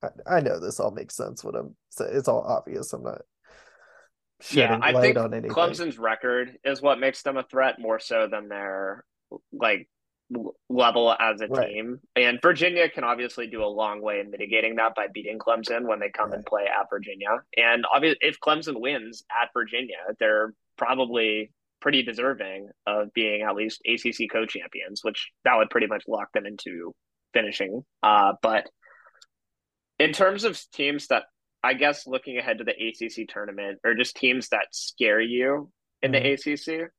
I, 0.02 0.38
I 0.38 0.39
know 0.39 0.60
this 0.60 0.80
all 0.80 0.91
makes 0.91 1.15
sense. 1.15 1.43
What 1.43 1.56
I'm 1.56 1.76
saying, 1.89 2.12
it's 2.13 2.28
all 2.28 2.41
obvious. 2.41 2.93
I'm 2.93 3.04
not. 3.04 3.22
Yeah, 4.52 4.78
I 4.82 4.93
think 4.93 5.15
Clemson's 5.15 5.98
record 5.98 6.58
is 6.65 6.82
what 6.82 7.00
makes 7.00 7.22
them 7.22 7.38
a 7.38 7.43
threat 7.43 7.80
more 7.80 8.00
so 8.00 8.28
than 8.28 8.50
their 8.50 9.06
like 9.52 9.88
level 10.69 11.15
as 11.19 11.41
a 11.41 11.48
right. 11.48 11.69
team. 11.69 12.00
And 12.15 12.39
Virginia 12.41 12.89
can 12.89 13.04
obviously 13.04 13.48
do 13.48 13.63
a 13.63 13.67
long 13.67 14.02
way 14.02 14.19
in 14.19 14.32
mitigating 14.32 14.76
that 14.76 14.96
by 14.96 15.08
beating 15.13 15.39
Clemson 15.39 15.88
when 15.88 16.00
they 16.00 16.10
come 16.10 16.30
right. 16.30 16.38
and 16.38 16.46
play 16.46 16.63
at 16.63 16.89
Virginia. 16.89 17.41
And 17.58 17.86
obviously, 17.93 18.19
if 18.22 18.39
Clemson 18.39 18.80
wins 18.80 19.24
at 19.32 19.50
Virginia, 19.54 19.98
they're 20.19 20.54
probably 20.78 21.52
pretty 21.82 22.04
deserving 22.04 22.69
of 22.88 23.13
being 23.13 23.41
at 23.41 23.56
least 23.56 23.82
ACC 23.86 24.30
co-champions, 24.32 25.04
which 25.04 25.32
that 25.43 25.58
would 25.58 25.69
pretty 25.69 25.88
much 25.88 26.04
lock 26.08 26.32
them 26.34 26.46
into 26.46 26.93
finishing. 27.34 27.84
Uh, 28.02 28.34
but 28.41 28.69
in 30.00 30.13
terms 30.13 30.43
of 30.43 30.60
teams 30.72 31.08
that 31.08 31.24
I 31.63 31.74
guess 31.74 32.08
looking 32.08 32.38
ahead 32.38 32.60
to 32.60 32.63
the 32.63 32.72
ACC 32.72 33.28
tournament 33.28 33.80
or 33.84 33.96
just 33.96 34.15
teams 34.15 34.50
that 34.50 34.67
scare 34.72 35.22
you 35.22 35.69
in 36.02 36.12
mm-hmm. 36.12 36.24
the 36.24 36.82
ACC, 36.82 36.89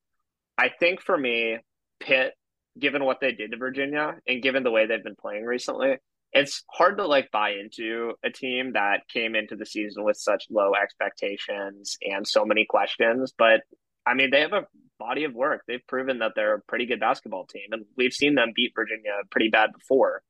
I 0.57 0.69
think 0.69 1.01
for 1.01 1.17
me, 1.17 1.59
Pitt 2.01 2.35
given 2.79 3.05
what 3.05 3.21
they 3.21 3.33
did 3.33 3.53
to 3.53 3.57
Virginia 3.57 4.17
and 4.27 4.43
given 4.43 4.63
the 4.63 4.71
way 4.71 4.87
they've 4.87 5.05
been 5.05 5.17
playing 5.17 5.45
recently, 5.45 5.97
it's 6.33 6.65
hard 6.71 6.99
to 6.99 7.07
like 7.07 7.31
buy 7.31 7.51
into 7.51 8.15
a 8.25 8.31
team 8.31 8.73
that 8.73 9.09
came 9.09 9.37
into 9.37 9.55
the 9.57 9.67
season 9.67 10.05
with 10.05 10.17
such 10.17 10.45
low 10.51 10.73
expectations 10.75 11.97
and 12.03 12.27
so 12.27 12.45
many 12.45 12.67
questions. 12.69 13.33
But 13.37 13.61
I 14.07 14.15
mean, 14.15 14.31
they 14.31 14.41
have 14.41 14.53
a 14.53 14.67
body 14.99 15.25
of 15.25 15.35
work. 15.35 15.63
They've 15.67 15.87
proven 15.87 16.19
that 16.19 16.33
they're 16.35 16.57
a 16.57 16.61
pretty 16.63 16.87
good 16.87 17.01
basketball 17.01 17.47
team, 17.47 17.69
and 17.73 17.85
we've 17.97 18.13
seen 18.13 18.35
them 18.35 18.53
beat 18.55 18.73
Virginia 18.75 19.13
pretty 19.31 19.49
bad 19.49 19.71
before. 19.73 20.23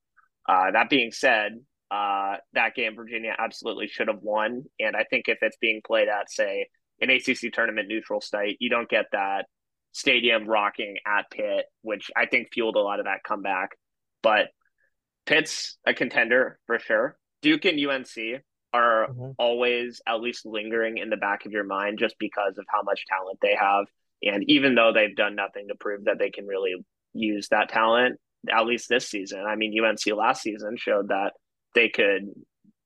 Uh, 0.46 0.70
that 0.72 0.90
being 0.90 1.10
said, 1.10 1.52
uh, 1.90 2.36
that 2.52 2.74
game 2.74 2.94
Virginia 2.96 3.34
absolutely 3.38 3.88
should 3.88 4.08
have 4.08 4.20
won, 4.20 4.64
and 4.78 4.94
I 4.94 5.04
think 5.04 5.28
if 5.28 5.38
it's 5.42 5.56
being 5.60 5.80
played 5.84 6.08
at, 6.08 6.30
say, 6.30 6.68
an 7.00 7.10
ACC 7.10 7.52
tournament 7.52 7.88
neutral 7.88 8.20
site, 8.20 8.56
you 8.60 8.70
don't 8.70 8.88
get 8.88 9.06
that 9.12 9.46
stadium 9.94 10.46
rocking 10.46 10.96
at 11.06 11.30
Pitt, 11.30 11.66
which 11.82 12.10
I 12.16 12.26
think 12.26 12.48
fueled 12.52 12.76
a 12.76 12.80
lot 12.80 12.98
of 12.98 13.06
that 13.06 13.22
comeback. 13.26 13.70
But 14.22 14.48
Pitt's 15.24 15.78
a 15.86 15.94
contender 15.94 16.58
for 16.66 16.78
sure. 16.78 17.16
Duke 17.42 17.64
and 17.64 17.78
UNC 17.78 18.42
are 18.72 19.06
mm-hmm. 19.08 19.30
always 19.38 20.02
at 20.06 20.20
least 20.20 20.44
lingering 20.44 20.98
in 20.98 21.10
the 21.10 21.16
back 21.16 21.46
of 21.46 21.52
your 21.52 21.64
mind 21.64 21.98
just 21.98 22.16
because 22.18 22.58
of 22.58 22.64
how 22.68 22.82
much 22.82 23.06
talent 23.06 23.38
they 23.40 23.54
have. 23.54 23.86
And 24.22 24.44
even 24.48 24.74
though 24.74 24.92
they've 24.92 25.14
done 25.14 25.36
nothing 25.36 25.68
to 25.68 25.76
prove 25.76 26.04
that 26.06 26.18
they 26.18 26.30
can 26.30 26.46
really 26.46 26.74
use 27.12 27.48
that 27.50 27.68
talent, 27.68 28.18
at 28.50 28.66
least 28.66 28.88
this 28.88 29.08
season, 29.08 29.44
I 29.46 29.54
mean, 29.54 29.78
UNC 29.78 30.04
last 30.16 30.42
season 30.42 30.76
showed 30.76 31.08
that 31.08 31.34
they 31.74 31.88
could 31.88 32.30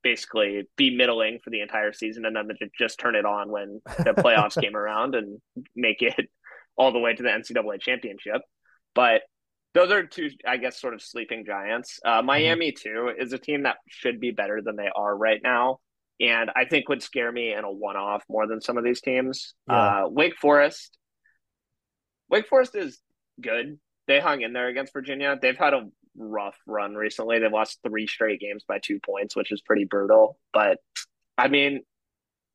basically 0.03 0.65
be 0.77 0.95
middling 0.95 1.39
for 1.43 1.51
the 1.51 1.61
entire 1.61 1.93
season 1.93 2.25
and 2.27 2.37
then 2.37 2.49
just 2.79 2.99
turn 2.99 3.15
it 3.15 3.25
on 3.25 3.51
when 3.51 3.81
the 3.99 4.13
playoffs 4.17 4.61
came 4.61 4.77
around 4.77 5.15
and 5.15 5.41
make 5.75 6.03
it 6.03 6.29
all 6.79 6.93
the 6.93 6.99
way 6.99 7.15
to 7.15 7.23
the 7.23 7.29
NCAA 7.29 7.81
championship. 7.81 8.41
But 8.95 9.23
those 9.75 9.91
are 9.91 10.05
two, 10.05 10.31
I 10.47 10.57
guess, 10.57 10.81
sort 10.81 10.95
of 10.95 11.03
sleeping 11.03 11.45
giants. 11.45 12.01
Uh, 12.05 12.19
mm-hmm. 12.19 12.27
Miami, 12.27 12.73
too, 12.73 13.11
is 13.17 13.33
a 13.33 13.39
team 13.39 13.65
that 13.65 13.77
should 13.89 14.21
be 14.21 14.31
better 14.31 14.63
than 14.65 14.77
they 14.77 14.89
are 14.95 15.15
right 15.15 15.41
now. 15.43 15.81
And 16.21 16.51
I 16.57 16.65
think 16.65 16.89
would 16.89 17.03
scare 17.03 17.31
me 17.31 17.53
in 17.53 17.65
a 17.65 17.71
one 17.71 17.97
off 17.97 18.25
more 18.29 18.47
than 18.47 18.61
some 18.61 18.77
of 18.77 18.85
these 18.85 19.01
teams. 19.01 19.55
Yeah. 19.69 20.05
Uh, 20.05 20.09
Wake 20.09 20.37
Forest. 20.37 20.97
Wake 22.29 22.49
Forest 22.49 22.75
is 22.75 22.99
good. 23.41 23.79
They 24.07 24.21
hung 24.21 24.41
in 24.41 24.53
there 24.53 24.69
against 24.69 24.93
Virginia. 24.93 25.39
They've 25.41 25.57
had 25.57 25.75
a 25.75 25.89
rough 26.17 26.57
run 26.67 26.95
recently. 26.95 27.39
They've 27.39 27.53
lost 27.53 27.79
three 27.87 28.07
straight 28.07 28.41
games 28.41 28.65
by 28.67 28.79
two 28.83 28.99
points, 29.05 29.37
which 29.37 29.53
is 29.53 29.61
pretty 29.61 29.85
brutal. 29.85 30.39
But 30.53 30.79
I 31.37 31.49
mean, 31.49 31.83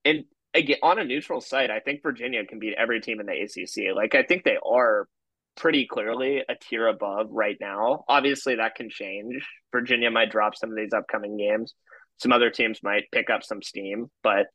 in 0.04 0.26
again 0.54 0.78
on 0.84 1.00
a 1.00 1.04
neutral 1.04 1.42
site, 1.42 1.72
I 1.72 1.80
think 1.80 2.04
Virginia 2.04 2.46
can 2.46 2.60
beat 2.60 2.76
every 2.78 3.02
team 3.02 3.20
in 3.20 3.26
the 3.26 3.34
ACC. 3.34 3.96
Like 3.96 4.16
I 4.16 4.24
think 4.24 4.44
they 4.44 4.58
are 4.66 5.08
pretty 5.56 5.86
clearly 5.86 6.44
a 6.48 6.56
tier 6.56 6.88
above 6.88 7.28
right 7.30 7.58
now. 7.60 8.04
Obviously, 8.08 8.56
that 8.56 8.76
can 8.76 8.90
change. 8.90 9.46
Virginia 9.72 10.12
might 10.12 10.32
drop 10.32 10.56
some 10.56 10.70
of 10.70 10.76
these 10.76 10.94
upcoming 10.94 11.38
games. 11.38 11.74
Some 12.18 12.32
other 12.32 12.50
teams 12.50 12.80
might 12.84 13.12
pick 13.12 13.30
up 13.30 13.44
some 13.44 13.62
steam, 13.62 14.08
but 14.24 14.48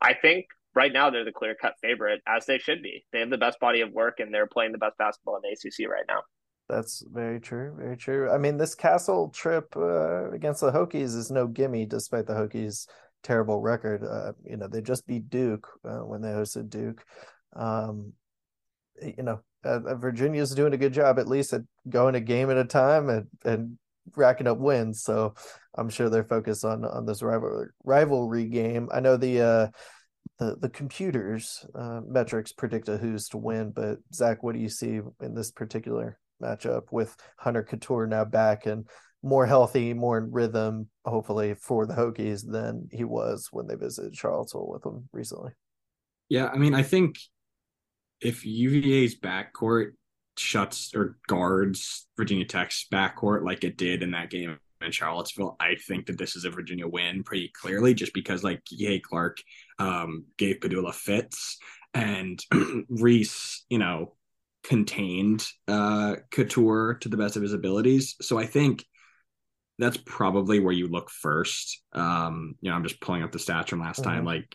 I 0.00 0.14
think 0.14 0.46
right 0.74 0.92
now 0.92 1.10
they're 1.10 1.24
the 1.24 1.32
clear 1.32 1.56
cut 1.60 1.74
favorite, 1.82 2.20
as 2.26 2.46
they 2.46 2.58
should 2.58 2.82
be. 2.82 3.04
They 3.12 3.20
have 3.20 3.30
the 3.30 3.38
best 3.38 3.58
body 3.60 3.80
of 3.80 3.92
work, 3.92 4.20
and 4.20 4.32
they're 4.32 4.46
playing 4.46 4.72
the 4.72 4.78
best 4.78 4.96
basketball 4.98 5.36
in 5.36 5.42
the 5.42 5.52
ACC 5.52 5.90
right 5.90 6.04
now. 6.06 6.20
That's 6.68 7.02
very 7.10 7.40
true. 7.40 7.74
Very 7.78 7.96
true. 7.96 8.30
I 8.30 8.36
mean, 8.36 8.58
this 8.58 8.74
Cassell 8.74 9.30
trip 9.30 9.74
uh, 9.74 10.30
against 10.32 10.60
the 10.60 10.70
Hokies 10.70 11.16
is 11.16 11.30
no 11.30 11.46
gimme, 11.46 11.86
despite 11.86 12.26
the 12.26 12.34
Hokies 12.34 12.86
terrible 13.22 13.60
record. 13.60 14.04
Uh, 14.04 14.32
you 14.44 14.56
know, 14.56 14.68
they 14.68 14.80
just 14.80 15.06
beat 15.06 15.30
Duke 15.30 15.68
uh, 15.84 16.00
when 16.00 16.20
they 16.20 16.28
hosted 16.28 16.70
Duke. 16.70 17.04
Um, 17.54 18.12
you 19.00 19.22
know, 19.22 19.40
uh, 19.64 19.80
uh, 19.86 19.94
Virginia's 19.94 20.54
doing 20.54 20.72
a 20.72 20.78
good 20.78 20.92
job 20.92 21.18
at 21.18 21.28
least 21.28 21.52
at 21.52 21.62
going 21.88 22.14
a 22.14 22.20
game 22.20 22.50
at 22.50 22.56
a 22.56 22.64
time 22.64 23.08
and 23.08 23.26
and 23.44 23.78
racking 24.16 24.46
up 24.46 24.58
wins. 24.58 25.02
So 25.02 25.34
I'm 25.76 25.88
sure 25.88 26.08
they're 26.08 26.24
focused 26.24 26.64
on 26.64 26.84
on 26.84 27.06
this 27.06 27.22
rivalry 27.22 27.68
rivalry 27.84 28.46
game. 28.46 28.88
I 28.92 29.00
know 29.00 29.16
the 29.16 29.40
uh, 29.40 29.68
the 30.38 30.56
the 30.56 30.68
computers 30.68 31.66
uh, 31.74 32.00
metrics 32.06 32.52
predict 32.52 32.88
a 32.88 32.96
Hoos 32.96 33.28
to 33.28 33.38
win. 33.38 33.70
But 33.70 33.98
Zach, 34.14 34.42
what 34.42 34.54
do 34.54 34.60
you 34.60 34.68
see 34.68 35.00
in 35.20 35.34
this 35.34 35.50
particular 35.50 36.18
matchup 36.42 36.84
with 36.90 37.16
Hunter 37.38 37.62
Cattoor 37.62 38.08
now 38.08 38.24
back 38.24 38.66
and 38.66 38.86
more 39.22 39.46
healthy, 39.46 39.92
more 39.94 40.18
in 40.18 40.30
rhythm, 40.30 40.88
hopefully 41.04 41.54
for 41.54 41.86
the 41.86 41.94
Hokies 41.94 42.42
than 42.46 42.88
he 42.92 43.04
was 43.04 43.48
when 43.50 43.66
they 43.66 43.74
visited 43.74 44.16
Charlottesville 44.16 44.68
with 44.68 44.82
them 44.82 45.08
recently. 45.12 45.52
Yeah, 46.28 46.46
I 46.46 46.56
mean, 46.56 46.74
I 46.74 46.82
think 46.82 47.18
if 48.20 48.44
UVA's 48.44 49.18
backcourt 49.18 49.92
shuts 50.36 50.92
or 50.94 51.18
guards 51.26 52.06
Virginia 52.16 52.44
Tech's 52.44 52.86
backcourt 52.92 53.44
like 53.44 53.64
it 53.64 53.76
did 53.76 54.02
in 54.02 54.12
that 54.12 54.30
game 54.30 54.58
in 54.80 54.92
Charlottesville, 54.92 55.56
I 55.58 55.74
think 55.86 56.06
that 56.06 56.18
this 56.18 56.36
is 56.36 56.44
a 56.44 56.50
Virginia 56.50 56.86
win 56.86 57.24
pretty 57.24 57.50
clearly, 57.60 57.94
just 57.94 58.14
because 58.14 58.44
like 58.44 58.62
Kihei 58.64 59.02
Clark 59.02 59.38
um, 59.78 60.26
gave 60.36 60.60
Pedulla 60.60 60.94
fits 60.94 61.58
and 61.94 62.42
Reese, 62.88 63.64
you 63.68 63.78
know, 63.78 64.14
contained 64.68 65.46
uh, 65.66 66.16
Cattoor 66.30 67.00
to 67.00 67.08
the 67.08 67.16
best 67.16 67.36
of 67.36 67.42
his 67.42 67.54
abilities. 67.54 68.16
So 68.20 68.38
I 68.38 68.44
think 68.44 68.84
that's 69.78 69.96
probably 69.96 70.60
where 70.60 70.74
you 70.74 70.88
look 70.88 71.08
first. 71.10 71.82
Um, 71.92 72.54
you 72.60 72.68
know, 72.68 72.76
I'm 72.76 72.82
just 72.82 73.00
pulling 73.00 73.22
up 73.22 73.32
the 73.32 73.38
stats 73.38 73.70
from 73.70 73.80
last 73.80 74.02
mm-hmm. 74.02 74.10
time. 74.10 74.24
Like 74.24 74.54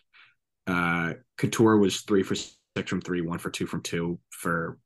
uh 0.67 1.13
Cattoor 1.37 1.79
was 1.79 2.01
three 2.01 2.23
for 2.23 2.35
six 2.35 2.89
from 2.89 3.01
three, 3.01 3.21
one 3.21 3.39
for 3.39 3.49
two 3.49 3.65
from 3.65 3.81
two 3.81 4.19
for 4.29 4.77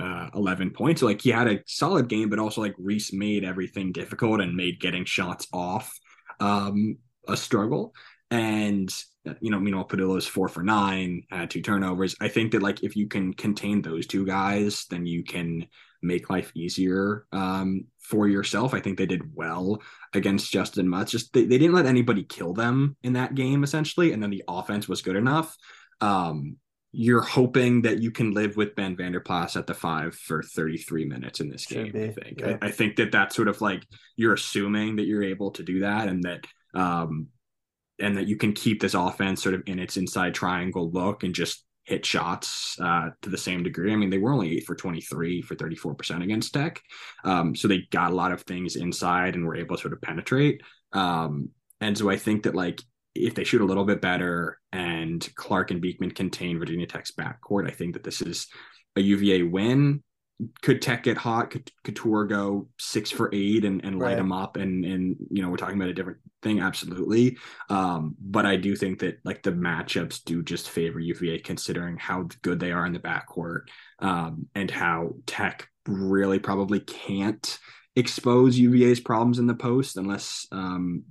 uh 0.00 0.28
11 0.34 0.70
points. 0.70 1.00
So 1.00 1.06
like 1.06 1.22
he 1.22 1.30
had 1.30 1.46
a 1.46 1.60
solid 1.66 2.08
game, 2.08 2.28
but 2.28 2.40
also 2.40 2.60
like 2.60 2.74
Reese 2.78 3.12
made 3.12 3.44
everything 3.44 3.92
difficult 3.92 4.40
and 4.40 4.56
made 4.56 4.80
getting 4.80 5.04
shots 5.04 5.46
off 5.52 5.96
um 6.40 6.98
a 7.28 7.36
struggle. 7.36 7.94
And 8.30 8.92
you 9.40 9.50
know, 9.50 9.58
meanwhile, 9.58 10.16
is 10.16 10.26
four 10.26 10.48
for 10.48 10.62
nine, 10.62 11.24
had 11.30 11.50
two 11.50 11.62
turnovers. 11.62 12.14
I 12.20 12.28
think 12.28 12.52
that 12.52 12.62
like 12.62 12.82
if 12.82 12.96
you 12.96 13.06
can 13.06 13.32
contain 13.32 13.82
those 13.82 14.06
two 14.06 14.26
guys, 14.26 14.86
then 14.90 15.06
you 15.06 15.24
can 15.24 15.66
make 16.02 16.28
life 16.28 16.52
easier 16.54 17.26
um, 17.32 17.86
for 17.98 18.28
yourself. 18.28 18.74
I 18.74 18.80
think 18.80 18.98
they 18.98 19.06
did 19.06 19.34
well 19.34 19.80
against 20.12 20.52
Justin 20.52 20.88
Mutts. 20.88 21.10
Just 21.10 21.32
they, 21.32 21.44
they 21.44 21.58
didn't 21.58 21.74
let 21.74 21.86
anybody 21.86 22.22
kill 22.22 22.52
them 22.52 22.96
in 23.02 23.14
that 23.14 23.34
game 23.34 23.64
essentially, 23.64 24.12
and 24.12 24.22
then 24.22 24.30
the 24.30 24.44
offense 24.46 24.88
was 24.88 25.02
good 25.02 25.16
enough. 25.16 25.56
Um, 26.00 26.56
you're 26.96 27.22
hoping 27.22 27.82
that 27.82 27.98
you 27.98 28.12
can 28.12 28.32
live 28.32 28.56
with 28.56 28.76
Ben 28.76 28.96
Vander 28.96 29.20
Plas 29.20 29.56
at 29.56 29.66
the 29.66 29.74
five 29.74 30.14
for 30.14 30.42
33 30.42 31.06
minutes 31.06 31.40
in 31.40 31.48
this 31.48 31.62
Should 31.62 31.92
game. 31.92 31.92
Be. 31.92 32.04
I 32.04 32.12
think. 32.12 32.40
Yeah. 32.40 32.58
I, 32.62 32.66
I, 32.66 32.70
think 32.70 32.96
that 32.96 33.10
that's 33.10 33.34
sort 33.34 33.48
of 33.48 33.60
like 33.60 33.84
you're 34.16 34.34
assuming 34.34 34.96
that 34.96 35.06
you're 35.06 35.24
able 35.24 35.50
to 35.52 35.64
do 35.64 35.80
that, 35.80 36.06
and 36.06 36.22
that 36.22 36.46
um, 36.74 37.28
and 38.00 38.16
that 38.16 38.28
you 38.28 38.36
can 38.36 38.52
keep 38.52 38.80
this 38.80 38.94
offense 38.94 39.42
sort 39.42 39.54
of 39.54 39.62
in 39.66 39.78
its 39.78 39.96
inside 39.96 40.34
triangle 40.34 40.90
look 40.90 41.22
and 41.22 41.34
just 41.34 41.64
hit 41.84 42.04
shots 42.04 42.78
uh, 42.80 43.10
to 43.22 43.28
the 43.28 43.38
same 43.38 43.62
degree. 43.62 43.92
I 43.92 43.96
mean, 43.96 44.10
they 44.10 44.18
were 44.18 44.32
only 44.32 44.56
eight 44.56 44.64
for 44.64 44.74
23 44.74 45.42
for 45.42 45.54
34% 45.54 46.22
against 46.22 46.54
Tech. 46.54 46.80
Um, 47.24 47.54
so 47.54 47.68
they 47.68 47.86
got 47.90 48.10
a 48.10 48.14
lot 48.14 48.32
of 48.32 48.42
things 48.42 48.76
inside 48.76 49.34
and 49.34 49.44
were 49.44 49.56
able 49.56 49.76
to 49.76 49.82
sort 49.82 49.92
of 49.92 50.00
penetrate. 50.00 50.62
Um, 50.92 51.50
and 51.80 51.96
so 51.96 52.08
I 52.08 52.16
think 52.16 52.44
that 52.44 52.54
like 52.54 52.80
if 53.14 53.34
they 53.34 53.44
shoot 53.44 53.60
a 53.60 53.66
little 53.66 53.84
bit 53.84 54.00
better 54.00 54.58
and 54.72 55.26
Clark 55.36 55.70
and 55.70 55.80
Beekman 55.80 56.12
contain 56.12 56.58
Virginia 56.58 56.86
Tech's 56.86 57.12
backcourt, 57.12 57.68
I 57.68 57.72
think 57.72 57.94
that 57.94 58.02
this 58.02 58.22
is 58.22 58.48
a 58.96 59.00
UVA 59.00 59.42
win 59.42 60.02
could 60.62 60.82
Tech 60.82 61.04
get 61.04 61.16
hot? 61.16 61.50
Could 61.50 61.70
Cattoor 61.84 62.28
go 62.28 62.68
six 62.78 63.10
for 63.10 63.30
eight 63.32 63.64
and, 63.64 63.84
and 63.84 63.98
light 63.98 64.08
right. 64.08 64.16
them 64.16 64.32
up? 64.32 64.56
And 64.56 64.84
and 64.84 65.16
you 65.30 65.42
know 65.42 65.48
we're 65.48 65.56
talking 65.56 65.76
about 65.76 65.88
a 65.88 65.94
different 65.94 66.18
thing, 66.42 66.60
absolutely. 66.60 67.38
Um, 67.70 68.16
but 68.20 68.44
I 68.44 68.56
do 68.56 68.74
think 68.74 68.98
that 69.00 69.18
like 69.24 69.42
the 69.42 69.52
matchups 69.52 70.24
do 70.24 70.42
just 70.42 70.70
favor 70.70 70.98
UVA 70.98 71.38
considering 71.38 71.96
how 71.96 72.28
good 72.42 72.58
they 72.58 72.72
are 72.72 72.86
in 72.86 72.92
the 72.92 72.98
backcourt 72.98 73.62
um, 74.00 74.46
and 74.54 74.70
how 74.70 75.14
Tech 75.26 75.68
really 75.86 76.38
probably 76.38 76.80
can't 76.80 77.58
expose 77.96 78.58
UVA's 78.58 79.00
problems 79.00 79.38
in 79.38 79.46
the 79.46 79.54
post 79.54 79.96
unless 79.96 80.46
um, 80.50 81.04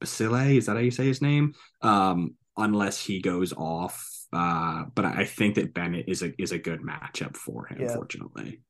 Basile 0.00 0.56
is 0.56 0.66
that 0.66 0.76
how 0.76 0.82
you 0.82 0.92
say 0.92 1.06
his 1.06 1.20
name? 1.20 1.54
Um, 1.82 2.36
unless 2.56 3.00
he 3.00 3.20
goes 3.20 3.52
off 3.52 4.04
uh, 4.32 4.84
but 4.94 5.04
I 5.04 5.24
think 5.24 5.54
that 5.54 5.72
Bennett 5.72 6.08
is 6.08 6.22
a 6.22 6.32
is 6.40 6.52
a 6.52 6.58
good 6.58 6.80
matchup 6.82 7.36
for 7.36 7.66
him. 7.66 7.80
Yeah. 7.80 7.94
Fortunately, 7.94 8.60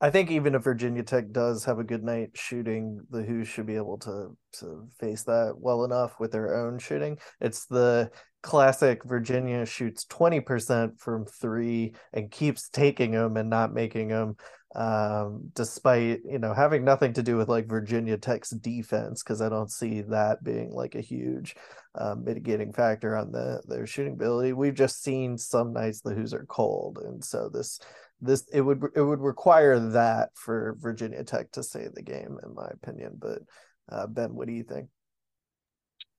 I 0.00 0.10
think 0.10 0.30
even 0.30 0.54
if 0.54 0.62
Virginia 0.62 1.02
Tech 1.02 1.30
does 1.32 1.64
have 1.64 1.78
a 1.78 1.84
good 1.84 2.04
night 2.04 2.30
shooting, 2.34 3.00
the 3.08 3.22
Hoos 3.22 3.48
should 3.48 3.66
be 3.66 3.76
able 3.76 3.98
to 3.98 4.36
to 4.60 4.88
face 5.00 5.22
that 5.24 5.54
well 5.56 5.84
enough 5.84 6.20
with 6.20 6.32
their 6.32 6.54
own 6.54 6.78
shooting. 6.78 7.18
It's 7.40 7.64
the 7.66 8.10
classic 8.42 9.02
Virginia 9.04 9.64
shoots 9.66 10.04
20% 10.04 11.00
from 11.00 11.24
three 11.24 11.94
and 12.12 12.30
keeps 12.30 12.68
taking 12.68 13.10
them 13.12 13.36
and 13.36 13.50
not 13.50 13.74
making 13.74 14.08
them, 14.08 14.36
um, 14.74 15.50
despite, 15.54 16.20
you 16.24 16.38
know, 16.38 16.54
having 16.54 16.84
nothing 16.84 17.14
to 17.14 17.22
do 17.22 17.36
with 17.36 17.48
like 17.48 17.66
Virginia 17.66 18.18
Tech's 18.18 18.50
defense, 18.50 19.22
because 19.22 19.40
I 19.40 19.48
don't 19.48 19.70
see 19.70 20.02
that 20.02 20.44
being 20.44 20.70
like 20.70 20.94
a 20.94 21.00
huge 21.00 21.56
uh, 21.94 22.14
mitigating 22.14 22.72
factor 22.72 23.16
on 23.16 23.32
the 23.32 23.62
their 23.66 23.86
shooting 23.86 24.12
ability. 24.12 24.52
We've 24.52 24.74
just 24.74 25.02
seen 25.02 25.38
some 25.38 25.72
nights 25.72 26.02
the 26.02 26.14
Hoos 26.14 26.34
are 26.34 26.46
cold. 26.46 26.98
And 27.02 27.24
so 27.24 27.48
this 27.48 27.80
this 28.20 28.44
it 28.52 28.60
would 28.60 28.82
it 28.94 29.02
would 29.02 29.20
require 29.20 29.78
that 29.90 30.30
for 30.34 30.76
Virginia 30.78 31.22
Tech 31.24 31.52
to 31.52 31.62
save 31.62 31.94
the 31.94 32.02
game, 32.02 32.38
in 32.42 32.54
my 32.54 32.68
opinion. 32.72 33.18
But 33.18 33.42
uh, 33.90 34.06
Ben, 34.06 34.34
what 34.34 34.46
do 34.46 34.54
you 34.54 34.64
think? 34.64 34.88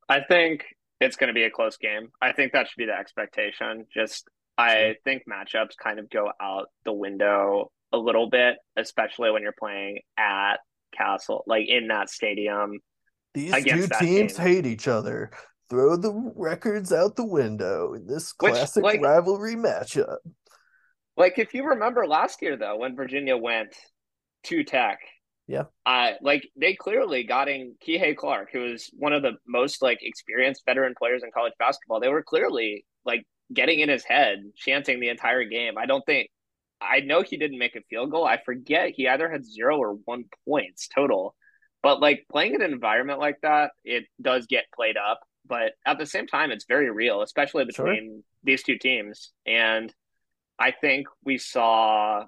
I 0.09 0.21
think 0.21 0.65
it's 0.99 1.15
going 1.15 1.27
to 1.27 1.33
be 1.33 1.43
a 1.43 1.51
close 1.51 1.77
game. 1.77 2.09
I 2.21 2.31
think 2.31 2.53
that 2.53 2.67
should 2.67 2.77
be 2.77 2.85
the 2.85 2.97
expectation. 2.97 3.85
Just 3.93 4.27
I 4.57 4.95
think 5.03 5.23
matchups 5.31 5.77
kind 5.81 5.99
of 5.99 6.09
go 6.09 6.31
out 6.41 6.67
the 6.85 6.93
window 6.93 7.71
a 7.93 7.97
little 7.97 8.29
bit, 8.29 8.57
especially 8.75 9.31
when 9.31 9.41
you're 9.41 9.55
playing 9.57 9.99
at 10.17 10.57
Cassell, 10.97 11.43
like 11.47 11.67
in 11.67 11.87
that 11.87 12.09
stadium. 12.09 12.79
These 13.33 13.53
two 13.65 13.87
teams 13.99 14.35
team. 14.35 14.45
hate 14.45 14.65
each 14.65 14.87
other. 14.87 15.31
Throw 15.69 15.97
the 15.97 16.31
records 16.35 16.93
out 16.93 17.17
the 17.17 17.25
window 17.25 17.93
in 17.93 18.07
this 18.07 18.31
classic 18.31 18.83
Which, 18.83 18.93
like, 18.95 19.01
rivalry 19.01 19.55
matchup. 19.55 20.17
Like 21.17 21.39
if 21.39 21.53
you 21.53 21.69
remember 21.69 22.07
last 22.07 22.41
year 22.41 22.55
though, 22.55 22.77
when 22.77 22.95
Virginia 22.95 23.35
went 23.35 23.75
to 24.43 24.63
Tech, 24.63 24.99
yeah, 25.47 25.63
uh, 25.85 26.11
like 26.21 26.47
they 26.55 26.75
clearly 26.75 27.23
got 27.23 27.49
in 27.49 27.75
Kihei 27.85 28.15
Clark, 28.15 28.49
who 28.53 28.65
is 28.65 28.89
one 28.93 29.13
of 29.13 29.23
the 29.23 29.33
most 29.47 29.81
like 29.81 29.99
experienced 30.01 30.63
veteran 30.65 30.93
players 30.97 31.23
in 31.23 31.31
college 31.31 31.53
basketball. 31.57 31.99
They 31.99 32.09
were 32.09 32.23
clearly 32.23 32.85
like 33.05 33.23
getting 33.53 33.79
in 33.79 33.89
his 33.89 34.03
head, 34.03 34.39
chanting 34.55 34.99
the 34.99 35.09
entire 35.09 35.45
game. 35.45 35.77
I 35.77 35.85
don't 35.85 36.05
think 36.05 36.29
I 36.79 36.99
know 36.99 37.23
he 37.23 37.37
didn't 37.37 37.57
make 37.57 37.75
a 37.75 37.81
field 37.89 38.11
goal. 38.11 38.25
I 38.25 38.39
forget 38.43 38.91
he 38.91 39.07
either 39.07 39.29
had 39.29 39.45
zero 39.45 39.77
or 39.77 39.93
one 40.05 40.25
points 40.47 40.87
total. 40.93 41.35
But 41.81 42.01
like 42.01 42.25
playing 42.31 42.55
in 42.55 42.61
an 42.61 42.71
environment 42.71 43.19
like 43.19 43.37
that, 43.41 43.71
it 43.83 44.05
does 44.21 44.47
get 44.47 44.65
played 44.75 44.97
up. 44.97 45.21
But 45.45 45.73
at 45.85 45.97
the 45.97 46.05
same 46.05 46.27
time, 46.27 46.51
it's 46.51 46.65
very 46.67 46.91
real, 46.91 47.21
especially 47.21 47.65
between 47.65 48.05
sure. 48.05 48.21
these 48.43 48.63
two 48.63 48.77
teams. 48.77 49.31
And 49.45 49.93
I 50.59 50.71
think 50.71 51.07
we 51.23 51.37
saw 51.37 52.25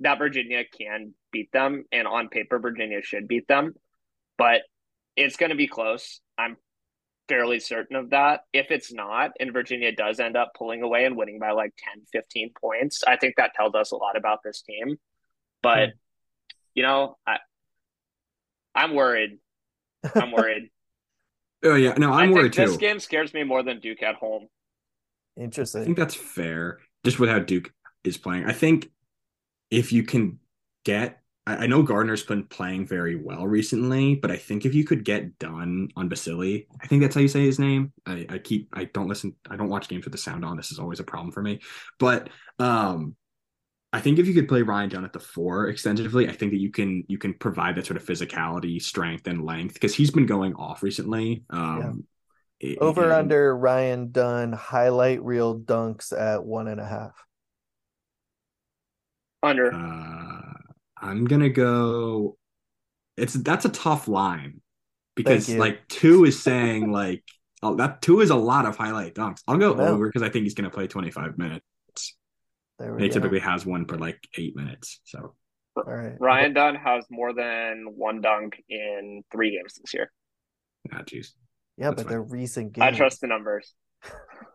that 0.00 0.18
Virginia 0.18 0.64
can 0.64 1.14
beat 1.32 1.50
them, 1.52 1.84
and 1.92 2.06
on 2.06 2.28
paper, 2.28 2.58
Virginia 2.58 3.02
should 3.02 3.28
beat 3.28 3.48
them, 3.48 3.74
but 4.38 4.62
it's 5.16 5.36
going 5.36 5.50
to 5.50 5.56
be 5.56 5.66
close. 5.66 6.20
I'm 6.38 6.56
fairly 7.28 7.60
certain 7.60 7.96
of 7.96 8.10
that. 8.10 8.42
If 8.52 8.70
it's 8.70 8.92
not, 8.92 9.32
and 9.40 9.52
Virginia 9.52 9.92
does 9.92 10.20
end 10.20 10.36
up 10.36 10.52
pulling 10.56 10.82
away 10.82 11.04
and 11.04 11.16
winning 11.16 11.38
by 11.38 11.52
like 11.52 11.72
10, 11.94 12.04
15 12.12 12.52
points, 12.60 13.02
I 13.06 13.16
think 13.16 13.36
that 13.36 13.54
tells 13.54 13.74
us 13.74 13.92
a 13.92 13.96
lot 13.96 14.16
about 14.16 14.40
this 14.44 14.62
team. 14.62 14.96
But, 15.62 15.90
hmm. 15.90 15.94
you 16.74 16.82
know, 16.82 17.16
I, 17.26 17.38
I'm 18.74 18.94
worried. 18.94 19.38
I'm 20.14 20.32
worried. 20.32 20.70
oh, 21.64 21.76
yeah. 21.76 21.94
No, 21.96 22.12
I'm 22.12 22.32
worried 22.32 22.52
too. 22.52 22.66
This 22.66 22.76
game 22.76 23.00
scares 23.00 23.32
me 23.32 23.44
more 23.44 23.62
than 23.62 23.80
Duke 23.80 24.02
at 24.02 24.16
home. 24.16 24.48
Interesting. 25.36 25.82
I 25.82 25.84
think 25.84 25.96
that's 25.96 26.14
fair 26.14 26.78
just 27.04 27.18
with 27.18 27.30
how 27.30 27.38
Duke 27.38 27.72
is 28.02 28.16
playing. 28.16 28.44
I 28.46 28.52
think 28.52 28.90
if 29.70 29.92
you 29.92 30.02
can 30.02 30.38
get, 30.84 31.20
I, 31.46 31.66
know 31.66 31.82
Gardner's 31.82 32.22
been 32.22 32.44
playing 32.44 32.86
very 32.86 33.16
well 33.16 33.46
recently, 33.46 34.14
but 34.14 34.30
I 34.30 34.36
think 34.36 34.64
if 34.64 34.74
you 34.74 34.84
could 34.84 35.04
get 35.04 35.38
Dunn 35.38 35.88
on 35.96 36.08
Basile, 36.08 36.62
I 36.80 36.86
think 36.86 37.02
that's 37.02 37.14
how 37.14 37.20
you 37.20 37.28
say 37.28 37.44
his 37.44 37.58
name. 37.58 37.92
I, 38.06 38.26
I 38.30 38.38
keep, 38.38 38.68
I 38.72 38.84
don't 38.84 39.08
listen, 39.08 39.34
I 39.50 39.56
don't 39.56 39.68
watch 39.68 39.88
games 39.88 40.04
with 40.04 40.12
the 40.12 40.18
sound 40.18 40.44
on. 40.44 40.56
This 40.56 40.72
is 40.72 40.78
always 40.78 41.00
a 41.00 41.04
problem 41.04 41.32
for 41.32 41.42
me. 41.42 41.60
But 41.98 42.30
um, 42.58 43.14
I 43.92 44.00
think 44.00 44.18
if 44.18 44.26
you 44.26 44.34
could 44.34 44.48
play 44.48 44.62
Ryan 44.62 44.88
Dunn 44.88 45.04
at 45.04 45.12
the 45.12 45.20
four 45.20 45.68
extensively, 45.68 46.28
I 46.28 46.32
think 46.32 46.52
that 46.52 46.60
you 46.60 46.72
can 46.72 47.04
you 47.08 47.16
can 47.18 47.34
provide 47.34 47.76
that 47.76 47.86
sort 47.86 47.96
of 47.96 48.04
physicality, 48.04 48.82
strength, 48.82 49.26
and 49.28 49.44
length 49.44 49.74
because 49.74 49.94
he's 49.94 50.10
been 50.10 50.26
going 50.26 50.54
off 50.54 50.82
recently. 50.82 51.44
Um, 51.50 52.04
over 52.80 53.12
under 53.12 53.56
Ryan 53.56 54.10
Dunn 54.10 54.52
highlight 54.52 55.22
reel 55.22 55.58
dunks 55.58 56.12
at 56.18 56.44
one 56.44 56.68
and 56.68 56.80
a 56.80 56.86
half. 56.86 57.14
Under. 59.42 59.72
Uh, 59.72 60.52
I'm 61.00 61.24
gonna 61.26 61.50
go. 61.50 62.36
It's 63.16 63.34
that's 63.34 63.64
a 63.64 63.70
tough 63.70 64.08
line 64.08 64.60
because 65.14 65.48
like 65.48 65.86
two 65.88 66.24
is 66.24 66.42
saying 66.42 66.90
like 66.90 67.22
Oh, 67.64 67.74
that 67.76 68.02
two 68.02 68.20
is 68.20 68.28
a 68.28 68.36
lot 68.36 68.66
of 68.66 68.76
highlight 68.76 69.14
dunks. 69.14 69.40
I'll 69.48 69.56
go 69.56 69.72
no. 69.72 69.86
over 69.86 70.06
because 70.06 70.22
I 70.22 70.28
think 70.28 70.42
he's 70.42 70.52
going 70.52 70.68
to 70.68 70.74
play 70.74 70.86
25 70.86 71.38
minutes. 71.38 71.64
He 72.98 73.08
typically 73.08 73.38
has 73.38 73.64
one 73.64 73.86
per 73.86 73.96
like 73.96 74.18
eight 74.36 74.54
minutes. 74.54 75.00
So, 75.04 75.34
all 75.74 75.84
right. 75.86 76.12
Ryan 76.20 76.52
Dunn 76.52 76.74
has 76.74 77.06
more 77.08 77.32
than 77.32 77.86
one 77.96 78.20
dunk 78.20 78.62
in 78.68 79.24
three 79.32 79.52
games 79.52 79.80
this 79.80 79.94
year. 79.94 80.12
Ah, 80.92 81.02
jeez. 81.04 81.28
Yeah, 81.76 81.90
That's 81.90 81.96
but 81.96 82.02
fine. 82.04 82.10
they're 82.10 82.22
recent 82.22 82.72
games. 82.72 82.84
I 82.84 82.90
trust 82.96 83.20
the 83.20 83.26
numbers. 83.26 83.74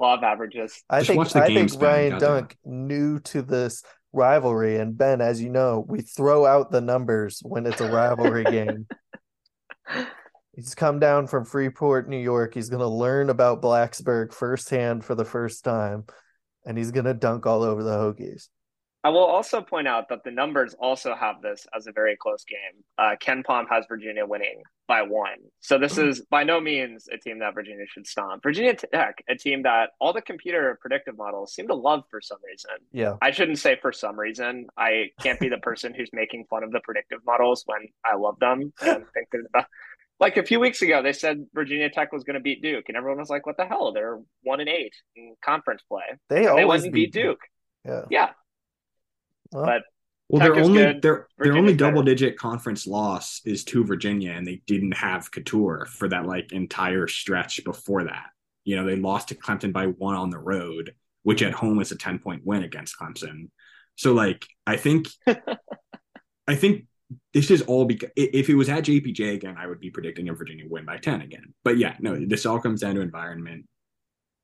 Law 0.00 0.14
of 0.14 0.22
averages. 0.22 0.82
I 0.90 1.02
Just 1.02 1.32
think 1.32 1.36
I 1.36 1.46
think 1.46 1.80
Ryan 1.80 2.18
Dunn 2.18 2.48
new 2.64 3.20
to 3.20 3.42
this 3.42 3.82
rivalry, 4.12 4.76
and 4.76 4.96
Ben, 4.96 5.20
as 5.20 5.40
you 5.40 5.50
know, 5.50 5.84
we 5.86 6.00
throw 6.00 6.46
out 6.46 6.70
the 6.70 6.80
numbers 6.80 7.40
when 7.44 7.66
it's 7.66 7.80
a 7.80 7.90
rivalry 7.90 8.44
game. 8.50 8.86
He's 10.54 10.74
come 10.74 10.98
down 10.98 11.26
from 11.26 11.44
Freeport, 11.44 12.08
New 12.08 12.18
York. 12.18 12.54
He's 12.54 12.70
going 12.70 12.80
to 12.80 12.88
learn 12.88 13.28
about 13.28 13.60
Blacksburg 13.60 14.32
firsthand 14.32 15.04
for 15.04 15.14
the 15.14 15.24
first 15.24 15.64
time, 15.64 16.04
and 16.64 16.78
he's 16.78 16.90
going 16.90 17.04
to 17.04 17.14
dunk 17.14 17.46
all 17.46 17.62
over 17.62 17.82
the 17.82 17.96
Hokies. 17.96 18.48
I 19.06 19.08
will 19.08 19.20
also 19.20 19.60
point 19.60 19.86
out 19.86 20.08
that 20.08 20.24
the 20.24 20.32
numbers 20.32 20.74
also 20.80 21.14
have 21.14 21.40
this 21.40 21.64
as 21.76 21.86
a 21.86 21.92
very 21.92 22.16
close 22.16 22.44
game. 22.44 22.82
Uh, 22.98 23.14
KenPom 23.22 23.66
has 23.70 23.84
Virginia 23.88 24.26
winning 24.26 24.64
by 24.88 25.02
one. 25.02 25.38
So 25.60 25.78
this 25.78 25.96
is 25.96 26.22
by 26.22 26.42
no 26.42 26.60
means 26.60 27.06
a 27.12 27.16
team 27.16 27.38
that 27.38 27.54
Virginia 27.54 27.84
should 27.88 28.04
stomp. 28.04 28.42
Virginia 28.42 28.74
Tech, 28.74 29.22
a 29.28 29.36
team 29.36 29.62
that 29.62 29.90
all 30.00 30.12
the 30.12 30.22
computer 30.22 30.76
predictive 30.80 31.16
models 31.16 31.54
seem 31.54 31.68
to 31.68 31.74
love 31.76 32.02
for 32.10 32.20
some 32.20 32.38
reason. 32.44 32.72
Yeah. 32.90 33.14
I 33.22 33.30
shouldn't 33.30 33.60
say 33.60 33.78
for 33.80 33.92
some 33.92 34.18
reason. 34.18 34.66
I 34.76 35.10
can't 35.20 35.38
be 35.38 35.48
the 35.48 35.58
person 35.58 35.94
who's 35.94 36.10
making 36.12 36.46
fun 36.50 36.64
of 36.64 36.72
the 36.72 36.80
predictive 36.80 37.20
models 37.24 37.62
when 37.64 37.86
I 38.04 38.16
love 38.16 38.40
them 38.40 38.72
and 38.82 39.04
think 39.14 39.28
that 39.54 39.66
like 40.18 40.36
a 40.36 40.42
few 40.42 40.58
weeks 40.58 40.82
ago 40.82 41.00
they 41.00 41.12
said 41.12 41.46
Virginia 41.54 41.90
Tech 41.90 42.12
was 42.12 42.24
going 42.24 42.34
to 42.34 42.40
beat 42.40 42.60
Duke 42.60 42.86
and 42.88 42.96
everyone 42.96 43.20
was 43.20 43.30
like 43.30 43.46
what 43.46 43.56
the 43.56 43.66
hell 43.66 43.92
they're 43.92 44.18
1 44.42 44.58
and 44.58 44.68
8 44.68 44.92
in 45.14 45.36
conference 45.44 45.82
play. 45.88 46.02
They 46.28 46.46
and 46.46 46.58
always 46.58 46.82
they 46.82 46.88
beat, 46.88 47.12
beat 47.12 47.22
Duke. 47.22 47.40
Yeah. 47.84 48.02
Yeah. 48.10 48.30
Well, 49.56 49.64
but 49.64 49.82
well, 50.28 50.42
their 50.42 50.62
only 50.62 50.82
good. 50.82 51.02
their 51.02 51.28
their 51.38 51.56
only 51.56 51.74
double 51.74 52.02
digit 52.02 52.36
conference 52.36 52.86
loss 52.86 53.40
is 53.46 53.64
to 53.64 53.84
Virginia, 53.84 54.32
and 54.32 54.46
they 54.46 54.60
didn't 54.66 54.92
have 54.92 55.30
Cattoor 55.30 55.86
for 55.86 56.08
that 56.08 56.26
like 56.26 56.52
entire 56.52 57.08
stretch 57.08 57.64
before 57.64 58.04
that. 58.04 58.26
You 58.64 58.76
know, 58.76 58.84
they 58.84 58.96
lost 58.96 59.28
to 59.28 59.34
Clemson 59.34 59.72
by 59.72 59.86
one 59.86 60.14
on 60.14 60.28
the 60.28 60.38
road, 60.38 60.94
which 61.22 61.42
at 61.42 61.54
home 61.54 61.80
is 61.80 61.90
a 61.90 61.96
ten 61.96 62.18
point 62.18 62.42
win 62.44 62.64
against 62.64 62.98
Clemson. 62.98 63.48
So, 63.94 64.12
like, 64.12 64.44
I 64.66 64.76
think, 64.76 65.08
I 66.46 66.54
think 66.54 66.84
this 67.32 67.50
is 67.50 67.62
all 67.62 67.86
because 67.86 68.10
if 68.14 68.50
it 68.50 68.56
was 68.56 68.68
at 68.68 68.84
JPJ 68.84 69.34
again, 69.34 69.56
I 69.58 69.66
would 69.66 69.80
be 69.80 69.90
predicting 69.90 70.28
a 70.28 70.34
Virginia 70.34 70.64
win 70.68 70.84
by 70.84 70.98
ten 70.98 71.22
again. 71.22 71.54
But 71.64 71.78
yeah, 71.78 71.96
no, 71.98 72.18
this 72.26 72.44
all 72.44 72.60
comes 72.60 72.82
down 72.82 72.96
to 72.96 73.00
environment, 73.00 73.64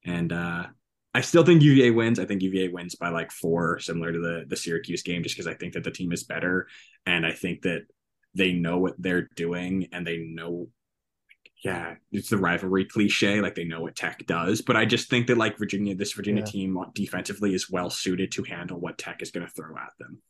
and 0.07 0.33
uh 0.33 0.67
I 1.15 1.21
still 1.21 1.45
think 1.45 1.63
UVA 1.63 1.91
wins. 1.91 2.19
I 2.19 2.25
think 2.25 2.43
UVA 2.43 2.69
wins 2.69 2.95
by 2.95 3.11
like 3.11 3.31
four, 3.31 3.79
similar 3.79 4.13
to 4.13 4.19
the 4.19 4.45
the 4.47 4.57
Syracuse 4.57 5.03
game, 5.03 5.23
just 5.23 5.37
because 5.37 5.47
I 5.47 5.55
think 5.55 5.75
that 5.75 5.85
the 5.85 5.91
team 5.91 6.13
is 6.13 6.25
better, 6.25 6.69
and 7.05 7.27
I 7.27 7.33
think 7.33 7.63
that 7.63 7.83
they 8.35 8.53
know 8.53 8.79
what 8.79 8.95
they're 8.99 9.29
doing, 9.37 9.89
and 9.93 10.07
they 10.07 10.19
know, 10.19 10.69
yeah, 11.63 11.97
it's 12.13 12.31
the 12.31 12.39
rivalry 12.39 12.87
cliche, 12.87 13.43
like 13.43 13.55
they 13.55 13.65
know 13.65 13.83
what 13.83 13.95
Tech 13.95 14.27
does. 14.27 14.63
But 14.63 14.77
I 14.77 14.87
just 14.87 15.11
think 15.11 15.27
that 15.27 15.37
like 15.37 15.59
Virginia, 15.59 15.95
this 15.95 16.13
Virginia 16.13 16.43
yeah. 16.47 16.51
team 16.51 16.79
defensively 16.95 17.55
is 17.55 17.71
well 17.71 17.91
suited 17.91 18.33
to 18.33 18.43
handle 18.45 18.81
what 18.81 18.97
Tech 18.97 19.21
is 19.21 19.31
going 19.31 19.47
to 19.47 19.53
throw 19.53 19.77
at 19.77 19.93
them. 19.99 20.23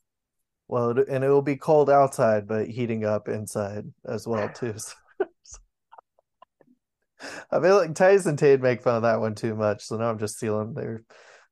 Well, 0.67 0.89
and 1.07 1.23
it 1.23 1.29
will 1.29 1.41
be 1.41 1.55
cold 1.55 1.89
outside, 1.89 2.47
but 2.47 2.67
heating 2.67 3.05
up 3.05 3.29
inside 3.29 3.85
as 4.05 4.27
well 4.27 4.49
too. 4.53 4.75
So. 5.45 5.59
I 7.51 7.59
feel 7.59 7.77
like 7.77 7.95
Tyson 7.95 8.37
Tate 8.37 8.61
make 8.61 8.81
fun 8.81 8.97
of 8.97 9.01
that 9.03 9.19
one 9.19 9.35
too 9.35 9.55
much, 9.55 9.83
so 9.85 9.97
now 9.97 10.09
I'm 10.09 10.19
just 10.19 10.37
stealing 10.37 10.73
their 10.73 11.03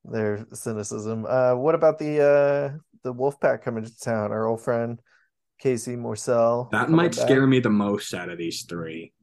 their 0.05 0.45
cynicism. 0.53 1.25
Uh, 1.27 1.55
what 1.55 1.75
about 1.75 1.99
the 1.99 2.21
uh, 2.21 2.77
the 3.03 3.13
Wolfpack 3.13 3.61
coming 3.61 3.83
to 3.83 3.99
town? 3.99 4.31
Our 4.31 4.47
old 4.47 4.61
friend 4.61 5.01
Casey 5.59 5.95
Morsell. 5.95 6.71
That 6.71 6.89
might 6.89 7.15
back. 7.15 7.25
scare 7.25 7.45
me 7.45 7.59
the 7.59 7.69
most 7.69 8.13
out 8.13 8.29
of 8.29 8.37
these 8.37 8.63
three, 8.63 9.13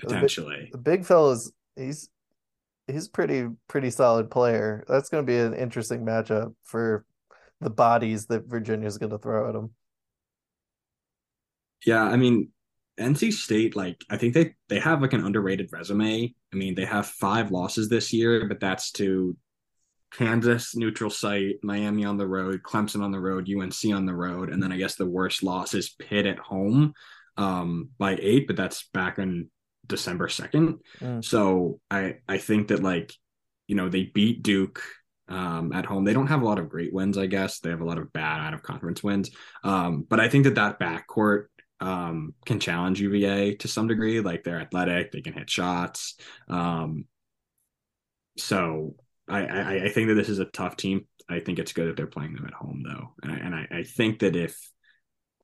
potentially. 0.00 0.68
The 0.70 0.78
big, 0.78 0.84
the 0.84 0.98
big 0.98 1.04
fella's 1.04 1.52
he's 1.76 2.08
he's 2.86 3.08
pretty 3.08 3.48
pretty 3.68 3.90
solid 3.90 4.30
player. 4.30 4.84
That's 4.88 5.08
going 5.08 5.24
to 5.24 5.30
be 5.30 5.38
an 5.38 5.54
interesting 5.54 6.04
matchup 6.04 6.54
for 6.64 7.04
the 7.60 7.70
bodies 7.70 8.26
that 8.26 8.46
Virginia's 8.46 8.98
going 8.98 9.10
to 9.10 9.18
throw 9.18 9.48
at 9.48 9.54
him. 9.54 9.70
Yeah, 11.84 12.02
I 12.02 12.16
mean, 12.16 12.50
NC 13.00 13.32
State, 13.32 13.74
like 13.74 14.04
I 14.10 14.16
think 14.16 14.34
they 14.34 14.54
they 14.68 14.78
have 14.78 15.02
like 15.02 15.12
an 15.12 15.24
underrated 15.24 15.70
resume. 15.72 16.34
I 16.52 16.56
mean, 16.56 16.74
they 16.74 16.84
have 16.84 17.06
five 17.06 17.50
losses 17.50 17.88
this 17.88 18.12
year, 18.12 18.46
but 18.46 18.60
that's 18.60 18.92
to 18.92 19.36
Kansas 20.12 20.76
neutral 20.76 21.10
site, 21.10 21.56
Miami 21.62 22.04
on 22.04 22.16
the 22.16 22.26
road, 22.26 22.62
Clemson 22.62 23.02
on 23.02 23.12
the 23.12 23.20
road, 23.20 23.48
UNC 23.48 23.94
on 23.94 24.06
the 24.06 24.14
road, 24.14 24.50
and 24.50 24.62
then 24.62 24.72
I 24.72 24.76
guess 24.76 24.96
the 24.96 25.06
worst 25.06 25.42
loss 25.42 25.74
is 25.74 25.90
Pitt 25.90 26.26
at 26.26 26.38
home 26.38 26.94
um, 27.36 27.90
by 27.98 28.18
eight, 28.20 28.46
but 28.46 28.56
that's 28.56 28.88
back 28.92 29.18
on 29.18 29.48
December 29.86 30.28
second. 30.28 30.78
Mm. 31.00 31.24
So 31.24 31.80
I 31.90 32.16
I 32.28 32.38
think 32.38 32.68
that 32.68 32.82
like 32.82 33.12
you 33.66 33.76
know 33.76 33.88
they 33.88 34.04
beat 34.04 34.42
Duke 34.42 34.82
um, 35.28 35.72
at 35.72 35.86
home. 35.86 36.04
They 36.04 36.12
don't 36.12 36.26
have 36.26 36.42
a 36.42 36.44
lot 36.44 36.58
of 36.58 36.68
great 36.68 36.92
wins, 36.92 37.16
I 37.16 37.26
guess. 37.26 37.60
They 37.60 37.70
have 37.70 37.80
a 37.80 37.86
lot 37.86 37.98
of 37.98 38.12
bad 38.12 38.40
out 38.40 38.54
of 38.54 38.62
conference 38.62 39.02
wins. 39.02 39.30
Um, 39.62 40.04
but 40.08 40.20
I 40.20 40.28
think 40.28 40.44
that 40.44 40.56
that 40.56 40.80
backcourt 40.80 41.46
um, 41.80 42.34
can 42.44 42.60
challenge 42.60 43.00
UVA 43.00 43.54
to 43.56 43.68
some 43.68 43.88
degree. 43.88 44.20
Like 44.20 44.44
they're 44.44 44.60
athletic, 44.60 45.12
they 45.12 45.22
can 45.22 45.32
hit 45.32 45.48
shots. 45.48 46.16
Um, 46.48 47.06
so 48.36 48.94
I, 49.28 49.46
I, 49.46 49.74
I 49.84 49.88
think 49.88 50.08
that 50.08 50.14
this 50.14 50.28
is 50.28 50.38
a 50.38 50.44
tough 50.46 50.76
team. 50.76 51.06
I 51.28 51.40
think 51.40 51.58
it's 51.58 51.72
good 51.72 51.88
that 51.88 51.96
they're 51.96 52.06
playing 52.06 52.34
them 52.34 52.46
at 52.46 52.54
home 52.54 52.82
though, 52.84 53.14
and 53.22 53.32
I, 53.32 53.36
and 53.36 53.54
I, 53.54 53.68
I 53.70 53.82
think 53.84 54.20
that 54.20 54.34
if 54.34 54.58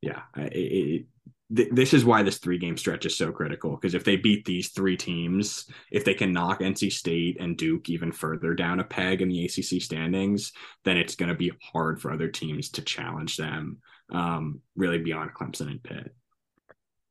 yeah, 0.02 0.22
it, 0.36 0.52
it, 0.52 1.06
th- 1.54 1.68
this 1.72 1.94
is 1.94 2.04
why 2.04 2.22
this 2.22 2.38
three 2.38 2.58
game 2.58 2.76
stretch 2.76 3.06
is 3.06 3.16
so 3.16 3.30
critical 3.30 3.76
because 3.76 3.94
if 3.94 4.04
they 4.04 4.16
beat 4.16 4.44
these 4.44 4.70
three 4.70 4.96
teams, 4.96 5.70
if 5.92 6.04
they 6.04 6.14
can 6.14 6.32
knock 6.32 6.60
NC 6.60 6.92
State 6.92 7.40
and 7.40 7.56
Duke 7.56 7.88
even 7.88 8.10
further 8.12 8.54
down 8.54 8.80
a 8.80 8.84
peg 8.84 9.22
in 9.22 9.28
the 9.28 9.44
ACC 9.44 9.80
standings, 9.80 10.52
then 10.84 10.96
it's 10.96 11.14
going 11.14 11.28
to 11.28 11.34
be 11.34 11.52
hard 11.72 12.00
for 12.00 12.10
other 12.10 12.28
teams 12.28 12.70
to 12.70 12.82
challenge 12.82 13.36
them 13.36 13.78
um, 14.10 14.60
really 14.74 14.98
beyond 14.98 15.34
Clemson 15.34 15.68
and 15.68 15.82
Pitt. 15.82 16.14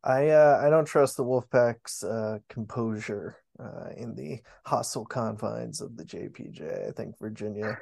I 0.06 0.30
uh, 0.30 0.62
I 0.64 0.70
don't 0.70 0.86
trust 0.86 1.18
the 1.18 1.26
Wolfpack's 1.26 2.04
uh, 2.04 2.38
composure 2.48 3.38
uh, 3.60 3.90
in 3.98 4.16
the 4.16 4.40
hostile 4.66 5.06
confines 5.06 5.82
of 5.82 5.98
the 5.98 6.06
JPJ. 6.06 6.88
I 6.88 6.92
think 6.92 7.18
Virginia 7.20 7.78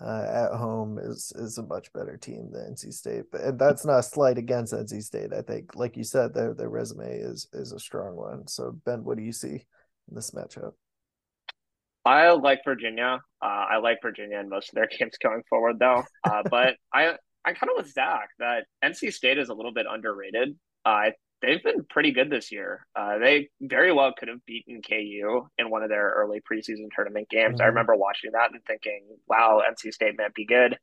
uh, 0.00 0.26
at 0.28 0.56
home 0.56 0.98
is 0.98 1.32
is 1.36 1.58
a 1.58 1.64
much 1.64 1.92
better 1.92 2.16
team 2.16 2.50
than 2.52 2.74
NC 2.74 2.92
State, 2.92 3.24
but 3.32 3.58
that's 3.58 3.84
not 3.84 3.98
a 3.98 4.02
slight 4.02 4.38
against 4.38 4.72
NC 4.72 5.02
State. 5.02 5.32
I 5.32 5.42
think, 5.42 5.74
like 5.74 5.96
you 5.96 6.04
said, 6.04 6.32
their 6.32 6.54
their 6.54 6.68
resume 6.68 7.18
is 7.18 7.48
is 7.52 7.72
a 7.72 7.80
strong 7.80 8.14
one. 8.14 8.46
So 8.46 8.78
Ben, 8.84 9.02
what 9.02 9.16
do 9.16 9.24
you 9.24 9.32
see 9.32 9.66
in 10.08 10.14
this 10.14 10.30
matchup? 10.30 10.72
I 12.04 12.30
like 12.30 12.60
Virginia. 12.64 13.18
Uh, 13.42 13.66
I 13.70 13.78
like 13.78 13.98
Virginia 14.00 14.38
in 14.38 14.48
most 14.48 14.68
of 14.68 14.76
their 14.76 14.86
games 14.98 15.18
going 15.20 15.42
forward, 15.50 15.80
though. 15.80 16.04
Uh, 16.22 16.42
but 16.48 16.76
I 16.94 17.16
I 17.44 17.54
kind 17.54 17.70
of 17.70 17.84
with 17.84 17.92
Zach 17.92 18.28
that 18.38 18.66
NC 18.84 19.12
State 19.12 19.38
is 19.38 19.48
a 19.48 19.54
little 19.54 19.72
bit 19.72 19.86
underrated. 19.90 20.56
I 20.84 21.12
they've 21.42 21.62
been 21.62 21.84
pretty 21.88 22.12
good 22.12 22.30
this 22.30 22.50
year. 22.50 22.86
Uh, 22.94 23.18
they 23.18 23.48
very 23.60 23.92
well 23.92 24.12
could 24.16 24.28
have 24.28 24.44
beaten 24.46 24.80
KU 24.82 25.48
in 25.58 25.70
one 25.70 25.82
of 25.82 25.88
their 25.88 26.10
early 26.16 26.40
preseason 26.40 26.88
tournament 26.94 27.28
games. 27.28 27.54
Mm-hmm. 27.54 27.62
I 27.62 27.66
remember 27.66 27.94
watching 27.94 28.32
that 28.32 28.52
and 28.52 28.62
thinking, 28.66 29.06
wow, 29.28 29.62
NC 29.68 29.92
State 29.92 30.14
might 30.18 30.34
be 30.34 30.46
good. 30.46 30.78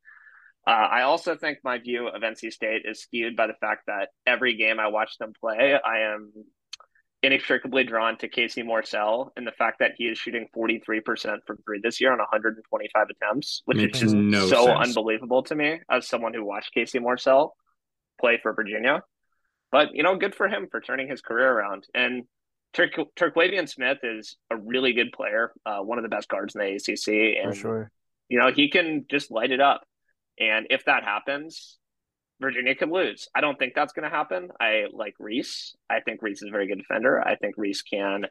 Uh, 0.66 0.72
I 0.72 1.02
also 1.02 1.36
think 1.36 1.58
my 1.64 1.78
view 1.78 2.08
of 2.08 2.22
NC 2.22 2.54
State 2.54 2.84
is 2.86 3.02
skewed 3.02 3.36
by 3.36 3.48
the 3.48 3.56
fact 3.60 3.84
that 3.88 4.10
every 4.26 4.56
game 4.56 4.80
I 4.80 4.88
watch 4.88 5.18
them 5.18 5.34
play, 5.40 5.78
I 5.84 6.14
am 6.14 6.32
inextricably 7.22 7.84
drawn 7.84 8.18
to 8.18 8.28
Casey 8.28 8.64
Morsell 8.64 9.30
and 9.36 9.48
the 9.48 9.52
fact 9.52 9.80
that 9.80 9.94
he 9.98 10.06
is 10.06 10.18
shooting 10.18 10.48
43% 10.56 11.38
from 11.48 11.58
three 11.66 11.80
this 11.82 12.00
year 12.00 12.12
on 12.12 12.20
125 12.20 13.08
attempts, 13.10 13.62
which 13.66 13.78
Makes 13.78 13.98
is 13.98 14.02
just 14.04 14.16
no 14.16 14.46
so 14.48 14.66
sense. 14.66 14.90
unbelievable 14.90 15.44
to 15.44 15.56
me 15.56 15.80
as 15.90 16.08
someone 16.08 16.34
who 16.34 16.46
watched 16.46 16.74
Casey 16.74 17.00
Morsell 17.00 17.52
play 18.20 18.40
for 18.42 18.54
Virginia. 18.54 19.02
But 19.74 19.96
you 19.96 20.04
know, 20.04 20.16
good 20.16 20.36
for 20.36 20.48
him 20.48 20.68
for 20.70 20.80
turning 20.80 21.10
his 21.10 21.22
career 21.22 21.52
around. 21.52 21.88
And 21.96 22.26
Turk 22.74 22.92
Smith 23.66 23.98
is 24.04 24.38
a 24.52 24.56
really 24.56 24.94
good 24.94 25.12
player, 25.12 25.52
uh, 25.66 25.80
one 25.80 25.98
of 25.98 26.04
the 26.04 26.10
best 26.10 26.30
guards 26.30 26.56
in 26.56 26.62
the 26.62 26.76
ACC, 26.76 27.44
and 27.44 27.58
sure. 27.58 27.92
you 28.30 28.40
know 28.40 28.52
he 28.52 28.70
can 28.70 29.06
just 29.10 29.32
light 29.32 29.52
it 29.52 29.60
up. 29.60 29.82
And 30.40 30.68
if 30.70 30.86
that 30.86 31.04
happens, 31.04 31.80
Virginia 32.40 32.76
could 32.76 32.90
lose. 32.90 33.28
I 33.36 33.42
don't 33.42 33.58
think 33.58 33.74
that's 33.74 33.94
going 33.94 34.10
to 34.10 34.16
happen. 34.16 34.50
I 34.60 34.86
like 34.94 35.16
Reese. 35.20 35.76
I 35.90 36.02
think 36.02 36.22
Reese 36.22 36.44
is 36.44 36.50
a 36.50 36.52
very 36.52 36.68
good 36.68 36.78
defender. 36.78 37.20
I 37.20 37.36
think 37.36 37.56
Reese 37.58 37.82
can 37.82 38.28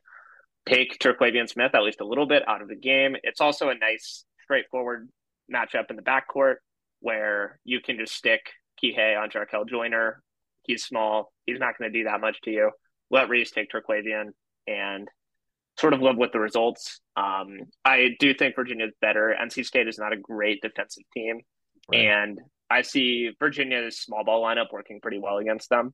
take 0.64 1.01
Terquavion 1.01 1.49
Smith 1.49 1.74
at 1.74 1.82
least 1.82 2.01
a 2.01 2.07
little 2.07 2.26
bit 2.26 2.49
out 2.49 2.62
of 2.62 2.68
the 2.68 2.76
game. 2.76 3.16
It's 3.24 3.40
also 3.40 3.68
a 3.68 3.74
nice, 3.74 4.24
straightforward 4.45 5.09
matchup 5.53 5.90
in 5.90 5.97
the 5.97 6.03
backcourt 6.03 6.57
where 7.01 7.59
you 7.64 7.80
can 7.80 7.99
just 7.99 8.14
stick 8.14 8.51
Kihei 8.82 9.20
on 9.20 9.28
Jarkel 9.30 9.68
Joiner 9.68 10.22
He's 10.65 10.85
small. 10.85 11.33
He's 11.47 11.59
not 11.59 11.79
going 11.79 11.93
to 11.93 11.99
do 11.99 12.05
that 12.05 12.21
much 12.21 12.41
to 12.43 12.51
you. 12.51 12.71
Let 13.11 13.29
Reese 13.29 13.51
take 13.51 13.71
Terquavion 13.71 14.31
and 14.67 15.09
sort 15.79 15.95
of 15.95 16.01
live 16.01 16.17
with 16.17 16.33
the 16.33 16.41
results. 16.41 17.01
Um, 17.17 17.61
I 17.85 18.11
do 18.19 18.35
think 18.35 18.57
Virginia 18.57 18.87
is 18.87 18.93
better. 19.01 19.35
NC 19.41 19.65
State 19.65 19.89
is 19.89 19.99
not 19.99 20.13
a 20.13 20.17
great 20.17 20.61
defensive 20.63 21.05
team, 21.13 21.41
right. 21.91 22.01
and 22.01 22.41
I 22.71 22.83
see 22.83 23.31
Virginia's 23.39 23.99
small 23.99 24.25
ball 24.25 24.43
lineup 24.43 24.73
working 24.73 25.01
pretty 25.01 25.19
well 25.19 25.39
against 25.39 25.69
them. 25.69 25.93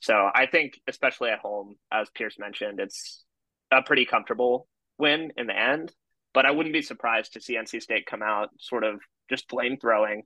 So 0.00 0.28
I 0.34 0.46
think, 0.46 0.74
especially 0.88 1.30
at 1.30 1.38
home, 1.38 1.76
as 1.92 2.08
Pierce 2.14 2.38
mentioned, 2.38 2.80
it's 2.80 3.24
a 3.70 3.82
pretty 3.82 4.04
comfortable 4.04 4.68
win 4.98 5.32
in 5.36 5.46
the 5.46 5.58
end. 5.58 5.92
But 6.34 6.46
I 6.46 6.50
wouldn't 6.50 6.72
be 6.72 6.82
surprised 6.82 7.34
to 7.34 7.40
see 7.40 7.56
NC 7.56 7.82
State 7.82 8.06
come 8.06 8.22
out 8.22 8.48
sort 8.58 8.84
of 8.84 9.00
just 9.28 9.48
flame 9.48 9.76
throwing 9.80 10.22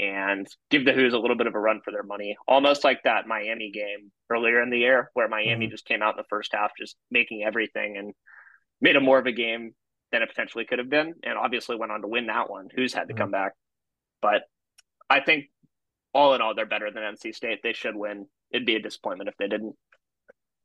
and 0.00 0.46
give 0.70 0.86
the 0.86 0.92
Hoos 0.92 1.12
a 1.12 1.18
little 1.18 1.36
bit 1.36 1.46
of 1.46 1.54
a 1.54 1.60
run 1.60 1.82
for 1.84 1.90
their 1.90 2.02
money, 2.02 2.36
almost 2.48 2.84
like 2.84 3.02
that 3.04 3.26
Miami 3.26 3.70
game 3.70 4.10
earlier 4.30 4.62
in 4.62 4.70
the 4.70 4.78
year, 4.78 5.10
where 5.12 5.28
Miami 5.28 5.66
mm-hmm. 5.66 5.70
just 5.70 5.84
came 5.84 6.00
out 6.02 6.14
in 6.14 6.16
the 6.16 6.28
first 6.30 6.54
half, 6.54 6.70
just 6.78 6.96
making 7.10 7.42
everything 7.42 7.98
and 7.98 8.14
made 8.80 8.96
it 8.96 9.02
more 9.02 9.18
of 9.18 9.26
a 9.26 9.32
game 9.32 9.74
than 10.10 10.22
it 10.22 10.28
potentially 10.28 10.64
could 10.64 10.78
have 10.78 10.88
been, 10.88 11.14
and 11.22 11.36
obviously 11.36 11.76
went 11.76 11.92
on 11.92 12.00
to 12.00 12.08
win 12.08 12.26
that 12.28 12.48
one. 12.48 12.68
Hoos 12.74 12.94
had 12.94 13.08
to 13.08 13.08
mm-hmm. 13.08 13.18
come 13.18 13.30
back, 13.30 13.52
but 14.22 14.42
I 15.10 15.20
think 15.20 15.46
all 16.14 16.34
in 16.34 16.40
all, 16.40 16.54
they're 16.54 16.66
better 16.66 16.90
than 16.90 17.02
NC 17.02 17.34
State. 17.34 17.60
They 17.62 17.74
should 17.74 17.94
win. 17.94 18.26
It'd 18.50 18.66
be 18.66 18.76
a 18.76 18.82
disappointment 18.82 19.28
if 19.28 19.36
they 19.36 19.48
didn't. 19.48 19.76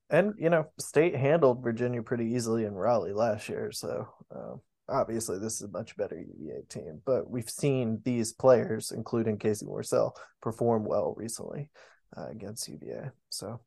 And 0.09 0.33
you 0.37 0.49
know, 0.49 0.67
State 0.79 1.15
handled 1.15 1.61
Virginia 1.61 2.01
pretty 2.01 2.27
easily 2.33 2.63
in 2.63 2.73
Raleigh 2.73 3.13
last 3.13 3.49
year, 3.49 3.71
so 3.73 4.07
um, 4.33 4.61
obviously 4.89 5.39
this 5.39 5.55
is 5.55 5.63
a 5.63 5.67
much 5.69 5.95
better 5.97 6.19
UVA 6.19 6.61
team, 6.69 7.01
but 7.05 7.29
we've 7.29 7.49
seen 7.49 8.01
these 8.03 8.33
players, 8.33 8.91
including 8.91 9.37
Casey 9.37 9.65
Morsell, 9.65 10.11
perform 10.41 10.85
well 10.85 11.13
recently 11.17 11.69
uh, 12.15 12.27
against 12.27 12.67
UVA. 12.67 13.11
So, 13.29 13.59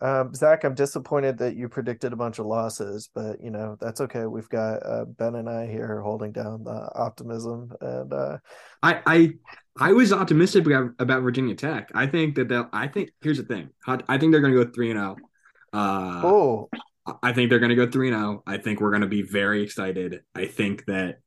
um, 0.00 0.34
Zach, 0.34 0.64
I'm 0.64 0.74
disappointed 0.74 1.38
that 1.38 1.54
you 1.54 1.68
predicted 1.68 2.12
a 2.12 2.16
bunch 2.16 2.38
of 2.38 2.46
losses, 2.46 3.10
but 3.14 3.42
you 3.42 3.50
know 3.50 3.76
that's 3.80 4.00
okay. 4.00 4.24
We've 4.26 4.48
got 4.48 4.86
uh, 4.86 5.04
Ben 5.04 5.34
and 5.34 5.48
I 5.48 5.66
here 5.66 6.00
holding 6.00 6.32
down 6.32 6.64
the 6.64 6.90
optimism, 6.94 7.72
and 7.80 8.12
uh, 8.12 8.38
I 8.82 9.00
I 9.06 9.32
I 9.78 9.92
was 9.92 10.12
optimistic 10.12 10.66
about, 10.66 10.90
about 10.98 11.22
Virginia 11.22 11.54
Tech. 11.54 11.90
I 11.94 12.06
think 12.06 12.36
that 12.36 12.48
they'll. 12.48 12.68
I 12.72 12.88
think 12.88 13.10
here's 13.20 13.38
the 13.38 13.44
thing. 13.44 13.68
I 13.86 14.18
think 14.18 14.32
they're 14.32 14.40
going 14.40 14.54
to 14.54 14.64
go 14.64 14.70
three 14.70 14.90
and 14.90 14.98
zero. 14.98 15.16
Oh. 15.74 16.68
I 17.22 17.32
think 17.32 17.50
they're 17.50 17.58
going 17.58 17.70
to 17.70 17.76
go 17.76 17.90
3 17.90 18.10
0. 18.10 18.42
I 18.46 18.58
think 18.58 18.80
we're 18.80 18.90
going 18.90 19.02
to 19.02 19.08
be 19.08 19.22
very 19.22 19.62
excited. 19.62 20.20
I 20.34 20.46
think 20.46 20.84
that 20.86 21.18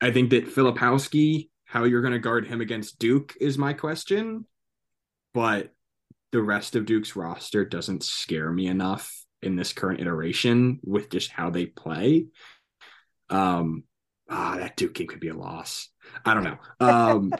I 0.00 0.10
think 0.10 0.30
that 0.30 0.54
Filipowski, 0.54 1.48
how 1.64 1.84
you're 1.84 2.02
going 2.02 2.12
to 2.12 2.18
guard 2.18 2.46
him 2.46 2.60
against 2.60 2.98
Duke 2.98 3.34
is 3.40 3.56
my 3.56 3.72
question. 3.72 4.46
But 5.32 5.72
the 6.32 6.42
rest 6.42 6.76
of 6.76 6.84
Duke's 6.84 7.16
roster 7.16 7.64
doesn't 7.64 8.02
scare 8.02 8.50
me 8.50 8.66
enough 8.66 9.24
in 9.40 9.56
this 9.56 9.72
current 9.72 10.00
iteration 10.00 10.80
with 10.82 11.10
just 11.10 11.30
how 11.30 11.50
they 11.50 11.66
play. 11.66 12.26
Um 13.30 13.84
ah, 14.28 14.56
that 14.58 14.76
Duke 14.76 14.94
game 14.94 15.06
could 15.06 15.20
be 15.20 15.28
a 15.28 15.36
loss. 15.36 15.90
I 16.24 16.34
don't 16.34 16.44
know. 16.44 16.58
Um 16.80 17.32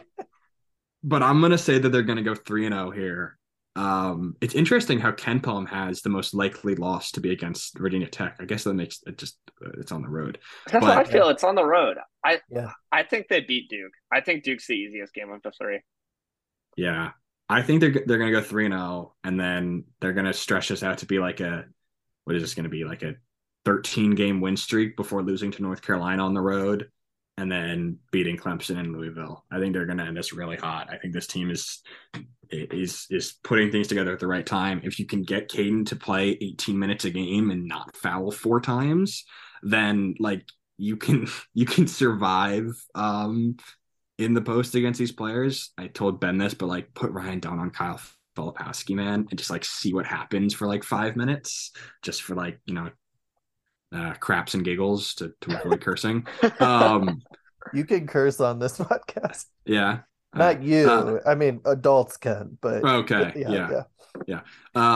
but 1.03 1.23
I'm 1.23 1.41
gonna 1.41 1.57
say 1.57 1.77
that 1.77 1.89
they're 1.89 2.03
gonna 2.03 2.23
go 2.23 2.35
3 2.35 2.67
and 2.67 2.75
0 2.75 2.91
here. 2.91 3.37
Um, 3.75 4.37
it's 4.39 4.55
interesting 4.55 4.99
how 4.99 5.11
KenPom 5.11 5.67
has 5.67 6.01
the 6.01 6.09
most 6.09 6.33
likely 6.33 6.75
loss 6.75 7.11
to 7.11 7.19
be 7.19 7.31
against 7.31 7.77
Virginia 7.77 8.07
Tech. 8.07 8.37
I 8.39 8.45
guess 8.45 8.63
that 8.63 8.73
makes 8.73 9.01
it 9.05 9.17
just 9.17 9.37
uh, 9.65 9.71
it's 9.79 9.91
on 9.91 10.01
the 10.01 10.07
road. 10.07 10.39
That's 10.71 10.85
but, 10.85 10.95
what 10.95 11.07
I 11.07 11.09
feel. 11.09 11.29
It's 11.29 11.43
on 11.43 11.55
the 11.55 11.65
road. 11.65 11.97
I 12.23 12.39
yeah. 12.49 12.71
I 12.91 13.03
think 13.03 13.27
they 13.27 13.41
beat 13.41 13.69
Duke. 13.69 13.91
I 14.11 14.21
think 14.21 14.43
Duke's 14.43 14.67
the 14.67 14.75
easiest 14.75 15.13
game 15.13 15.29
of 15.31 15.41
the 15.41 15.51
three. 15.51 15.81
Yeah, 16.77 17.11
I 17.49 17.61
think 17.61 17.81
they're 17.81 18.03
they're 18.05 18.17
gonna 18.17 18.31
go 18.31 18.41
three 18.41 18.65
and 18.65 18.73
zero, 18.73 18.83
oh, 18.83 19.13
and 19.23 19.39
then 19.39 19.83
they're 19.99 20.13
gonna 20.13 20.33
stretch 20.33 20.69
this 20.69 20.83
out 20.83 20.99
to 20.99 21.05
be 21.05 21.19
like 21.19 21.41
a 21.41 21.65
what 22.23 22.35
is 22.35 22.41
this 22.41 22.55
gonna 22.55 22.69
be 22.69 22.85
like 22.85 23.03
a 23.03 23.15
thirteen 23.65 24.15
game 24.15 24.39
win 24.39 24.55
streak 24.55 24.95
before 24.95 25.21
losing 25.21 25.51
to 25.51 25.61
North 25.61 25.81
Carolina 25.81 26.23
on 26.23 26.33
the 26.33 26.41
road, 26.41 26.89
and 27.37 27.51
then 27.51 27.99
beating 28.11 28.37
Clemson 28.37 28.79
and 28.79 28.93
Louisville. 28.93 29.43
I 29.51 29.59
think 29.59 29.73
they're 29.73 29.85
gonna 29.85 30.05
end 30.05 30.15
this 30.15 30.33
really 30.33 30.57
hot. 30.57 30.87
I 30.89 30.97
think 30.97 31.13
this 31.13 31.27
team 31.27 31.51
is 31.51 31.81
is 32.51 33.07
is 33.09 33.33
putting 33.43 33.71
things 33.71 33.87
together 33.87 34.13
at 34.13 34.19
the 34.19 34.27
right 34.27 34.45
time. 34.45 34.81
If 34.83 34.99
you 34.99 35.05
can 35.05 35.23
get 35.23 35.49
Kadin 35.49 35.85
to 35.87 35.95
play 35.95 36.37
18 36.41 36.77
minutes 36.77 37.05
a 37.05 37.09
game 37.09 37.51
and 37.51 37.67
not 37.67 37.95
foul 37.95 38.31
four 38.31 38.61
times, 38.61 39.25
then 39.63 40.15
like 40.19 40.43
you 40.77 40.97
can 40.97 41.27
you 41.53 41.65
can 41.65 41.87
survive 41.87 42.65
um 42.93 43.57
in 44.17 44.33
the 44.33 44.41
post 44.41 44.75
against 44.75 44.99
these 44.99 45.11
players. 45.11 45.71
I 45.77 45.87
told 45.87 46.19
Ben 46.19 46.37
this, 46.37 46.53
but 46.53 46.67
like 46.67 46.93
put 46.93 47.11
Ryan 47.11 47.39
Dunn 47.39 47.59
on 47.59 47.69
Kyle 47.71 47.99
Filipowski, 48.35 48.95
man, 48.95 49.27
and 49.29 49.37
just 49.37 49.49
like 49.49 49.65
see 49.65 49.93
what 49.93 50.05
happens 50.05 50.53
for 50.53 50.67
like 50.67 50.83
five 50.83 51.15
minutes, 51.15 51.71
just 52.01 52.21
for 52.21 52.35
like 52.35 52.59
you 52.65 52.73
know, 52.73 52.89
uh, 53.93 54.13
craps 54.15 54.53
and 54.53 54.63
giggles 54.63 55.15
to 55.15 55.33
to 55.41 55.59
avoid 55.59 55.81
cursing. 55.81 56.25
Um, 56.59 57.21
you 57.73 57.85
can 57.85 58.07
curse 58.07 58.39
on 58.39 58.59
this 58.59 58.77
podcast. 58.79 59.45
Yeah, 59.65 59.99
not 60.35 60.63
you. 60.63 60.89
Uh, 60.89 61.19
I 61.25 61.35
mean, 61.35 61.61
adults 61.65 62.17
can, 62.17 62.57
but 62.61 62.83
okay, 62.83 63.33
yeah, 63.35 63.49
yeah, 63.49 63.69
yeah. 63.71 63.83
yeah. 64.27 64.41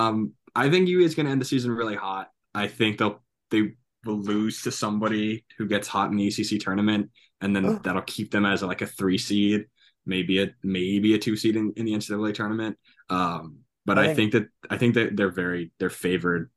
Um, 0.07 0.33
I 0.55 0.69
think 0.69 0.87
UVA 0.87 1.05
is 1.05 1.15
going 1.15 1.25
to 1.25 1.31
end 1.31 1.41
the 1.41 1.45
season 1.45 1.71
really 1.71 1.95
hot. 1.95 2.29
I 2.53 2.67
think 2.67 2.97
they'll 2.97 3.21
they 3.51 3.73
will 4.05 4.19
lose 4.19 4.61
to 4.63 4.71
somebody 4.71 5.45
who 5.57 5.67
gets 5.67 5.87
hot 5.87 6.11
in 6.11 6.17
the 6.17 6.27
ACC 6.27 6.59
tournament, 6.59 7.11
and 7.41 7.55
then 7.55 7.79
that'll 7.83 8.01
keep 8.03 8.31
them 8.31 8.45
as 8.45 8.63
like 8.63 8.81
a 8.81 8.87
three 8.87 9.17
seed, 9.17 9.65
maybe 10.05 10.41
a 10.41 10.49
maybe 10.63 11.13
a 11.13 11.17
two 11.17 11.35
seed 11.35 11.55
in, 11.55 11.73
in 11.75 11.85
the 11.85 11.93
NCAA 11.93 12.33
tournament. 12.33 12.77
Um, 13.09 13.59
but 13.85 13.97
I 13.97 14.13
think, 14.13 14.13
I 14.13 14.15
think 14.15 14.31
that 14.33 14.47
I 14.69 14.77
think 14.77 14.93
that 14.95 15.17
they're 15.17 15.31
very 15.31 15.71
they're 15.79 15.89
favored. 15.89 16.49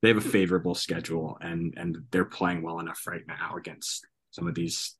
They 0.00 0.08
have 0.08 0.16
a 0.18 0.20
favorable 0.20 0.74
schedule, 0.74 1.36
and 1.40 1.74
and 1.76 1.98
they're 2.10 2.24
playing 2.24 2.62
well 2.62 2.78
enough 2.80 3.06
right 3.06 3.26
now 3.26 3.56
against 3.56 4.06
some 4.30 4.46
of 4.46 4.54
these 4.54 4.94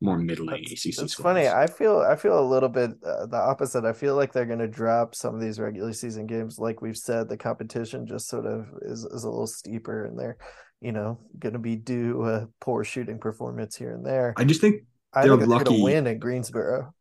more 0.00 0.18
middling 0.18 0.64
ACC. 0.64 0.98
It's 0.98 1.14
funny. 1.14 1.48
I 1.48 1.66
feel 1.66 1.98
I 1.98 2.16
feel 2.16 2.38
a 2.38 2.46
little 2.46 2.68
bit 2.68 2.92
uh, 3.04 3.26
the 3.26 3.36
opposite. 3.36 3.84
I 3.84 3.92
feel 3.92 4.14
like 4.14 4.32
they're 4.32 4.46
going 4.46 4.58
to 4.60 4.68
drop 4.68 5.14
some 5.14 5.34
of 5.34 5.40
these 5.40 5.58
regular 5.58 5.92
season 5.92 6.26
games. 6.26 6.58
Like 6.58 6.80
we've 6.80 6.96
said, 6.96 7.28
the 7.28 7.36
competition 7.36 8.06
just 8.06 8.28
sort 8.28 8.46
of 8.46 8.68
is 8.82 9.04
is 9.04 9.24
a 9.24 9.28
little 9.28 9.46
steeper, 9.46 10.04
and 10.04 10.18
they're 10.18 10.36
you 10.80 10.92
know 10.92 11.18
going 11.38 11.54
to 11.54 11.58
be 11.58 11.76
due 11.76 12.24
a 12.24 12.48
poor 12.60 12.84
shooting 12.84 13.18
performance 13.18 13.76
here 13.76 13.92
and 13.92 14.06
there. 14.06 14.34
I 14.36 14.44
just 14.44 14.60
think 14.60 14.82
I 15.12 15.22
think 15.22 15.38
they're 15.38 15.48
going 15.48 15.64
to 15.64 15.82
win 15.82 16.06
at 16.06 16.20
Greensboro. 16.20 16.94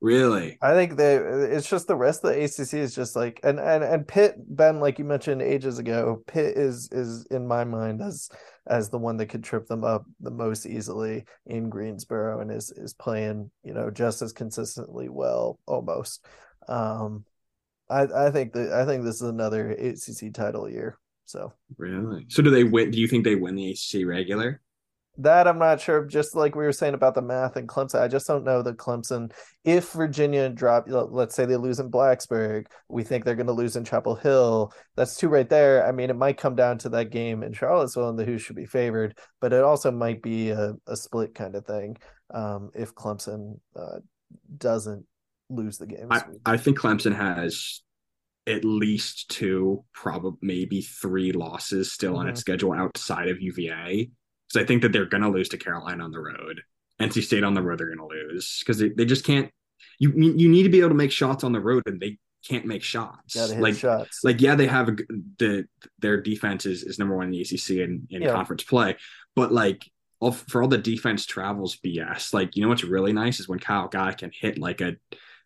Really? 0.00 0.58
I 0.60 0.74
think 0.74 0.96
they 0.96 1.16
it's 1.16 1.68
just 1.68 1.86
the 1.86 1.96
rest 1.96 2.24
of 2.24 2.34
the 2.34 2.44
ACC 2.44 2.74
is 2.74 2.94
just 2.94 3.16
like 3.16 3.40
and 3.42 3.58
and 3.58 3.82
and 3.82 4.06
Pitt 4.06 4.34
Ben 4.36 4.78
like 4.78 4.98
you 4.98 5.04
mentioned 5.04 5.40
ages 5.40 5.78
ago 5.78 6.22
Pitt 6.26 6.58
is 6.58 6.90
is 6.92 7.26
in 7.30 7.46
my 7.46 7.64
mind 7.64 8.02
as 8.02 8.28
as 8.66 8.90
the 8.90 8.98
one 8.98 9.16
that 9.16 9.26
could 9.26 9.44
trip 9.44 9.66
them 9.66 9.82
up 9.82 10.04
the 10.20 10.30
most 10.30 10.66
easily 10.66 11.24
in 11.46 11.70
Greensboro 11.70 12.40
and 12.40 12.50
is 12.50 12.70
is 12.70 12.92
playing 12.92 13.50
you 13.62 13.72
know 13.72 13.90
just 13.90 14.20
as 14.20 14.32
consistently 14.32 15.08
well 15.08 15.58
almost. 15.66 16.26
Um, 16.68 17.24
I 17.88 18.02
I 18.02 18.30
think 18.30 18.52
that 18.52 18.72
I 18.72 18.84
think 18.84 19.04
this 19.04 19.16
is 19.16 19.28
another 19.28 19.70
ACC 19.70 20.34
title 20.34 20.68
year. 20.68 20.98
So 21.24 21.52
really, 21.78 22.26
so 22.28 22.42
do 22.42 22.50
they 22.50 22.64
win? 22.64 22.90
Do 22.90 23.00
you 23.00 23.08
think 23.08 23.24
they 23.24 23.36
win 23.36 23.54
the 23.54 23.70
ACC 23.70 24.06
regular? 24.06 24.60
That 25.18 25.46
I'm 25.46 25.58
not 25.58 25.80
sure. 25.80 26.04
Just 26.04 26.34
like 26.34 26.56
we 26.56 26.64
were 26.64 26.72
saying 26.72 26.94
about 26.94 27.14
the 27.14 27.22
math 27.22 27.54
and 27.54 27.68
Clemson, 27.68 28.00
I 28.00 28.08
just 28.08 28.26
don't 28.26 28.42
know 28.42 28.62
that 28.62 28.78
Clemson. 28.78 29.32
If 29.64 29.92
Virginia 29.92 30.48
drop, 30.48 30.86
let's 30.88 31.36
say 31.36 31.44
they 31.46 31.56
lose 31.56 31.78
in 31.78 31.90
Blacksburg, 31.90 32.66
we 32.88 33.04
think 33.04 33.24
they're 33.24 33.36
going 33.36 33.46
to 33.46 33.52
lose 33.52 33.76
in 33.76 33.84
Chapel 33.84 34.16
Hill. 34.16 34.72
That's 34.96 35.16
two 35.16 35.28
right 35.28 35.48
there. 35.48 35.86
I 35.86 35.92
mean, 35.92 36.10
it 36.10 36.16
might 36.16 36.36
come 36.36 36.56
down 36.56 36.78
to 36.78 36.88
that 36.90 37.10
game 37.10 37.44
in 37.44 37.52
Charlottesville, 37.52 38.08
and 38.08 38.18
the 38.18 38.24
Who 38.24 38.38
should 38.38 38.56
be 38.56 38.66
favored, 38.66 39.16
but 39.40 39.52
it 39.52 39.62
also 39.62 39.92
might 39.92 40.20
be 40.20 40.50
a, 40.50 40.74
a 40.88 40.96
split 40.96 41.34
kind 41.34 41.54
of 41.54 41.64
thing 41.64 41.96
um, 42.32 42.70
if 42.74 42.94
Clemson 42.94 43.60
uh, 43.76 44.00
doesn't 44.58 45.06
lose 45.48 45.78
the 45.78 45.86
game. 45.86 46.08
I, 46.10 46.24
I 46.44 46.56
think 46.56 46.78
Clemson 46.78 47.14
has 47.14 47.82
at 48.46 48.64
least 48.64 49.30
two, 49.30 49.84
probably 49.92 50.38
maybe 50.42 50.80
three 50.80 51.30
losses 51.30 51.92
still 51.92 52.12
mm-hmm. 52.12 52.20
on 52.20 52.28
its 52.28 52.40
mm-hmm. 52.40 52.52
schedule 52.52 52.72
outside 52.72 53.28
of 53.28 53.40
UVA 53.40 54.10
because 54.48 54.62
I 54.62 54.66
think 54.66 54.82
that 54.82 54.92
they're 54.92 55.06
going 55.06 55.22
to 55.22 55.28
lose 55.28 55.48
to 55.50 55.58
Carolina 55.58 56.04
on 56.04 56.10
the 56.10 56.20
road. 56.20 56.62
NC 57.00 57.22
State 57.24 57.44
on 57.44 57.54
the 57.54 57.62
road, 57.62 57.78
they're 57.78 57.94
going 57.94 57.98
to 57.98 58.06
lose 58.06 58.60
because 58.60 58.78
they, 58.78 58.88
they 58.90 59.04
just 59.04 59.24
can't. 59.24 59.50
You 59.98 60.12
you 60.12 60.48
need 60.48 60.62
to 60.64 60.68
be 60.68 60.80
able 60.80 60.90
to 60.90 60.94
make 60.94 61.12
shots 61.12 61.44
on 61.44 61.52
the 61.52 61.60
road, 61.60 61.82
and 61.86 62.00
they 62.00 62.18
can't 62.46 62.66
make 62.66 62.82
shots. 62.82 63.34
like 63.58 63.76
shots. 63.76 64.20
like 64.22 64.40
yeah, 64.40 64.54
they 64.54 64.66
have 64.66 64.88
a, 64.88 64.96
the 65.38 65.66
their 65.98 66.20
defense 66.20 66.66
is, 66.66 66.82
is 66.82 66.98
number 66.98 67.16
one 67.16 67.26
in 67.26 67.30
the 67.32 67.40
ACC 67.40 67.70
in, 67.70 68.06
in 68.10 68.22
yeah. 68.22 68.32
conference 68.32 68.62
play, 68.62 68.96
but 69.34 69.52
like 69.52 69.90
all, 70.20 70.32
for 70.32 70.62
all 70.62 70.68
the 70.68 70.78
defense 70.78 71.26
travels 71.26 71.76
BS. 71.76 72.32
Like 72.32 72.56
you 72.56 72.62
know 72.62 72.68
what's 72.68 72.84
really 72.84 73.12
nice 73.12 73.40
is 73.40 73.48
when 73.48 73.58
Kyle 73.58 73.88
Guy 73.88 74.12
can 74.12 74.30
hit 74.32 74.58
like 74.58 74.80
a 74.80 74.96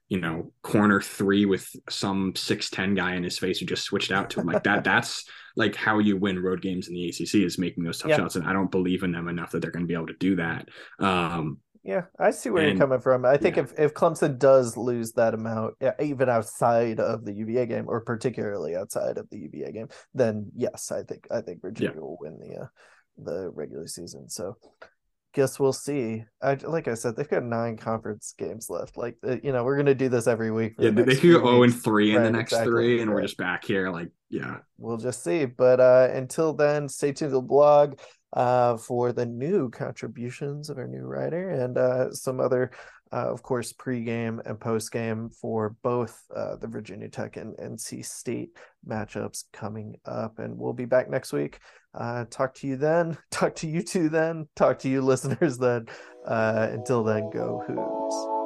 you 0.08 0.20
know 0.20 0.52
corner 0.62 1.00
three 1.00 1.44
with 1.44 1.68
some 1.88 2.34
six 2.34 2.70
ten 2.70 2.94
guy 2.94 3.14
in 3.14 3.22
his 3.22 3.38
face 3.38 3.58
who 3.58 3.66
just 3.66 3.84
switched 3.84 4.10
out 4.10 4.30
to 4.30 4.40
him 4.40 4.46
like 4.46 4.64
that. 4.64 4.84
That's 4.84 5.24
like 5.56 5.74
how 5.74 5.98
you 5.98 6.16
win 6.16 6.42
road 6.42 6.62
games 6.62 6.88
in 6.88 6.94
the 6.94 7.08
ACC 7.08 7.34
is 7.36 7.58
making 7.58 7.84
those 7.84 7.98
tough 7.98 8.10
yeah. 8.10 8.16
shots, 8.16 8.36
and 8.36 8.46
I 8.46 8.52
don't 8.52 8.70
believe 8.70 9.02
in 9.02 9.12
them 9.12 9.28
enough 9.28 9.50
that 9.52 9.60
they're 9.60 9.70
going 9.70 9.84
to 9.84 9.88
be 9.88 9.94
able 9.94 10.06
to 10.06 10.16
do 10.18 10.36
that. 10.36 10.68
Um, 10.98 11.58
Yeah, 11.84 12.02
I 12.18 12.32
see 12.32 12.50
where 12.50 12.64
and, 12.64 12.72
you're 12.76 12.86
coming 12.86 13.00
from. 13.00 13.24
I 13.24 13.36
think 13.36 13.56
yeah. 13.56 13.62
if, 13.62 13.78
if 13.78 13.94
Clemson 13.94 14.38
does 14.38 14.76
lose 14.76 15.12
that 15.12 15.34
amount, 15.34 15.74
even 16.00 16.28
outside 16.28 17.00
of 17.00 17.24
the 17.24 17.32
UVA 17.32 17.66
game, 17.66 17.86
or 17.88 18.00
particularly 18.00 18.76
outside 18.76 19.16
of 19.16 19.28
the 19.30 19.38
UVA 19.38 19.72
game, 19.72 19.88
then 20.14 20.50
yes, 20.54 20.92
I 20.92 21.02
think 21.02 21.26
I 21.30 21.40
think 21.40 21.62
Virginia 21.62 21.94
yeah. 21.94 22.00
will 22.00 22.18
win 22.20 22.38
the 22.38 22.62
uh, 22.62 22.66
the 23.16 23.50
regular 23.50 23.86
season. 23.86 24.28
So 24.28 24.56
guess 25.38 25.60
we'll 25.60 25.72
see. 25.72 26.24
I, 26.42 26.54
like 26.54 26.88
I 26.88 26.94
said, 26.94 27.14
they've 27.14 27.28
got 27.28 27.44
nine 27.44 27.76
conference 27.76 28.34
games 28.36 28.68
left. 28.68 28.96
Like 28.96 29.16
uh, 29.26 29.36
you 29.42 29.52
know, 29.52 29.62
we're 29.62 29.76
gonna 29.76 29.94
do 29.94 30.08
this 30.08 30.26
every 30.26 30.50
week. 30.50 30.74
Yeah, 30.78 30.90
the 30.90 31.04
they 31.04 31.14
could 31.14 31.32
go 31.32 31.44
zero 31.44 31.62
and 31.62 31.74
three 31.74 32.16
in 32.16 32.22
the 32.22 32.30
next 32.30 32.52
exactly. 32.52 32.72
three, 32.72 33.00
and 33.00 33.08
right. 33.08 33.14
we're 33.14 33.22
just 33.22 33.36
back 33.36 33.64
here. 33.64 33.90
Like, 33.90 34.10
yeah, 34.30 34.58
we'll 34.78 34.96
just 34.96 35.22
see. 35.22 35.44
But 35.46 35.78
uh, 35.78 36.08
until 36.12 36.52
then, 36.54 36.88
stay 36.88 37.12
tuned 37.12 37.30
to 37.30 37.36
the 37.36 37.40
blog 37.40 38.00
uh, 38.32 38.76
for 38.76 39.12
the 39.12 39.26
new 39.26 39.70
contributions 39.70 40.70
of 40.70 40.78
our 40.78 40.88
new 40.88 41.04
writer 41.04 41.50
and 41.50 41.78
uh, 41.78 42.12
some 42.12 42.40
other, 42.40 42.72
uh, 43.12 43.30
of 43.30 43.42
course, 43.42 43.72
pregame 43.72 44.40
and 44.46 44.58
postgame 44.58 45.34
for 45.34 45.76
both 45.82 46.24
uh, 46.34 46.56
the 46.56 46.66
Virginia 46.66 47.08
Tech 47.08 47.36
and 47.36 47.56
NC 47.56 48.04
State 48.04 48.50
matchups 48.86 49.44
coming 49.52 49.96
up. 50.04 50.38
And 50.38 50.58
we'll 50.58 50.72
be 50.72 50.84
back 50.84 51.10
next 51.10 51.32
week. 51.32 51.60
Uh, 51.94 52.24
talk 52.30 52.54
to 52.54 52.66
you 52.66 52.76
then. 52.76 53.16
Talk 53.30 53.54
to 53.56 53.66
you 53.66 53.82
two 53.82 54.08
then. 54.08 54.46
Talk 54.56 54.78
to 54.80 54.88
you 54.88 55.00
listeners 55.02 55.58
then. 55.58 55.86
Uh, 56.26 56.68
until 56.70 57.02
then, 57.02 57.30
go 57.30 57.62
Hoos. 57.66 58.37